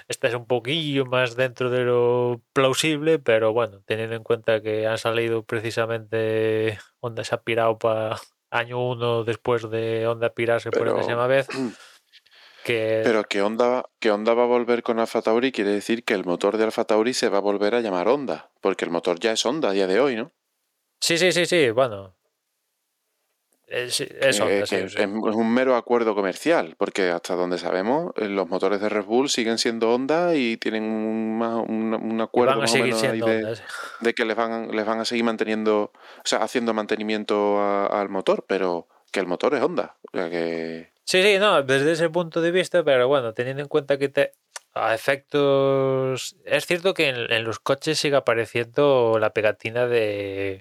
esta 0.07 0.28
es 0.28 0.34
un 0.34 0.45
poquillo 0.45 1.05
más 1.05 1.36
dentro 1.36 1.70
de 1.70 1.84
lo 1.84 2.41
plausible, 2.53 3.20
pero 3.20 3.51
bueno, 3.51 3.82
teniendo 3.86 4.15
en 4.15 4.24
cuenta 4.24 4.61
que 4.61 4.88
han 4.88 4.97
salido 4.97 5.43
precisamente 5.43 6.80
Honda 7.01 7.26
se 7.26 7.36
ha 7.36 7.41
pirado 7.41 7.78
para 7.78 8.18
año 8.49 8.88
uno 8.88 9.26
después 9.26 9.70
de 9.70 10.07
Honda 10.07 10.30
pirarse 10.30 10.72
pero, 10.72 10.86
por 10.86 10.93
enésima 10.93 11.28
vez. 11.28 11.47
Que... 12.68 12.99
Pero 13.01 13.24
que 13.24 13.41
Honda, 13.41 13.86
que 14.01 14.11
Honda 14.11 14.34
va 14.34 14.43
a 14.43 14.47
volver 14.47 14.84
con 14.84 14.99
Alfa 14.99 15.22
Tauri 15.22 15.53
quiere 15.53 15.70
decir 15.70 16.03
que 16.03 16.13
el 16.13 16.26
motor 16.26 16.57
de 16.57 16.65
Alfa 16.65 16.84
Tauri 16.84 17.13
se 17.13 17.30
va 17.30 17.38
a 17.38 17.39
volver 17.39 17.74
a 17.76 17.80
llamar 17.80 18.09
Honda, 18.09 18.51
porque 18.59 18.84
el 18.84 18.91
motor 18.91 19.22
ya 19.22 19.32
es 19.32 19.45
Honda 19.45 19.70
a 19.70 19.72
día 19.72 19.88
de 19.88 20.01
hoy, 20.01 20.18
¿no? 20.18 20.34
Sí, 20.99 21.18
sí, 21.18 21.32
sí, 21.32 21.45
sí, 21.45 21.70
bueno. 21.70 22.13
Es, 23.68 24.01
es, 24.01 24.41
Honda, 24.41 24.65
que, 24.65 24.65
sí, 24.65 24.76
es 24.76 25.07
un 25.07 25.53
mero 25.53 25.78
acuerdo 25.78 26.13
comercial, 26.13 26.76
porque 26.78 27.09
hasta 27.09 27.36
donde 27.36 27.57
sabemos, 27.57 28.11
eh, 28.18 28.28
los 28.28 28.49
motores 28.49 28.82
de 28.82 28.89
Red 28.89 29.05
Bull 29.05 29.30
siguen 29.30 29.59
siendo 29.59 29.93
Honda 29.93 30.36
y 30.36 30.57
tienen 30.57 30.84
un, 30.84 31.41
un, 31.41 31.93
un 31.93 32.20
acuerdo 32.20 32.51
van 32.51 32.57
a 32.57 32.61
más 32.63 32.72
seguir 32.72 32.95
o 32.95 32.97
menos 32.97 33.03
ahí 33.03 33.22
de, 33.22 33.24
Honda, 33.45 33.55
sí. 33.55 33.63
de, 34.01 34.13
que 34.13 34.26
les 34.26 34.36
van, 34.36 34.76
les 34.76 34.86
van 34.86 34.99
a 34.99 35.05
seguir 35.05 35.24
manteniendo, 35.24 35.93
o 35.93 36.26
sea, 36.26 36.39
haciendo 36.39 36.74
mantenimiento 36.74 37.59
a, 37.61 37.86
al 37.86 38.09
motor, 38.09 38.43
pero 38.45 38.89
que 39.09 39.22
el 39.22 39.28
motor 39.28 39.55
es 39.55 39.61
Honda. 39.61 39.95
O 40.11 40.18
sea 40.18 40.30
que... 40.30 40.97
Sí, 41.10 41.24
sí, 41.24 41.39
no, 41.39 41.64
desde 41.64 41.93
ese 41.93 42.10
punto 42.10 42.41
de 42.41 42.51
vista, 42.51 42.84
pero 42.84 43.08
bueno, 43.08 43.34
teniendo 43.34 43.62
en 43.62 43.70
cuenta 43.70 43.97
que 43.97 44.10
te, 44.10 44.34
a 44.74 44.93
efectos. 44.93 46.36
Es 46.45 46.66
cierto 46.66 46.93
que 46.93 47.08
en, 47.10 47.43
los 47.45 47.60
coches 47.60 47.97
sigue 47.97 48.18
apareciendo 48.18 49.18
la 49.20 49.32
pegatina 49.32 49.88
de 49.88 50.60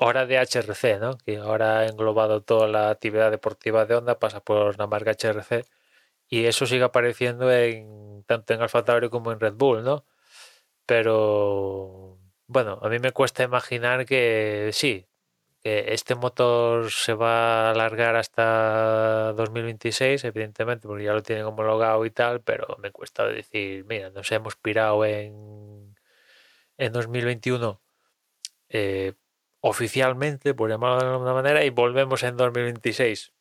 hora 0.00 0.26
de 0.26 0.38
HRC, 0.38 1.00
¿no? 1.00 1.18
Que 1.18 1.38
ahora 1.38 1.80
ha 1.80 1.86
englobado 1.86 2.42
toda 2.42 2.68
la 2.68 2.90
actividad 2.90 3.30
deportiva 3.30 3.86
de 3.86 3.96
Honda, 3.96 4.18
pasa 4.18 4.40
por 4.40 4.78
la 4.78 4.86
marca 4.86 5.12
HRC 5.12 5.64
y 6.28 6.46
eso 6.46 6.66
sigue 6.66 6.84
apareciendo 6.84 7.52
en 7.52 8.24
tanto 8.26 8.54
en 8.54 8.62
Alfa 8.62 8.84
Tauri 8.84 9.10
como 9.10 9.32
en 9.32 9.40
Red 9.40 9.54
Bull, 9.54 9.84
¿no? 9.84 10.06
Pero 10.86 12.18
bueno, 12.46 12.78
a 12.82 12.88
mí 12.88 12.98
me 12.98 13.12
cuesta 13.12 13.42
imaginar 13.44 14.06
que 14.06 14.70
sí, 14.72 15.06
este 15.64 16.14
motor 16.14 16.90
se 16.90 17.14
va 17.14 17.68
a 17.68 17.70
alargar 17.70 18.16
hasta 18.16 19.32
2026, 19.32 20.24
evidentemente, 20.24 20.86
porque 20.86 21.04
ya 21.04 21.14
lo 21.14 21.22
tienen 21.22 21.46
homologado 21.46 22.04
y 22.04 22.10
tal, 22.10 22.42
pero 22.42 22.76
me 22.82 22.90
cuesta 22.92 23.26
decir, 23.26 23.84
mira, 23.86 24.10
nos 24.10 24.30
hemos 24.32 24.56
pirado 24.56 25.04
en, 25.06 25.96
en 26.78 26.92
2021. 26.92 27.80
Eh, 28.68 29.14
oficialmente, 29.60 30.54
por 30.54 30.70
llamarlo 30.70 31.00
de 31.00 31.12
alguna 31.12 31.34
manera, 31.34 31.64
y 31.64 31.70
volvemos 31.70 32.22
en 32.22 32.36
2026. 32.36 33.32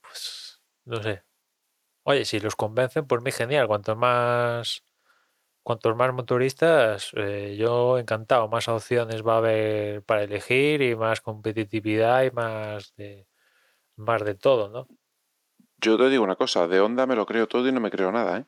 pues 0.00 0.62
no 0.84 1.02
sé. 1.02 1.24
Oye, 2.04 2.24
si 2.24 2.40
los 2.40 2.56
convencen, 2.56 3.06
por 3.06 3.22
mí 3.22 3.32
genial. 3.32 3.66
Cuantos 3.68 3.96
más, 3.96 4.84
cuantos 5.62 5.96
más 5.96 6.12
motoristas, 6.12 7.12
eh, 7.16 7.56
yo 7.58 7.98
encantado. 7.98 8.48
Más 8.48 8.68
opciones 8.68 9.26
va 9.26 9.34
a 9.34 9.38
haber 9.38 10.02
para 10.02 10.22
elegir 10.22 10.82
y 10.82 10.96
más 10.96 11.20
competitividad 11.20 12.24
y 12.24 12.30
más 12.30 12.94
de, 12.96 13.26
más 13.96 14.24
de 14.24 14.34
todo, 14.34 14.68
¿no? 14.68 14.86
Yo 15.78 15.96
te 15.96 16.08
digo 16.08 16.22
una 16.22 16.36
cosa, 16.36 16.68
de 16.68 16.80
Honda 16.80 17.06
me 17.06 17.16
lo 17.16 17.26
creo 17.26 17.48
todo 17.48 17.66
y 17.66 17.72
no 17.72 17.80
me 17.80 17.90
creo 17.90 18.12
nada, 18.12 18.46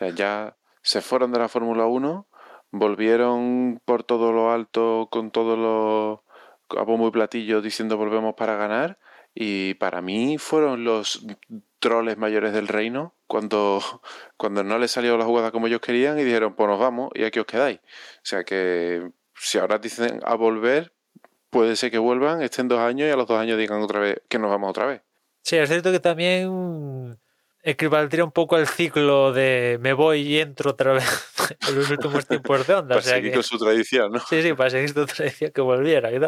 ¿eh? 0.00 0.12
ya 0.16 0.56
se 0.82 1.00
fueron 1.00 1.32
de 1.32 1.38
la 1.38 1.48
Fórmula 1.48 1.86
1, 1.86 2.26
volvieron 2.72 3.80
por 3.84 4.02
todo 4.02 4.32
lo 4.32 4.50
alto 4.50 5.08
con 5.10 5.30
todo 5.30 5.56
lo 5.56 6.24
a 6.76 6.82
bombo 6.82 7.08
y 7.08 7.12
platillo 7.12 7.62
diciendo 7.62 7.96
volvemos 7.96 8.34
para 8.34 8.56
ganar 8.56 8.98
y 9.34 9.74
para 9.74 10.00
mí 10.00 10.38
fueron 10.38 10.82
los 10.82 11.24
troles 11.78 12.18
mayores 12.18 12.52
del 12.52 12.66
reino 12.66 13.14
cuando, 13.34 13.82
cuando 14.36 14.62
no 14.62 14.78
les 14.78 14.92
salió 14.92 15.18
la 15.18 15.24
jugada 15.24 15.50
como 15.50 15.66
ellos 15.66 15.80
querían 15.80 16.16
y 16.20 16.22
dijeron 16.22 16.54
pues 16.54 16.68
nos 16.68 16.78
vamos 16.78 17.10
y 17.14 17.24
aquí 17.24 17.40
os 17.40 17.46
quedáis. 17.46 17.80
O 17.80 18.20
sea 18.22 18.44
que 18.44 19.10
si 19.34 19.58
ahora 19.58 19.78
dicen 19.78 20.20
a 20.22 20.36
volver, 20.36 20.92
puede 21.50 21.74
ser 21.74 21.90
que 21.90 21.98
vuelvan, 21.98 22.42
estén 22.42 22.68
dos 22.68 22.78
años 22.78 23.08
y 23.08 23.10
a 23.10 23.16
los 23.16 23.26
dos 23.26 23.36
años 23.36 23.58
digan 23.58 23.82
otra 23.82 23.98
vez 23.98 24.22
que 24.28 24.38
nos 24.38 24.52
vamos 24.52 24.70
otra 24.70 24.86
vez. 24.86 25.02
Sí, 25.42 25.56
es 25.56 25.68
cierto 25.68 25.90
que 25.90 25.98
también 25.98 27.18
equivaldría 27.64 28.22
un 28.22 28.30
poco 28.30 28.54
al 28.54 28.68
ciclo 28.68 29.32
de 29.32 29.78
me 29.80 29.94
voy 29.94 30.20
y 30.20 30.38
entro 30.38 30.70
otra 30.70 30.92
vez 30.92 31.04
en 31.68 31.74
los 31.74 31.90
últimos 31.90 32.28
tiempos 32.28 32.64
de 32.68 32.74
onda. 32.74 32.94
para 32.94 33.02
seguir 33.02 33.34
con 33.34 33.42
su 33.42 33.58
tradición, 33.58 34.12
¿no? 34.12 34.20
Sí, 34.20 34.42
sí, 34.42 34.52
para 34.52 34.70
seguir 34.70 34.90
su 34.90 35.06
tradición 35.06 35.50
que 35.50 35.60
volviera 35.60 36.12
y 36.12 36.20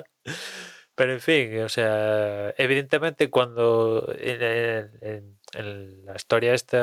Pero 0.96 1.12
en 1.12 1.20
fin, 1.20 1.60
o 1.60 1.68
sea, 1.68 2.52
evidentemente 2.58 3.30
cuando 3.30 4.12
en, 4.18 5.35
la 5.54 6.14
historia 6.16 6.54
esta 6.54 6.78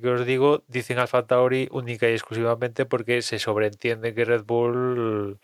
que 0.00 0.08
os 0.08 0.26
digo, 0.26 0.64
dicen 0.68 0.98
Alfa 0.98 1.26
Tauri 1.26 1.68
única 1.70 2.08
y 2.08 2.12
exclusivamente 2.12 2.86
porque 2.86 3.22
se 3.22 3.38
sobreentiende 3.38 4.14
que 4.14 4.24
Red 4.24 4.44
Bull 4.44 5.38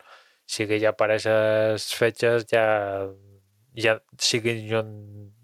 sigue 0.45 0.79
ya 0.79 0.93
para 0.93 1.15
esas 1.15 1.93
fechas, 1.95 2.45
ya, 2.47 3.07
ya 3.73 4.03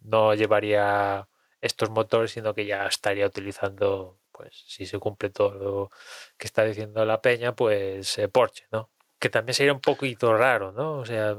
no 0.03 0.33
llevaría 0.33 1.27
estos 1.61 1.89
motores, 1.89 2.31
sino 2.31 2.53
que 2.53 2.65
ya 2.65 2.87
estaría 2.87 3.27
utilizando, 3.27 4.19
pues 4.31 4.63
si 4.67 4.85
se 4.85 4.99
cumple 4.99 5.29
todo 5.29 5.53
lo 5.53 5.89
que 6.37 6.47
está 6.47 6.63
diciendo 6.63 7.05
la 7.05 7.21
peña, 7.21 7.55
pues 7.55 8.17
eh, 8.17 8.27
Porsche, 8.29 8.65
¿no? 8.71 8.89
Que 9.19 9.29
también 9.29 9.53
sería 9.53 9.73
un 9.73 9.81
poquito 9.81 10.35
raro, 10.35 10.71
¿no? 10.71 10.99
O 10.99 11.05
sea, 11.05 11.35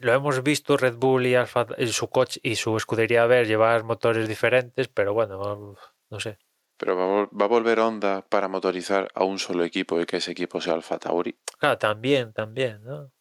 lo 0.00 0.12
hemos 0.12 0.42
visto 0.42 0.76
Red 0.76 0.96
Bull 0.96 1.26
y 1.26 1.34
Alfa, 1.34 1.66
su 1.86 2.08
coche 2.08 2.40
y 2.42 2.56
su 2.56 2.76
escudería 2.76 3.22
a 3.22 3.26
ver 3.26 3.46
llevar 3.46 3.84
motores 3.84 4.28
diferentes, 4.28 4.88
pero 4.88 5.14
bueno, 5.14 5.76
no 6.10 6.20
sé. 6.20 6.38
Pero 6.76 7.28
va 7.28 7.44
a 7.44 7.48
volver 7.48 7.80
Honda 7.80 8.22
para 8.22 8.48
motorizar 8.48 9.08
a 9.14 9.24
un 9.24 9.38
solo 9.38 9.64
equipo 9.64 10.00
y 10.00 10.06
que 10.06 10.18
ese 10.18 10.32
equipo 10.32 10.60
sea 10.60 10.74
Alfa 10.74 10.98
Tauri. 10.98 11.38
Claro, 11.58 11.78
también, 11.78 12.32
también, 12.32 12.84
¿no? 12.84 13.12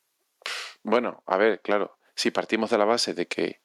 Bueno, 0.84 1.24
a 1.26 1.38
ver, 1.38 1.62
claro, 1.62 1.98
si 2.16 2.32
partimos 2.32 2.70
de 2.70 2.78
la 2.78 2.86
base 2.86 3.14
de 3.14 3.28
que 3.28 3.62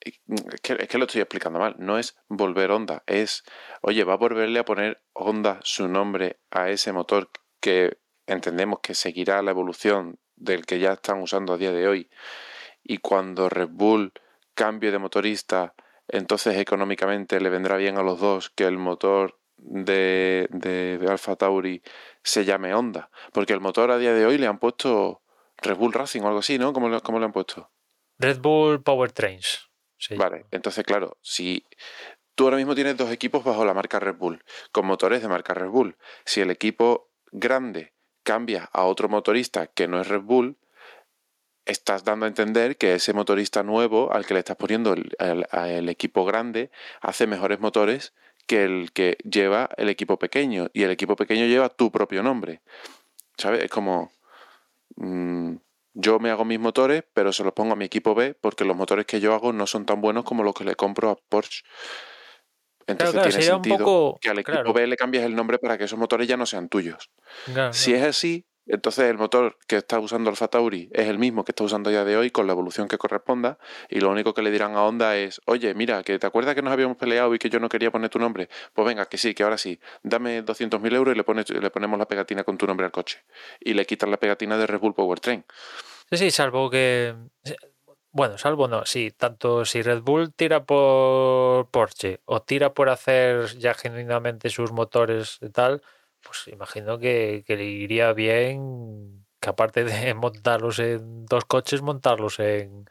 es 0.00 0.20
que, 0.62 0.98
lo 0.98 1.04
estoy 1.04 1.20
explicando 1.20 1.58
mal, 1.58 1.76
no 1.78 1.98
es 1.98 2.16
volver 2.28 2.70
Honda, 2.70 3.02
es, 3.06 3.44
oye, 3.82 4.04
va 4.04 4.14
a 4.14 4.16
volverle 4.16 4.58
a 4.58 4.64
poner 4.64 5.02
Honda 5.12 5.60
su 5.62 5.88
nombre 5.88 6.40
a 6.50 6.70
ese 6.70 6.92
motor 6.92 7.30
que 7.60 7.98
entendemos 8.26 8.80
que 8.80 8.94
seguirá 8.94 9.42
la 9.42 9.50
evolución 9.50 10.18
del 10.40 10.66
que 10.66 10.80
ya 10.80 10.94
están 10.94 11.22
usando 11.22 11.52
a 11.52 11.58
día 11.58 11.70
de 11.70 11.86
hoy. 11.86 12.10
Y 12.82 12.98
cuando 12.98 13.48
Red 13.48 13.68
Bull 13.70 14.12
cambie 14.54 14.90
de 14.90 14.98
motorista, 14.98 15.74
entonces 16.08 16.56
económicamente 16.56 17.40
le 17.40 17.50
vendrá 17.50 17.76
bien 17.76 17.98
a 17.98 18.02
los 18.02 18.18
dos 18.18 18.50
que 18.50 18.64
el 18.64 18.78
motor 18.78 19.38
de, 19.56 20.48
de, 20.50 21.06
Alfa 21.08 21.36
Tauri 21.36 21.82
se 22.22 22.44
llame 22.44 22.74
Honda. 22.74 23.10
Porque 23.32 23.52
el 23.52 23.60
motor 23.60 23.90
a 23.90 23.98
día 23.98 24.14
de 24.14 24.26
hoy 24.26 24.38
le 24.38 24.46
han 24.46 24.58
puesto 24.58 25.22
Red 25.58 25.76
Bull 25.76 25.92
Racing 25.92 26.22
o 26.22 26.26
algo 26.26 26.40
así, 26.40 26.58
¿no? 26.58 26.72
¿Cómo, 26.72 27.00
cómo 27.02 27.18
le 27.18 27.26
han 27.26 27.32
puesto? 27.32 27.70
Red 28.18 28.40
Bull 28.40 28.82
Powertrains. 28.82 29.70
Vale, 30.16 30.46
entonces 30.50 30.82
claro, 30.84 31.18
si 31.20 31.66
tú 32.34 32.44
ahora 32.44 32.56
mismo 32.56 32.74
tienes 32.74 32.96
dos 32.96 33.10
equipos 33.10 33.44
bajo 33.44 33.66
la 33.66 33.74
marca 33.74 34.00
Red 34.00 34.16
Bull, 34.16 34.42
con 34.72 34.86
motores 34.86 35.20
de 35.20 35.28
marca 35.28 35.52
Red 35.52 35.68
Bull, 35.68 35.96
si 36.24 36.40
el 36.40 36.50
equipo 36.50 37.10
grande 37.32 37.92
cambia 38.22 38.68
a 38.72 38.84
otro 38.84 39.08
motorista 39.08 39.66
que 39.66 39.88
no 39.88 40.00
es 40.00 40.08
Red 40.08 40.22
Bull, 40.22 40.56
estás 41.64 42.04
dando 42.04 42.26
a 42.26 42.28
entender 42.28 42.76
que 42.76 42.94
ese 42.94 43.12
motorista 43.12 43.62
nuevo 43.62 44.12
al 44.12 44.26
que 44.26 44.34
le 44.34 44.40
estás 44.40 44.56
poniendo 44.56 44.94
el, 44.94 45.88
equipo 45.88 46.24
grande 46.24 46.70
hace 47.00 47.26
mejores 47.26 47.60
motores 47.60 48.12
que 48.46 48.64
el 48.64 48.92
que 48.92 49.18
lleva 49.22 49.68
el 49.76 49.88
equipo 49.88 50.18
pequeño 50.18 50.68
y 50.72 50.82
el 50.82 50.90
equipo 50.90 51.16
pequeño 51.16 51.46
lleva 51.46 51.68
tu 51.68 51.92
propio 51.92 52.22
nombre. 52.22 52.60
¿Sabes? 53.36 53.64
Es 53.64 53.70
como... 53.70 54.10
Mm, 54.96 55.56
yo 55.94 56.20
me 56.20 56.30
hago 56.30 56.44
mis 56.44 56.60
motores, 56.60 57.04
pero 57.12 57.32
se 57.32 57.42
los 57.42 57.52
pongo 57.52 57.72
a 57.72 57.76
mi 57.76 57.84
equipo 57.84 58.14
B 58.14 58.34
porque 58.40 58.64
los 58.64 58.76
motores 58.76 59.06
que 59.06 59.20
yo 59.20 59.34
hago 59.34 59.52
no 59.52 59.66
son 59.66 59.86
tan 59.86 60.00
buenos 60.00 60.24
como 60.24 60.44
los 60.44 60.54
que 60.54 60.64
le 60.64 60.76
compro 60.76 61.10
a 61.10 61.16
Porsche. 61.16 61.64
Entonces 62.90 63.22
tiene 63.22 63.42
sentido 63.42 64.18
que 64.20 64.30
al 64.30 64.38
equipo 64.38 64.72
B 64.72 64.86
le 64.86 64.96
cambies 64.96 65.24
el 65.24 65.34
nombre 65.34 65.58
para 65.58 65.78
que 65.78 65.84
esos 65.84 65.98
motores 65.98 66.28
ya 66.28 66.36
no 66.36 66.46
sean 66.46 66.68
tuyos. 66.68 67.10
si 67.72 67.94
es 67.94 68.02
así, 68.02 68.46
entonces 68.66 69.10
el 69.10 69.18
motor 69.18 69.58
que 69.66 69.76
está 69.76 69.98
usando 69.98 70.30
Alfa 70.30 70.46
Tauri 70.48 70.90
es 70.92 71.08
el 71.08 71.18
mismo 71.18 71.44
que 71.44 71.50
está 71.50 71.64
usando 71.64 71.90
ya 71.90 72.04
de 72.04 72.16
hoy 72.16 72.30
con 72.30 72.46
la 72.46 72.52
evolución 72.52 72.86
que 72.86 72.98
corresponda 72.98 73.58
y 73.88 74.00
lo 74.00 74.10
único 74.10 74.32
que 74.32 74.42
le 74.42 74.50
dirán 74.52 74.76
a 74.76 74.84
Honda 74.84 75.16
es, 75.16 75.40
oye, 75.46 75.74
mira, 75.74 76.04
que 76.04 76.18
te 76.18 76.26
acuerdas 76.26 76.54
que 76.54 76.62
nos 76.62 76.72
habíamos 76.72 76.96
peleado 76.96 77.34
y 77.34 77.38
que 77.38 77.50
yo 77.50 77.58
no 77.58 77.68
quería 77.68 77.90
poner 77.90 78.10
tu 78.10 78.20
nombre. 78.20 78.48
Pues 78.72 78.86
venga, 78.86 79.06
que 79.06 79.18
sí, 79.18 79.34
que 79.34 79.42
ahora 79.42 79.58
sí, 79.58 79.80
dame 80.02 80.44
200.000 80.44 80.94
euros 80.94 81.14
y 81.14 81.16
le, 81.16 81.24
pones, 81.24 81.50
le 81.50 81.70
ponemos 81.70 81.98
la 81.98 82.06
pegatina 82.06 82.44
con 82.44 82.58
tu 82.58 82.66
nombre 82.66 82.86
al 82.86 82.92
coche. 82.92 83.24
Y 83.58 83.74
le 83.74 83.84
quitan 83.86 84.10
la 84.10 84.18
pegatina 84.18 84.56
de 84.56 84.66
Red 84.68 84.78
Bull 84.78 84.94
Powertrain. 84.94 85.44
Sí, 86.10 86.16
sí, 86.16 86.30
salvo 86.30 86.70
que... 86.70 87.14
Bueno, 88.12 88.38
salvo 88.38 88.66
no, 88.66 88.84
sí, 88.86 89.12
tanto 89.12 89.64
si 89.64 89.82
Red 89.82 90.02
Bull 90.02 90.32
tira 90.32 90.64
por 90.64 91.70
Porsche 91.70 92.20
o 92.24 92.42
tira 92.42 92.74
por 92.74 92.88
hacer 92.88 93.56
ya 93.58 93.72
genuinamente 93.72 94.50
sus 94.50 94.72
motores 94.72 95.38
y 95.40 95.50
tal, 95.50 95.80
pues 96.22 96.48
imagino 96.48 96.98
que, 96.98 97.44
le 97.46 97.64
iría 97.64 98.12
bien 98.12 99.24
que 99.38 99.48
aparte 99.48 99.84
de 99.84 100.14
montarlos 100.14 100.80
en 100.80 101.24
dos 101.26 101.44
coches, 101.44 101.82
montarlos 101.82 102.40
en, 102.40 102.86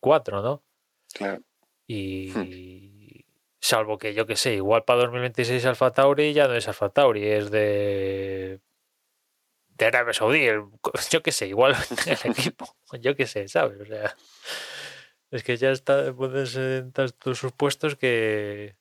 cuatro, 0.00 0.42
¿no? 0.42 0.64
Claro. 1.14 1.42
Y 1.86 2.32
hmm. 2.34 3.24
salvo 3.60 3.98
que 3.98 4.14
yo 4.14 4.26
que 4.26 4.36
sé, 4.36 4.54
igual 4.54 4.84
para 4.84 5.02
2026 5.02 5.64
Alfa 5.64 5.92
Tauri 5.92 6.32
ya 6.32 6.48
no 6.48 6.54
es 6.54 6.66
Alfa 6.66 6.88
Tauri, 6.90 7.24
es 7.24 7.50
de 7.52 8.60
de 9.84 9.96
Arabia 9.96 10.14
Saudí, 10.14 10.46
yo 11.10 11.22
que 11.22 11.32
sé, 11.32 11.48
igual 11.48 11.74
el 12.06 12.30
equipo, 12.30 12.76
yo 13.00 13.16
que 13.16 13.26
sé, 13.26 13.48
¿sabes? 13.48 13.80
O 13.80 13.86
sea, 13.86 14.16
es 15.30 15.42
que 15.42 15.56
ya 15.56 15.70
está, 15.70 16.12
puedes 16.12 16.56
entrar 16.56 17.12
tus 17.12 17.38
supuestos 17.38 17.96
que 17.96 18.76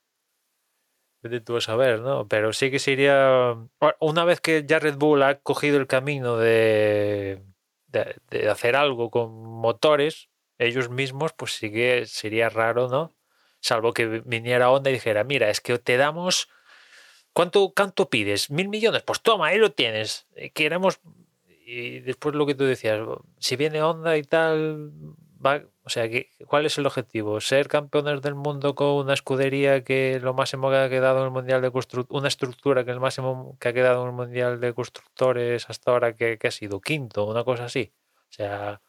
Vete 1.21 1.41
tú 1.41 1.57
a 1.57 1.61
saber, 1.61 1.99
¿no? 1.99 2.27
Pero 2.27 2.53
sí 2.53 2.71
que 2.71 2.79
sería. 2.79 3.55
Una 3.99 4.23
vez 4.23 4.39
que 4.39 4.63
ya 4.65 4.79
Red 4.79 4.95
Bull 4.95 5.21
ha 5.23 5.39
cogido 5.39 5.77
el 5.77 5.87
camino 5.87 6.37
de, 6.37 7.43
de, 7.87 8.49
hacer 8.49 8.77
algo 8.77 9.11
con 9.11 9.31
motores, 9.43 10.29
ellos 10.57 10.89
mismos, 10.89 11.33
pues 11.33 11.53
sí 11.53 11.71
que 11.71 12.05
sería 12.05 12.47
raro, 12.49 12.87
¿no? 12.87 13.13
Salvo 13.59 13.93
que 13.93 14.21
viniera 14.25 14.71
Honda 14.71 14.89
y 14.91 14.93
dijera, 14.93 15.25
mira, 15.25 15.49
es 15.49 15.59
que 15.59 15.77
te 15.77 15.97
damos. 15.97 16.49
¿Cuánto, 17.33 17.73
cuánto 17.75 18.09
pides? 18.09 18.49
¿Mil 18.49 18.69
millones? 18.69 19.03
Pues 19.03 19.21
toma, 19.21 19.47
ahí 19.47 19.57
lo 19.57 19.71
tienes. 19.71 20.27
Eh, 20.35 20.51
queremos. 20.51 20.99
Y 21.65 21.99
después 21.99 22.35
lo 22.35 22.45
que 22.45 22.55
tú 22.55 22.65
decías, 22.65 22.99
si 23.39 23.55
viene 23.55 23.81
Honda 23.83 24.17
y 24.17 24.23
tal, 24.23 24.91
o 25.41 25.89
sea, 25.89 26.09
¿cuál 26.47 26.65
es 26.65 26.77
el 26.77 26.85
objetivo? 26.85 27.39
¿Ser 27.39 27.67
campeones 27.67 28.21
del 28.21 28.35
mundo 28.35 28.75
con 28.75 28.87
una 29.05 29.13
escudería 29.13 29.83
que 29.83 30.19
lo 30.21 30.33
máximo 30.33 30.69
que 30.69 30.77
ha 30.77 30.89
quedado 30.89 31.19
en 31.19 31.25
el 31.25 31.31
Mundial 31.31 31.61
de 31.61 31.71
Constructores, 31.71 32.19
una 32.19 32.27
estructura 32.27 32.83
que 32.83 32.91
el 32.91 32.99
máximo 32.99 33.57
que 33.59 33.69
ha 33.69 33.73
quedado 33.73 34.01
en 34.03 34.09
el 34.09 34.13
Mundial 34.15 34.59
de 34.59 34.73
Constructores 34.73 35.69
hasta 35.69 35.91
ahora 35.91 36.15
que, 36.15 36.37
ha 36.43 36.51
sido 36.51 36.81
quinto, 36.81 37.25
una 37.25 37.43
cosa 37.43 37.65
así? 37.65 37.93
O 38.29 38.31
sea, 38.31 38.81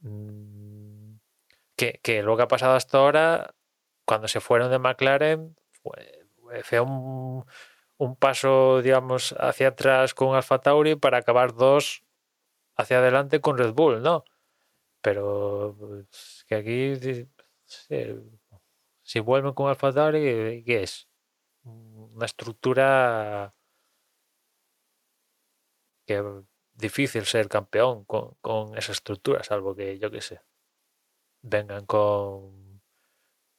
mm, 0.00 1.16
que, 1.76 2.22
lo 2.22 2.36
que 2.36 2.42
ha 2.42 2.48
pasado 2.48 2.74
hasta 2.74 2.98
ahora, 2.98 3.54
cuando 4.04 4.28
se 4.28 4.40
fueron 4.40 4.70
de 4.70 4.78
McLaren, 4.78 5.56
fue, 5.82 6.15
fue 6.62 6.80
un, 6.80 7.44
un 7.98 8.16
paso, 8.16 8.82
digamos, 8.82 9.34
hacia 9.38 9.68
atrás 9.68 10.14
con 10.14 10.36
Alfa 10.36 10.60
Tauri 10.60 10.96
para 10.96 11.18
acabar 11.18 11.54
dos 11.54 12.04
hacia 12.76 12.98
adelante 12.98 13.40
con 13.40 13.58
Red 13.58 13.72
Bull, 13.72 14.02
¿no? 14.02 14.24
Pero 15.02 15.76
pues, 15.78 16.44
que 16.48 16.54
aquí, 16.56 16.94
si 19.02 19.20
vuelven 19.20 19.54
con 19.54 19.68
Alfa 19.68 19.92
Tauri, 19.92 20.64
¿qué 20.64 20.82
es? 20.82 21.08
Una 21.64 22.26
estructura 22.26 23.54
que 26.06 26.22
difícil 26.74 27.24
ser 27.24 27.48
campeón 27.48 28.04
con, 28.04 28.34
con 28.40 28.76
esa 28.78 28.92
estructura, 28.92 29.42
salvo 29.42 29.74
que 29.74 29.98
yo 29.98 30.10
qué 30.10 30.20
sé, 30.20 30.40
vengan 31.42 31.86
con... 31.86 32.82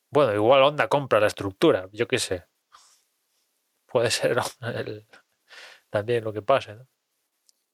Bueno, 0.10 0.34
igual 0.34 0.64
Honda 0.64 0.88
compra 0.88 1.20
la 1.20 1.28
estructura, 1.28 1.90
yo 1.92 2.08
qué 2.08 2.20
sé. 2.20 2.46
Puede 3.88 4.12
ser 4.12 4.38
también 5.90 6.24
lo 6.24 6.34
que 6.34 6.42
pase, 6.42 6.76
¿no? 6.76 6.88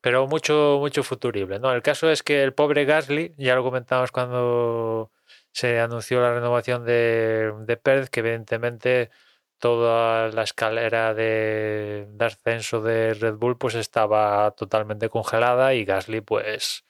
Pero 0.01 0.27
mucho, 0.27 0.77
mucho 0.81 1.01
futurible, 1.03 1.59
¿no? 1.59 1.71
El 1.73 1.81
caso 1.81 2.09
es 2.09 2.23
que 2.23 2.43
el 2.43 2.53
pobre 2.53 2.83
Gasly, 2.85 3.35
ya 3.37 3.55
lo 3.55 3.63
comentamos 3.63 4.11
cuando 4.11 5.11
se 5.51 5.79
anunció 5.79 6.19
la 6.21 6.33
renovación 6.33 6.83
de, 6.85 7.53
de 7.65 7.77
Pérez, 7.77 8.09
que 8.09 8.19
evidentemente 8.19 9.11
toda 9.59 10.27
la 10.29 10.43
escalera 10.43 11.13
de, 11.13 12.07
de 12.09 12.25
ascenso 12.25 12.81
de 12.81 13.13
Red 13.13 13.35
Bull 13.35 13.57
pues 13.57 13.75
estaba 13.75 14.51
totalmente 14.51 15.07
congelada 15.07 15.73
y 15.73 15.85
Gasly 15.85 16.19
pues 16.19 16.83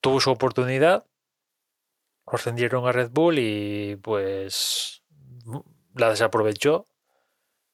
tuvo 0.00 0.20
su 0.20 0.30
oportunidad, 0.30 1.04
ascendieron 2.26 2.86
a 2.86 2.92
Red 2.92 3.10
Bull 3.10 3.38
y 3.40 3.96
pues 3.96 5.02
la 5.94 6.10
desaprovechó, 6.10 6.86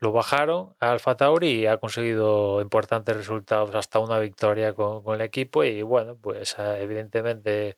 lo 0.01 0.13
bajaron 0.13 0.75
a 0.81 0.93
Alfa 0.93 1.17
Tauri 1.17 1.51
y 1.51 1.67
ha 1.67 1.79
conseguido 1.79 2.61
importantes 2.63 3.17
resultados, 3.17 3.75
hasta 3.75 3.99
una 3.99 4.19
victoria 4.19 4.75
con, 4.75 5.03
el 5.15 5.21
equipo. 5.21 5.63
Y 5.65 5.83
bueno, 5.83 6.17
pues 6.17 6.57
eh, 6.59 6.79
evidentemente 6.83 7.77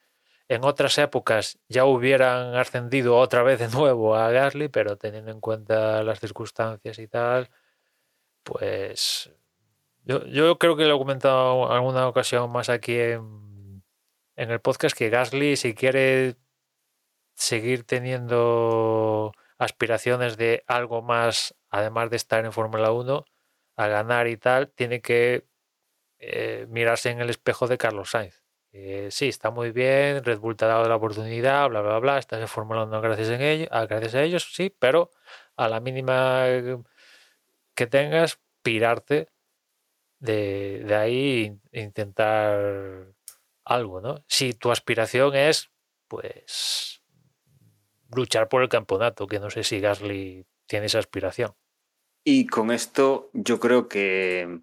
en 0.49 0.65
otras 0.65 0.99
épocas 0.99 1.59
ya 1.69 1.85
hubieran 1.85 2.55
ascendido 2.55 3.17
otra 3.19 3.43
vez 3.43 3.59
de 3.59 3.69
nuevo 3.69 4.15
a 4.17 4.31
Gasly, 4.31 4.69
pero 4.69 4.97
teniendo 4.97 5.33
en 5.33 5.41
cuenta 5.41 6.03
las 6.05 6.21
circunstancias 6.21 6.99
y 6.99 7.09
tal, 7.09 7.51
pues 8.45 9.31
yo, 10.05 10.25
yo 10.27 10.59
creo 10.59 10.77
que 10.77 10.85
lo 10.85 10.97
he 10.97 10.99
comentado 10.99 11.67
en 11.67 11.73
alguna 11.73 12.09
ocasión 12.09 12.51
más 12.53 12.69
aquí 12.69 12.97
en, 12.99 13.83
en 14.37 14.51
el 14.51 14.61
podcast 14.61 14.97
que 14.97 15.11
Gasly 15.11 15.57
si 15.57 15.75
quiere 15.75 16.37
seguir 17.35 17.85
teniendo 17.85 19.33
aspiraciones 19.59 20.37
de 20.37 20.65
algo 20.67 21.03
más, 21.03 21.55
además 21.73 22.11
de 22.11 22.17
estar 22.17 22.45
en 22.45 22.53
Fórmula 22.53 22.93
1, 22.93 23.25
a 23.77 23.87
ganar 23.89 24.29
y 24.29 24.37
tal, 24.37 24.71
tiene 24.71 25.01
que 25.01 25.47
eh, 26.21 26.67
mirarse 26.69 27.11
en 27.11 27.21
el 27.21 27.31
espejo 27.31 27.67
de 27.69 27.79
Carlos 27.79 28.11
Sainz. 28.13 28.43
Eh, 28.73 29.09
sí, 29.11 29.29
está 29.29 29.51
muy 29.51 29.73
bien, 29.73 30.25
Red 30.25 30.39
Bull 30.39 30.57
te 30.57 30.67
ha 30.67 30.69
dado 30.69 30.89
la 30.89 30.97
oportunidad, 30.97 31.69
bla, 31.69 31.83
bla, 31.83 31.99
bla, 31.99 32.19
estás 32.19 32.41
en 32.41 32.49
Fórmula 32.49 32.85
1 32.85 33.01
gracias, 33.03 33.29
en 33.31 33.43
ello, 33.43 33.67
ah, 33.71 33.87
gracias 33.87 34.15
a 34.15 34.23
ellos, 34.23 34.49
sí, 34.55 34.75
pero 34.79 35.11
a 35.57 35.69
la 35.69 35.81
mínima 35.81 36.47
que 37.75 37.87
tengas, 37.87 38.41
pirarte 38.63 39.29
de, 40.21 40.85
de 40.85 40.95
ahí 40.95 41.61
e 41.73 41.81
intentar 41.83 43.07
algo, 43.65 44.01
¿no? 44.01 44.25
Si 44.29 44.53
tu 44.55 44.71
aspiración 44.71 45.35
es, 45.35 45.71
pues, 46.09 47.03
luchar 48.15 48.49
por 48.49 48.63
el 48.63 48.69
campeonato, 48.69 49.27
que 49.27 49.41
no 49.41 49.51
sé 49.51 49.65
si 49.65 49.81
Gasly 49.81 50.47
tiene 50.67 50.87
esa 50.87 50.99
aspiración. 50.99 51.55
Y 52.25 52.47
con 52.47 52.71
esto 52.71 53.31
yo 53.33 53.59
creo 53.59 53.89
que 53.89 54.61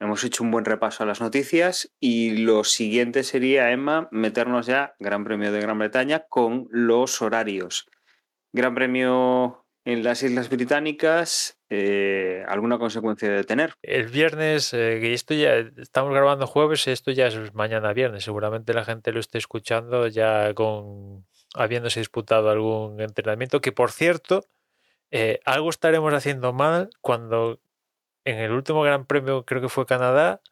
hemos 0.00 0.24
hecho 0.24 0.42
un 0.42 0.50
buen 0.50 0.64
repaso 0.64 1.02
a 1.02 1.06
las 1.06 1.20
noticias 1.20 1.92
y 2.00 2.38
lo 2.38 2.64
siguiente 2.64 3.22
sería, 3.22 3.70
Emma, 3.70 4.08
meternos 4.10 4.66
ya, 4.66 4.94
Gran 4.98 5.24
Premio 5.24 5.52
de 5.52 5.60
Gran 5.60 5.78
Bretaña, 5.78 6.26
con 6.28 6.66
los 6.70 7.22
horarios. 7.22 7.86
Gran 8.52 8.74
Premio 8.74 9.66
en 9.84 10.02
las 10.02 10.22
Islas 10.24 10.50
Británicas, 10.50 11.60
eh, 11.70 12.44
¿alguna 12.48 12.78
consecuencia 12.78 13.30
de 13.30 13.44
tener? 13.44 13.74
El 13.82 14.08
viernes, 14.08 14.74
eh, 14.74 14.98
que 15.00 15.12
esto 15.12 15.32
ya 15.32 15.54
estamos 15.76 16.12
grabando 16.12 16.48
jueves, 16.48 16.88
esto 16.88 17.12
ya 17.12 17.28
es 17.28 17.54
mañana 17.54 17.92
viernes. 17.92 18.24
Seguramente 18.24 18.74
la 18.74 18.84
gente 18.84 19.12
lo 19.12 19.20
esté 19.20 19.38
escuchando 19.38 20.08
ya 20.08 20.52
con 20.54 21.24
habiéndose 21.54 22.00
disputado 22.00 22.50
algún 22.50 23.00
entrenamiento. 23.00 23.60
Que 23.60 23.70
por 23.70 23.92
cierto, 23.92 24.44
eh, 25.18 25.40
algo 25.46 25.70
estaremos 25.70 26.12
haciendo 26.12 26.52
mal 26.52 26.90
cuando 27.00 27.58
en 28.26 28.38
el 28.38 28.52
último 28.52 28.82
Gran 28.82 29.06
Premio, 29.06 29.46
creo 29.46 29.62
que 29.62 29.70
fue 29.70 29.86
Canadá, 29.86 30.42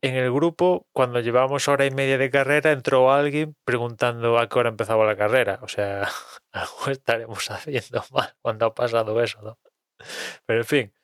en 0.00 0.14
el 0.14 0.32
grupo, 0.32 0.86
cuando 0.92 1.20
llevamos 1.20 1.68
hora 1.68 1.84
y 1.84 1.90
media 1.90 2.16
de 2.16 2.30
carrera, 2.30 2.72
entró 2.72 3.12
alguien 3.12 3.54
preguntando 3.64 4.38
a 4.38 4.48
qué 4.48 4.58
hora 4.58 4.70
empezaba 4.70 5.04
la 5.04 5.16
carrera. 5.16 5.58
O 5.60 5.68
sea, 5.68 6.08
algo 6.52 6.90
estaremos 6.90 7.50
haciendo 7.50 8.02
mal 8.12 8.34
cuando 8.40 8.64
ha 8.64 8.74
pasado 8.74 9.22
eso, 9.22 9.42
¿no? 9.42 9.58
Pero 10.46 10.60
en 10.60 10.66
fin, 10.66 10.94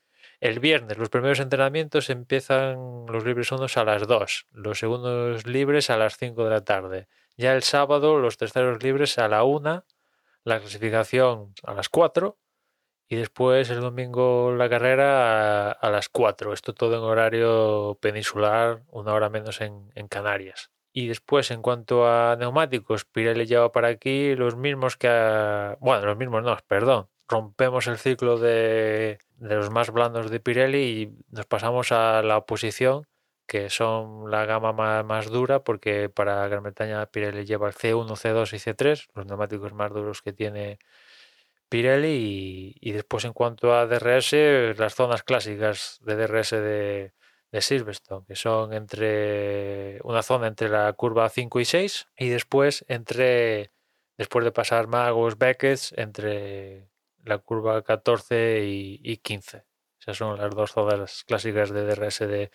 el 0.40 0.58
viernes 0.58 0.96
los 0.96 1.10
primeros 1.10 1.40
entrenamientos 1.40 2.08
empiezan 2.08 3.04
los 3.06 3.22
libres 3.22 3.52
unos 3.52 3.76
a 3.76 3.84
las 3.84 4.06
2, 4.06 4.46
los 4.52 4.78
segundos 4.78 5.46
libres 5.46 5.90
a 5.90 5.98
las 5.98 6.16
5 6.16 6.42
de 6.44 6.50
la 6.50 6.64
tarde. 6.64 7.08
Ya 7.36 7.54
el 7.54 7.62
sábado 7.64 8.18
los 8.18 8.38
terceros 8.38 8.82
libres 8.82 9.18
a 9.18 9.28
la 9.28 9.44
1, 9.44 9.84
la 10.44 10.60
clasificación 10.60 11.52
a 11.64 11.74
las 11.74 11.90
4 11.90 12.38
y 13.08 13.16
después 13.16 13.70
el 13.70 13.80
domingo 13.80 14.52
la 14.52 14.68
carrera 14.68 15.72
a, 15.72 15.90
las 15.90 16.08
4. 16.10 16.52
Esto 16.52 16.74
todo 16.74 16.96
en 16.96 17.02
horario 17.02 17.98
peninsular, 18.00 18.82
una 18.90 19.14
hora 19.14 19.30
menos 19.30 19.60
en, 19.62 19.90
en 19.94 20.08
Canarias. 20.08 20.70
Y 20.92 21.08
después, 21.08 21.50
en 21.50 21.62
cuanto 21.62 22.06
a 22.06 22.36
neumáticos, 22.36 23.04
Pirelli 23.04 23.46
lleva 23.46 23.72
para 23.72 23.88
aquí 23.88 24.34
los 24.34 24.56
mismos 24.56 24.96
que 24.96 25.08
a... 25.08 25.76
Bueno, 25.80 26.06
los 26.06 26.18
mismos 26.18 26.42
no, 26.42 26.56
perdón. 26.66 27.08
Rompemos 27.28 27.86
el 27.86 27.98
ciclo 27.98 28.38
de, 28.38 29.18
de 29.36 29.54
los 29.54 29.70
más 29.70 29.90
blandos 29.90 30.30
de 30.30 30.40
Pirelli 30.40 30.78
y 30.78 31.12
nos 31.30 31.46
pasamos 31.46 31.92
a 31.92 32.22
la 32.22 32.38
oposición, 32.38 33.06
que 33.46 33.70
son 33.70 34.30
la 34.30 34.44
gama 34.44 34.72
más, 34.72 35.04
más 35.04 35.30
dura, 35.30 35.62
porque 35.62 36.10
para 36.10 36.46
Gran 36.48 36.62
Bretaña 36.62 37.06
Pirelli 37.06 37.44
lleva 37.46 37.68
el 37.68 37.74
C1, 37.74 38.06
C2 38.06 38.52
y 38.52 38.58
C3, 38.58 39.08
los 39.14 39.26
neumáticos 39.26 39.72
más 39.72 39.92
duros 39.92 40.20
que 40.20 40.32
tiene 40.32 40.78
Pirelli 41.68 42.74
y, 42.80 42.92
después 42.92 43.24
en 43.24 43.32
cuanto 43.32 43.74
a 43.74 43.86
DRS, 43.86 44.32
las 44.78 44.94
zonas 44.94 45.22
clásicas 45.22 45.98
de 46.02 46.16
DRS 46.16 46.50
de, 46.50 47.12
de, 47.52 47.60
Silverstone, 47.60 48.26
que 48.26 48.36
son 48.36 48.72
entre 48.72 50.00
una 50.04 50.22
zona 50.22 50.46
entre 50.46 50.68
la 50.68 50.92
curva 50.94 51.28
5 51.28 51.60
y 51.60 51.64
6 51.64 52.08
y 52.16 52.28
después 52.28 52.84
entre, 52.88 53.72
después 54.16 54.44
de 54.44 54.52
pasar 54.52 54.86
Magos, 54.86 55.38
Beckett, 55.38 55.80
entre 55.96 56.88
la 57.24 57.38
curva 57.38 57.82
14 57.82 58.64
y, 58.64 59.00
y 59.02 59.18
15. 59.18 59.64
Esas 60.00 60.16
son 60.16 60.38
las 60.38 60.54
dos 60.54 60.72
zonas 60.72 61.24
clásicas 61.24 61.70
de 61.70 61.84
DRS 61.84 62.20
de, 62.20 62.50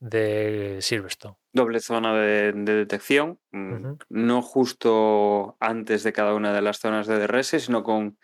de 0.00 0.78
Silverstone. 0.80 1.36
Doble 1.52 1.80
zona 1.80 2.14
de, 2.14 2.52
de 2.52 2.74
detección, 2.74 3.38
uh 3.52 3.58
-huh. 3.58 4.04
no 4.08 4.42
justo 4.42 5.56
antes 5.60 6.02
de 6.02 6.12
cada 6.12 6.34
una 6.34 6.52
de 6.52 6.62
las 6.62 6.78
zonas 6.78 7.06
de 7.06 7.18
DRS, 7.18 7.62
sino 7.62 7.82
con 7.82 8.18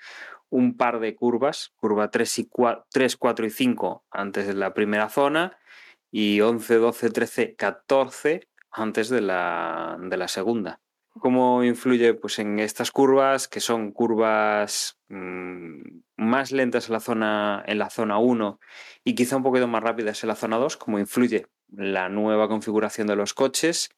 un 0.49 0.77
par 0.77 1.01
de 1.01 1.15
curvas, 1.15 1.73
curva 1.77 2.11
3, 2.11 2.39
y 2.39 2.49
4, 2.49 2.87
3, 2.91 3.17
4 3.17 3.47
y 3.47 3.51
5 3.51 4.05
antes 4.11 4.47
de 4.47 4.55
la 4.55 4.75
primera 4.75 5.09
zona 5.09 5.59
y 6.11 6.41
11, 6.41 6.77
12, 6.77 7.11
13, 7.11 7.57
14 7.57 8.49
antes 8.71 9.09
de 9.09 9.21
la, 9.21 9.99
de 10.01 10.17
la 10.17 10.29
segunda. 10.29 10.81
¿Cómo 11.19 11.65
influye 11.65 12.13
pues, 12.15 12.39
en 12.39 12.59
estas 12.59 12.91
curvas, 12.91 13.49
que 13.49 13.61
son 13.61 13.91
curvas 13.91 14.99
mmm, 15.09 15.81
más 16.17 16.53
lentas 16.53 16.89
en 16.89 16.93
la, 16.93 17.01
zona, 17.01 17.65
en 17.67 17.79
la 17.79 17.91
zona 17.91 18.19
1 18.19 18.61
y 19.03 19.15
quizá 19.15 19.37
un 19.37 19.43
poquito 19.43 19.67
más 19.67 19.83
rápidas 19.83 20.23
en 20.23 20.29
la 20.29 20.37
zona 20.37 20.59
2? 20.59 20.77
¿Cómo 20.77 20.99
influye 20.99 21.47
la 21.69 22.09
nueva 22.09 22.49
configuración 22.49 23.07
de 23.07 23.17
los 23.17 23.35
coches 23.35 23.91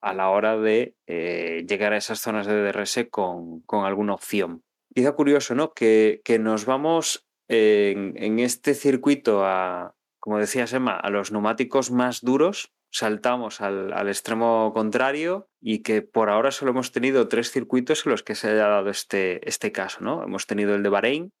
a 0.00 0.14
la 0.14 0.30
hora 0.30 0.56
de 0.56 0.94
eh, 1.06 1.64
llegar 1.68 1.92
a 1.92 1.96
esas 1.96 2.20
zonas 2.20 2.46
de 2.46 2.62
DRS 2.62 3.06
con, 3.10 3.60
con, 3.62 3.84
alguna 3.84 4.14
opción? 4.14 4.62
Quizá 4.94 5.12
curioso, 5.12 5.54
¿no? 5.54 5.72
Que, 5.72 6.20
que 6.24 6.38
nos 6.38 6.64
vamos 6.64 7.26
en, 7.48 8.38
este 8.38 8.74
circuito 8.74 9.44
a, 9.44 9.94
como 10.20 10.38
decías 10.38 10.72
Emma, 10.72 10.96
a 10.96 11.10
los 11.10 11.32
neumáticos 11.32 11.90
más 11.90 12.20
duros 12.22 12.72
saltamos 12.90 13.60
al, 13.60 13.92
al, 13.92 14.08
extremo 14.08 14.72
contrario 14.72 15.48
y 15.60 15.82
que 15.82 16.02
por 16.02 16.30
ahora 16.30 16.50
solo 16.50 16.70
hemos 16.70 16.92
tenido 16.92 17.28
tres 17.28 17.50
circuitos 17.50 18.06
en 18.06 18.12
los 18.12 18.22
que 18.22 18.34
se 18.34 18.48
haya 18.48 18.66
dado 18.68 18.90
este, 18.90 19.46
este 19.48 19.72
caso. 19.72 20.00
¿no? 20.00 20.22
Hemos 20.22 20.46
tenido 20.46 20.74
el 20.74 20.82
de 20.82 20.88
Bahrein, 20.88 21.32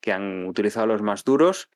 que 0.00 0.12
han 0.12 0.46
utilizado 0.46 0.86
los 0.86 1.02
más 1.02 1.24
duros, 1.24 1.68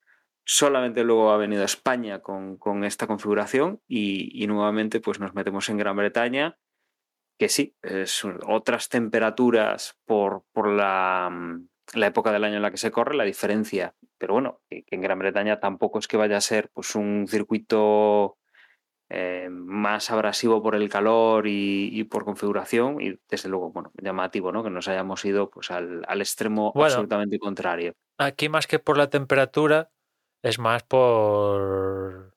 solamente 0.45 1.05
luego 1.05 1.31
ha 1.31 1.37
venido 1.37 1.65
España 1.65 2.21
con, 2.21 2.57
con 2.57 2.85
esta 2.85 3.07
configuración 3.07 3.81
y, 3.89 4.43
y, 4.43 4.47
nuevamente 4.47 5.01
pues 5.01 5.21
nos 5.21 5.35
metemos 5.35 5.69
en 5.69 5.79
Gran 5.79 5.97
Bretaña, 5.97 6.59
que 7.39 7.49
sí, 7.49 7.77
es 7.83 8.25
otras 8.47 8.89
temperaturas 8.89 9.99
por, 10.05 10.45
por 10.53 10.69
la, 10.69 11.31
la 11.95 12.07
época 12.07 12.33
del 12.33 12.45
año 12.45 12.57
en 12.57 12.63
la 12.63 12.71
que 12.71 12.77
se 12.77 12.91
corre, 12.91 13.17
la 13.17 13.25
diferencia. 13.25 13.95
Pero 14.19 14.35
bueno, 14.35 14.61
que 14.69 14.85
en 14.91 15.01
Gran 15.01 15.19
Bretaña 15.19 15.61
tampoco 15.61 15.99
es 15.99 16.09
que 16.09 16.17
vaya 16.17 16.37
a 16.37 16.43
ser 16.43 16.71
pues, 16.73 16.95
un 16.95 17.27
circuito 17.29 18.39
eh, 19.11 19.49
más 19.51 20.11
abrasivo 20.11 20.63
por 20.63 20.75
el 20.75 20.89
calor 20.89 21.47
y, 21.47 21.91
y, 21.93 22.05
por 22.05 22.25
configuración 22.25 23.01
y 23.01 23.19
desde 23.29 23.49
luego, 23.49 23.71
bueno, 23.71 23.93
llamativo, 24.01 24.51
¿no? 24.51 24.65
Que 24.65 24.71
nos 24.71 24.89
hayamos 24.89 25.25
ido 25.25 25.51
pues 25.51 25.71
al, 25.71 26.05
al 26.09 26.21
extremo 26.21 26.73
bueno, 26.73 26.87
absolutamente 26.87 27.39
contrario. 27.39 27.93
Aquí 28.19 28.49
más 28.49 28.67
que 28.67 28.79
por 28.79 28.97
la 28.97 29.11
temperatura, 29.11 29.91
es 30.45 30.59
más 30.59 30.83
por, 30.85 32.35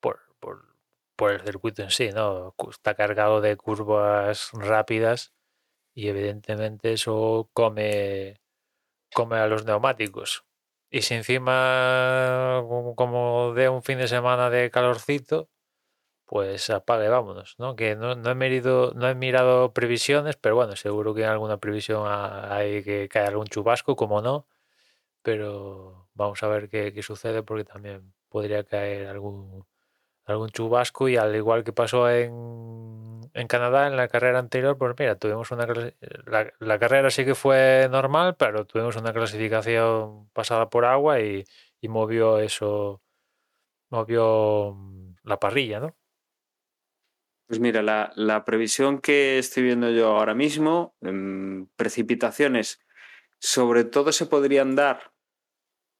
por, 0.00 0.20
por, 0.40 0.76
por 1.16 1.32
el 1.32 1.42
circuito 1.42 1.82
en 1.82 1.90
sí, 1.90 2.10
¿no? 2.10 2.54
Está 2.70 2.94
cargado 2.94 3.42
de 3.42 3.56
curvas 3.56 4.50
rápidas 4.54 5.34
y 5.94 6.08
evidentemente 6.08 6.94
eso 6.94 7.50
come, 7.52 8.40
come 9.14 9.36
a 9.38 9.46
los 9.48 9.66
neumáticos. 9.66 10.44
Y 10.90 11.02
si 11.02 11.14
encima, 11.14 12.62
como, 12.96 13.52
de 13.54 13.68
un 13.68 13.82
fin 13.82 13.98
de 13.98 14.08
semana 14.08 14.50
de 14.50 14.70
calorcito, 14.70 15.50
pues 16.26 16.70
apague, 16.70 17.08
vámonos, 17.08 17.56
¿no? 17.58 17.76
Que 17.76 17.96
no, 17.96 18.12
he 18.12 18.34
mirado, 18.34 18.92
no 18.94 19.08
he 19.08 19.14
mirado 19.14 19.74
previsiones, 19.74 20.36
pero 20.36 20.56
bueno, 20.56 20.76
seguro 20.76 21.14
que 21.14 21.24
en 21.24 21.30
alguna 21.30 21.58
previsión 21.58 22.06
hay 22.08 22.84
que 22.84 23.08
caer 23.08 23.28
algún 23.28 23.48
chubasco, 23.48 23.96
como 23.96 24.22
no, 24.22 24.46
pero 25.22 26.03
vamos 26.14 26.42
a 26.42 26.48
ver 26.48 26.68
qué, 26.68 26.92
qué 26.92 27.02
sucede 27.02 27.42
porque 27.42 27.64
también 27.64 28.12
podría 28.28 28.64
caer 28.64 29.08
algún, 29.08 29.64
algún 30.24 30.48
chubasco 30.50 31.08
y 31.08 31.16
al 31.16 31.34
igual 31.36 31.64
que 31.64 31.72
pasó 31.72 32.10
en, 32.10 33.20
en 33.34 33.46
Canadá 33.48 33.86
en 33.86 33.96
la 33.96 34.08
carrera 34.08 34.38
anterior, 34.38 34.78
pues 34.78 34.94
mira, 34.98 35.16
tuvimos 35.16 35.50
una 35.50 35.66
la, 36.26 36.52
la, 36.58 36.78
carrera 36.78 37.10
sí 37.10 37.24
que 37.24 37.34
fue 37.34 37.88
normal, 37.90 38.36
pero 38.36 38.64
tuvimos 38.64 38.96
una 38.96 39.12
clasificación 39.12 40.28
pasada 40.32 40.70
por 40.70 40.84
agua 40.84 41.20
y, 41.20 41.44
y 41.80 41.88
movió 41.88 42.38
eso, 42.38 43.02
movió 43.90 44.74
mm, 44.74 45.16
la 45.24 45.38
parrilla, 45.38 45.80
¿no? 45.80 45.96
Pues 47.46 47.60
mira, 47.60 47.82
la, 47.82 48.10
la, 48.16 48.44
previsión 48.44 49.00
que 49.00 49.38
estoy 49.38 49.64
viendo 49.64 49.90
yo 49.90 50.16
ahora 50.16 50.34
mismo, 50.34 50.96
en 51.02 51.70
precipitaciones, 51.76 52.80
sobre 53.38 53.84
todo 53.84 54.12
se 54.12 54.24
podrían 54.24 54.74
dar 54.74 55.13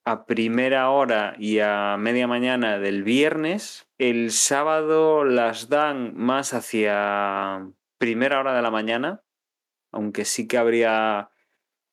a 0.05 0.27
primera 0.27 0.91
hora 0.91 1.35
y 1.39 1.61
a 1.61 1.97
media 1.99 2.27
mañana 2.27 2.79
del 2.79 3.03
viernes. 3.03 3.89
El 3.99 4.33
sábado 4.33 5.25
las 5.25 5.69
dan 5.69 6.15
más 6.17 6.53
hacia 6.53 7.67
primera 7.99 8.41
hora 8.41 8.55
de 8.55 8.63
la 8.63 8.71
mañana, 8.71 9.23
aunque 9.93 10.25
sí 10.25 10.47
que 10.47 10.59
habría 10.59 11.31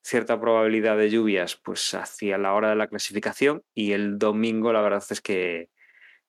cierta 0.03 0.39
probabilidad 0.39 0.97
de 0.97 1.09
lluvias 1.09 1.55
pues 1.55 1.93
hacia 1.93 2.37
la 2.37 2.53
hora 2.53 2.69
de 2.69 2.75
la 2.75 2.87
clasificación 2.87 3.63
y 3.73 3.91
el 3.93 4.17
domingo 4.17 4.73
la 4.73 4.81
verdad 4.81 5.03
es 5.09 5.21
que 5.21 5.69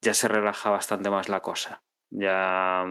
ya 0.03 0.15
se 0.15 0.29
relaja 0.29 0.71
bastante 0.71 1.11
más 1.11 1.29
la 1.29 1.41
cosa. 1.41 1.83
Ya 2.11 2.85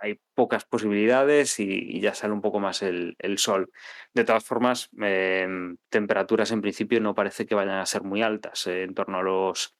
hay 0.00 0.18
pocas 0.34 0.64
posibilidades 0.64 1.60
y, 1.60 2.00
ya 2.00 2.14
sale 2.14 2.32
un 2.32 2.40
poco 2.40 2.60
más 2.60 2.82
el, 2.82 3.16
sol. 3.36 3.70
De 4.14 4.24
todas 4.24 4.44
formas, 4.44 4.88
em, 4.98 5.76
temperaturas 5.90 6.50
en 6.52 6.62
principio 6.62 7.00
no 7.00 7.14
parece 7.14 7.46
que 7.46 7.54
vayan 7.54 7.76
a 7.76 7.86
ser 7.86 8.02
muy 8.02 8.22
altas, 8.22 8.66
eh, 8.66 8.82
en 8.84 8.94
torno 8.94 9.18
a 9.18 9.22
los, 9.22 9.76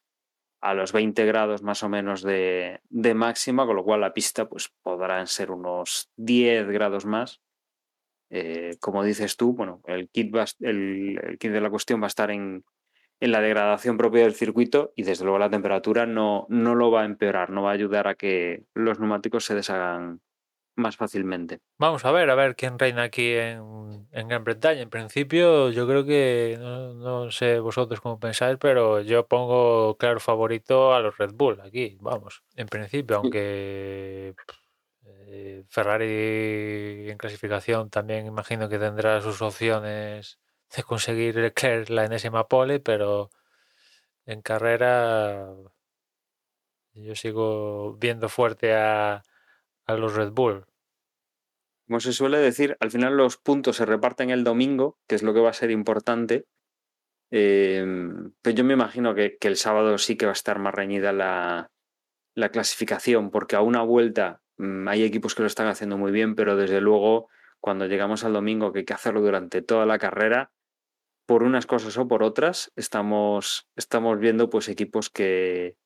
a 0.60 0.74
los 0.74 0.92
20 0.92 1.24
grados 1.26 1.62
más 1.62 1.82
o 1.82 1.88
menos 1.88 2.22
de, 2.22 2.80
máxima, 3.14 3.66
con 3.66 3.76
lo 3.76 3.84
cual 3.84 4.02
la 4.02 4.12
pista 4.12 4.48
pues, 4.48 4.70
podrán 4.82 5.26
ser 5.26 5.50
unos 5.50 6.10
10 6.16 6.68
grados 6.68 7.06
más. 7.06 7.40
Eh, 8.32 8.76
como 8.80 9.02
dices 9.02 9.36
tú, 9.36 9.54
bueno, 9.54 9.82
el 9.86 10.08
kit, 10.08 10.32
el, 10.60 11.18
el 11.22 11.38
kit 11.38 11.50
de 11.50 11.60
la 11.60 11.70
cuestión 11.70 12.00
va 12.00 12.06
a 12.06 12.08
estar 12.08 12.30
en, 12.30 12.64
en 13.20 13.32
la 13.32 13.40
degradación 13.40 13.98
propia 13.98 14.22
del 14.22 14.34
circuito 14.34 14.92
y 14.96 15.02
desde 15.02 15.24
luego 15.24 15.38
la 15.38 15.50
temperatura 15.50 16.06
no, 16.06 16.46
no 16.48 16.74
lo 16.74 16.90
va 16.90 17.02
a 17.02 17.04
empeorar, 17.04 17.50
no 17.50 17.62
va 17.62 17.70
a 17.70 17.74
ayudar 17.74 18.08
a 18.08 18.14
que 18.14 18.64
los 18.74 18.98
neumáticos 18.98 19.44
se 19.44 19.54
deshagan 19.54 20.20
más 20.76 20.96
fácilmente. 20.96 21.60
Vamos 21.78 22.04
a 22.06 22.12
ver, 22.12 22.30
a 22.30 22.34
ver 22.34 22.56
quién 22.56 22.78
reina 22.78 23.02
aquí 23.02 23.32
en, 23.32 24.08
en 24.10 24.28
Gran 24.28 24.44
Bretaña. 24.44 24.80
En 24.80 24.88
principio, 24.88 25.70
yo 25.70 25.86
creo 25.86 26.06
que, 26.06 26.56
no, 26.58 27.30
sé 27.30 27.58
vosotros 27.58 28.00
cómo 28.00 28.18
pensáis, 28.18 28.56
pero 28.58 29.02
yo 29.02 29.26
pongo 29.26 29.96
claro 29.98 30.20
favorito 30.20 30.94
a 30.94 31.00
los 31.00 31.18
Red 31.18 31.32
Bull 31.34 31.60
aquí, 31.60 31.98
vamos. 32.00 32.42
En 32.56 32.68
principio, 32.68 33.18
aunque 33.18 34.34
eh, 35.04 35.64
Ferrari 35.68 37.10
en 37.10 37.18
clasificación 37.18 37.90
también 37.90 38.26
imagino 38.26 38.68
que 38.68 38.78
tendrá 38.78 39.20
sus 39.20 39.42
opciones 39.42 40.38
de 40.76 40.82
conseguir 40.82 41.52
la 41.88 42.04
enésima 42.04 42.48
pole, 42.48 42.80
pero 42.80 43.30
en 44.26 44.42
carrera 44.42 45.48
yo 46.94 47.14
sigo 47.14 47.94
viendo 47.94 48.28
fuerte 48.28 48.74
a, 48.74 49.22
a 49.86 49.94
los 49.94 50.14
Red 50.14 50.30
Bull. 50.32 50.64
Como 51.86 52.00
se 52.00 52.12
suele 52.12 52.38
decir, 52.38 52.76
al 52.78 52.90
final 52.90 53.16
los 53.16 53.36
puntos 53.36 53.76
se 53.76 53.84
reparten 53.84 54.30
el 54.30 54.44
domingo, 54.44 54.98
que 55.08 55.16
es 55.16 55.22
lo 55.22 55.34
que 55.34 55.40
va 55.40 55.50
a 55.50 55.54
ser 55.54 55.72
importante. 55.72 56.46
Em, 57.32 58.32
pero 58.42 58.56
yo 58.56 58.64
me 58.64 58.74
imagino 58.74 59.14
que, 59.14 59.38
el 59.40 59.56
sábado 59.56 59.98
sí 59.98 60.16
que 60.16 60.26
va 60.26 60.32
a 60.32 60.34
estar 60.34 60.58
más 60.58 60.74
reñida 60.74 61.12
la, 61.12 61.70
la 62.34 62.48
clasificación, 62.50 63.30
porque 63.30 63.56
a 63.56 63.62
una 63.62 63.82
vuelta 63.82 64.40
mm, 64.58 64.88
hay 64.88 65.02
equipos 65.02 65.34
que 65.34 65.42
lo 65.42 65.48
están 65.48 65.68
haciendo 65.68 65.96
muy 65.98 66.12
bien, 66.12 66.34
pero 66.36 66.56
desde 66.56 66.80
luego 66.80 67.28
cuando 67.60 67.86
llegamos 67.86 68.24
al 68.24 68.32
domingo, 68.32 68.72
que 68.72 68.80
hay 68.80 68.84
que 68.84 68.94
hacerlo 68.94 69.20
durante 69.20 69.62
toda 69.62 69.84
la 69.86 69.98
carrera, 69.98 70.50
por 71.30 71.44
unas 71.44 71.64
cosas 71.64 71.96
o 71.96 72.08
por 72.08 72.24
otras, 72.24 72.72
estamos, 72.74 73.68
estamos 73.76 74.18
viendo 74.18 74.50
pues 74.50 74.68
equipos 74.68 75.10
que, 75.10 75.76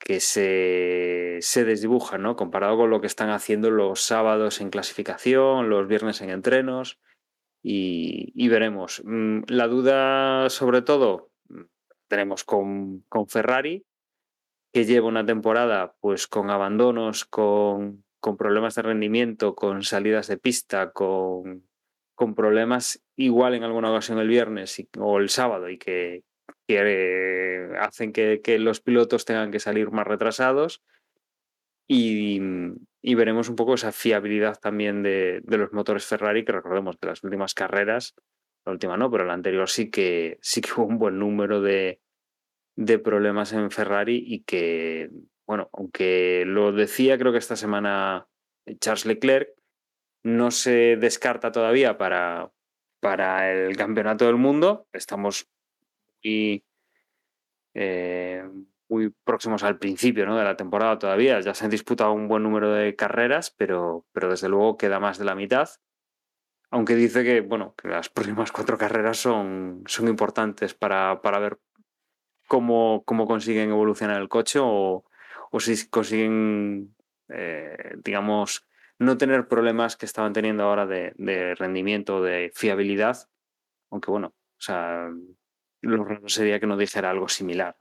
que 0.00 0.18
se, 0.18 1.38
se, 1.42 1.64
desdibujan, 1.64 2.22
¿no? 2.22 2.34
Comparado 2.34 2.76
con 2.76 2.90
lo 2.90 3.00
que 3.00 3.06
están 3.06 3.30
haciendo 3.30 3.70
los 3.70 4.00
sábados 4.00 4.60
en 4.60 4.70
clasificación, 4.70 5.68
los 5.70 5.86
viernes 5.86 6.22
en 6.22 6.30
entrenos, 6.30 6.98
y, 7.62 8.48
veremos. 8.48 9.00
Mm, 9.04 9.42
la 9.46 9.68
duda, 9.68 10.50
sobre 10.50 10.82
todo, 10.82 11.30
tenemos 12.08 12.42
con, 12.42 13.04
con, 13.08 13.28
Ferrari, 13.28 13.86
que 14.72 14.84
lleva 14.86 15.06
una 15.06 15.24
temporada 15.24 15.94
pues 16.00 16.26
con 16.26 16.50
abandonos, 16.50 17.24
con, 17.24 18.02
con 18.18 18.36
problemas 18.36 18.74
de 18.74 18.82
rendimiento, 18.82 19.54
con 19.54 19.84
salidas 19.84 20.26
de 20.26 20.36
pista, 20.36 20.90
con 20.90 21.67
con 22.18 22.34
problemas 22.34 23.00
igual 23.14 23.54
en 23.54 23.62
alguna 23.62 23.92
ocasión 23.92 24.18
el 24.18 24.26
viernes 24.26 24.84
o 24.98 25.20
el 25.20 25.28
sábado 25.28 25.70
y 25.70 25.78
que, 25.78 26.24
hacen 27.78 28.12
que, 28.12 28.58
los 28.58 28.80
pilotos 28.80 29.24
tengan 29.24 29.52
que 29.52 29.60
salir 29.60 29.92
más 29.92 30.04
retrasados. 30.04 30.82
Y, 31.86 32.40
veremos 33.14 33.48
un 33.48 33.54
poco 33.54 33.74
esa 33.74 33.92
fiabilidad 33.92 34.58
también 34.58 35.04
de, 35.04 35.42
los 35.46 35.72
motores 35.72 36.06
Ferrari 36.06 36.44
que 36.44 36.50
recordemos 36.50 36.96
que 36.96 37.06
las 37.06 37.22
últimas 37.22 37.54
carreras, 37.54 38.16
la 38.66 38.72
última 38.72 38.96
no, 38.96 39.12
pero 39.12 39.24
la 39.24 39.34
anterior 39.34 39.70
sí 39.70 39.88
que, 39.88 40.38
sí 40.42 40.60
hubo 40.76 40.86
un 40.86 40.98
buen 40.98 41.20
número 41.20 41.60
de, 41.60 42.00
de 42.74 42.98
problemas 42.98 43.52
en 43.52 43.70
Ferrari 43.70 44.24
y 44.26 44.42
que, 44.42 45.08
bueno, 45.46 45.70
aunque 45.72 46.42
lo 46.44 46.72
decía 46.72 47.16
creo 47.16 47.30
que 47.30 47.38
esta 47.38 47.54
semana 47.54 48.26
Charles 48.80 49.06
Leclerc, 49.06 49.50
no 50.28 50.50
se 50.50 50.96
descarta 50.96 51.50
todavía 51.50 51.98
para, 51.98 52.52
para 53.00 53.50
el 53.50 53.76
campeonato 53.76 54.26
del 54.26 54.36
mundo. 54.36 54.86
Estamos 54.92 55.48
muy, 56.22 56.64
eh, 57.74 58.44
muy 58.88 59.10
próximos 59.24 59.62
al 59.62 59.78
principio 59.78 60.34
de 60.34 60.44
la 60.44 60.56
temporada 60.56 60.98
todavía. 60.98 61.40
Ya 61.40 61.54
se 61.54 61.64
han 61.64 61.70
disputado 61.70 62.12
un 62.12 62.28
buen 62.28 62.42
número 62.42 62.72
de 62.72 62.94
carreras, 62.96 63.50
pero, 63.50 64.06
pero 64.12 64.30
desde 64.30 64.48
luego 64.48 64.76
queda 64.76 65.00
más 65.00 65.18
de 65.18 65.24
la 65.24 65.34
mitad. 65.34 65.68
Aunque 66.70 66.94
dice 66.94 67.24
que, 67.24 67.40
bueno, 67.40 67.74
que 67.76 67.88
las 67.88 68.10
próximas 68.10 68.52
cuatro 68.52 68.76
carreras 68.76 69.16
son, 69.16 69.84
son 69.86 70.08
importantes 70.08 70.74
para, 70.74 71.22
para 71.22 71.38
ver 71.38 71.58
cómo, 72.46 73.02
cómo, 73.06 73.26
consiguen 73.26 73.70
evolucionar 73.70 74.20
el 74.20 74.28
coche 74.28 74.58
o, 74.62 75.04
o 75.50 75.60
si 75.60 75.88
consiguen, 75.88 76.94
eh, 77.30 77.96
digamos, 78.04 78.67
no 78.98 79.16
tener 79.16 79.46
problemas 79.48 79.96
que 79.96 80.06
estaban 80.06 80.32
teniendo 80.32 80.64
ahora 80.64 80.86
de, 80.86 81.54
rendimiento, 81.56 82.22
de 82.22 82.50
fiabilidad, 82.54 83.28
aunque 83.90 84.10
bueno, 84.10 84.28
o 84.28 84.60
sea, 84.60 85.08
lo 85.80 86.04
raro 86.04 86.28
sería 86.28 86.58
que 86.58 86.66
no 86.66 86.76
dijera 86.76 87.10
algo 87.10 87.28
similar. 87.28 87.76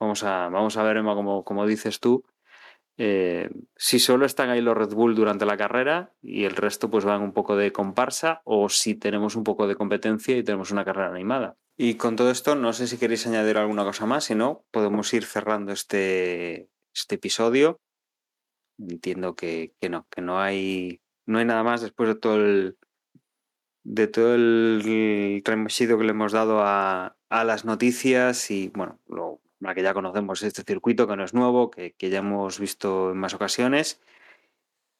Vamos, 0.00 0.24
a, 0.24 0.48
vamos 0.48 0.76
a 0.76 0.82
ver, 0.82 0.98
Emma, 0.98 1.14
como, 1.14 1.66
dices 1.66 2.00
tú, 2.00 2.24
eh, 2.96 3.50
si 3.76 4.00
solo 4.00 4.26
están 4.26 4.50
ahí 4.50 4.60
los 4.60 4.76
Red 4.76 4.92
Bull 4.94 5.14
durante 5.14 5.46
la 5.46 5.56
carrera 5.56 6.12
y 6.20 6.44
el 6.44 6.56
resto 6.56 6.90
pues 6.90 7.04
van 7.04 7.22
un 7.22 7.32
poco 7.32 7.56
de 7.56 7.72
comparsa 7.72 8.42
o 8.44 8.68
si 8.68 8.96
tenemos 8.96 9.36
un 9.36 9.44
poco 9.44 9.68
de 9.68 9.76
competencia 9.76 10.36
y 10.36 10.42
tenemos 10.42 10.72
una 10.72 10.84
carrera 10.84 11.10
animada. 11.10 11.56
Y 11.76 11.94
con 11.94 12.16
todo 12.16 12.32
esto, 12.32 12.56
no 12.56 12.72
sé 12.72 12.88
si 12.88 12.98
queréis 12.98 13.24
añadir 13.28 13.56
alguna 13.56 13.84
cosa 13.84 14.04
más, 14.06 14.24
si 14.24 14.34
no, 14.34 14.64
podemos 14.72 15.12
ir 15.14 15.24
cerrando 15.24 15.72
este, 15.72 16.70
este 16.92 17.14
episodio 17.14 17.80
entiendo 18.78 19.34
que, 19.34 19.74
no, 19.90 20.06
que 20.08 20.22
no 20.22 20.40
hay, 20.40 21.00
no 21.26 21.38
hay 21.38 21.44
nada 21.44 21.62
más 21.62 21.80
después 21.80 22.08
de 22.08 22.14
todo 22.14 22.36
el 22.36 22.78
de 23.84 24.06
todo 24.06 24.34
el 24.34 25.42
remesido 25.44 25.96
que 25.96 26.04
le 26.04 26.10
hemos 26.10 26.32
dado 26.32 26.60
a, 26.62 27.16
las 27.30 27.64
noticias 27.64 28.50
y 28.50 28.68
bueno, 28.68 28.98
lo 29.08 29.40
que 29.74 29.82
ya 29.82 29.94
conocemos 29.94 30.42
este 30.42 30.62
circuito 30.62 31.06
que 31.06 31.16
no 31.16 31.24
es 31.24 31.32
nuevo, 31.34 31.70
que, 31.70 31.94
ya 31.98 32.18
hemos 32.18 32.58
visto 32.58 33.10
en 33.10 33.18
más 33.18 33.34
ocasiones. 33.34 34.00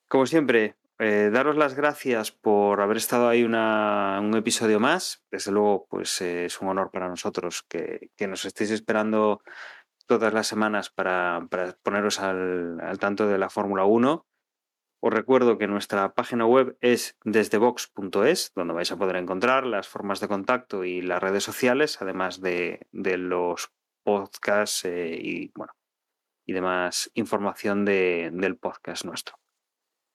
Como 0.08 0.24
siempre, 0.26 0.76
eh, 0.98 1.30
daros 1.30 1.56
las 1.56 1.74
gracias 1.74 2.32
por 2.32 2.80
haber 2.80 2.96
estado 2.96 3.28
ahí 3.28 3.44
un 3.44 4.34
episodio 4.36 4.80
más. 4.80 5.22
Desde 5.30 5.52
luego, 5.52 5.86
pues 5.88 6.20
eh, 6.22 6.46
es 6.46 6.60
un 6.60 6.68
honor 6.68 6.90
para 6.90 7.08
nosotros 7.08 7.62
que, 7.68 8.10
que 8.16 8.26
nos 8.26 8.44
estéis 8.46 8.70
esperando 8.70 9.42
todas 10.08 10.32
las 10.32 10.48
semanas 10.48 10.90
para, 10.90 11.46
poneros 11.82 12.18
al, 12.18 12.98
tanto 12.98 13.28
de 13.28 13.38
la 13.38 13.50
Fórmula 13.50 13.84
1. 13.84 14.26
Os 15.00 15.12
recuerdo 15.12 15.58
que 15.58 15.68
nuestra 15.68 16.14
página 16.14 16.44
web 16.46 16.76
es 16.80 17.16
desdebox.es, 17.24 18.52
donde 18.56 18.74
vais 18.74 18.90
a 18.90 18.96
poder 18.96 19.16
encontrar 19.16 19.64
las 19.64 19.86
formas 19.86 20.18
de 20.18 20.26
contacto 20.26 20.82
y 20.82 21.02
las 21.02 21.22
redes 21.22 21.44
sociales, 21.44 22.02
además 22.02 22.40
de, 22.40 22.80
los 22.92 23.70
podcasts 24.02 24.86
eh, 24.86 25.16
y, 25.22 25.52
demás 26.52 27.10
información 27.14 27.84
de, 27.84 28.30
del 28.32 28.56
podcast 28.56 29.04
nuestro. 29.04 29.36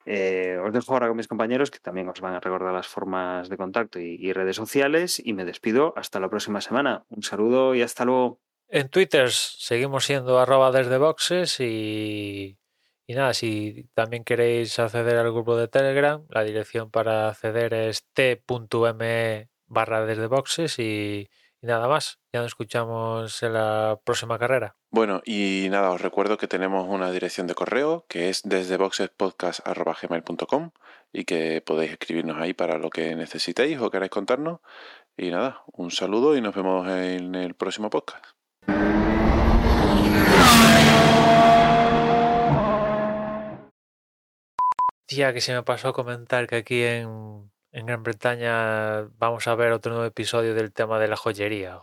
Eh, 0.06 0.58
os 0.62 0.72
dejo 0.74 0.92
ahora 0.92 1.08
con 1.08 1.16
mis 1.16 1.28
compañeros 1.28 1.70
que 1.70 1.78
también 1.78 2.08
os 2.10 2.20
van 2.20 2.34
a 2.34 2.40
recordar 2.40 2.74
las 2.74 2.88
formas 2.88 3.48
de 3.48 3.56
contacto 3.56 4.00
y 4.00 4.32
redes 4.34 4.56
sociales 4.56 5.22
y 5.24 5.32
me 5.32 5.46
despido 5.46 5.94
hasta 5.96 6.20
la 6.20 6.28
próxima 6.28 6.60
semana. 6.60 7.06
Un 7.08 7.22
saludo 7.22 7.74
y 7.74 7.80
hasta 7.80 8.04
luego. 8.04 8.40
En 8.74 8.88
Twitter 8.88 9.30
seguimos 9.30 10.04
siendo 10.04 10.40
arroba 10.40 10.72
desde 10.72 10.98
boxes 10.98 11.60
y, 11.60 12.58
nada, 13.06 13.32
si 13.32 13.88
también 13.94 14.24
queréis 14.24 14.76
acceder 14.80 15.16
al 15.16 15.30
grupo 15.30 15.56
de 15.56 15.68
Telegram, 15.68 16.26
la 16.28 16.42
dirección 16.42 16.90
para 16.90 17.28
acceder 17.28 17.72
es 17.72 18.04
t.me 18.14 19.48
barra 19.66 20.26
boxes 20.26 20.80
y, 20.80 21.30
nada 21.62 21.86
más. 21.86 22.18
Ya 22.32 22.40
nos 22.40 22.48
escuchamos 22.48 23.40
en 23.44 23.52
la 23.52 24.00
próxima 24.02 24.40
carrera. 24.40 24.74
Bueno, 24.90 25.22
y 25.24 25.68
nada, 25.70 25.92
os 25.92 26.00
recuerdo 26.00 26.36
que 26.36 26.48
tenemos 26.48 26.88
una 26.88 27.12
dirección 27.12 27.46
de 27.46 27.54
correo 27.54 28.06
que 28.08 28.28
es 28.28 28.42
desde 28.42 28.76
boxespodcast.gmail.com 28.76 30.72
y 31.12 31.22
que 31.26 31.62
podéis 31.64 31.92
escribirnos 31.92 32.38
ahí 32.38 32.54
para 32.54 32.78
lo 32.78 32.90
que 32.90 33.14
necesitéis 33.14 33.78
o 33.78 33.92
queráis 33.92 34.10
contarnos. 34.10 34.58
Y 35.16 35.30
nada, 35.30 35.62
un 35.66 35.92
saludo 35.92 36.36
y 36.36 36.40
nos 36.40 36.56
vemos 36.56 36.88
en 36.88 37.36
el 37.36 37.54
próximo 37.54 37.88
podcast. 37.88 38.33
Tía, 45.06 45.32
que 45.32 45.40
se 45.40 45.54
me 45.54 45.62
pasó 45.62 45.92
comentar 45.92 46.46
que 46.46 46.56
aquí 46.56 46.82
en, 46.82 47.50
en 47.72 47.86
Gran 47.86 48.02
Bretaña 48.02 49.02
vamos 49.18 49.46
a 49.46 49.54
ver 49.54 49.72
otro 49.72 49.92
nuevo 49.92 50.06
episodio 50.06 50.54
del 50.54 50.72
tema 50.72 50.98
de 50.98 51.08
la 51.08 51.16
joyería. 51.16 51.72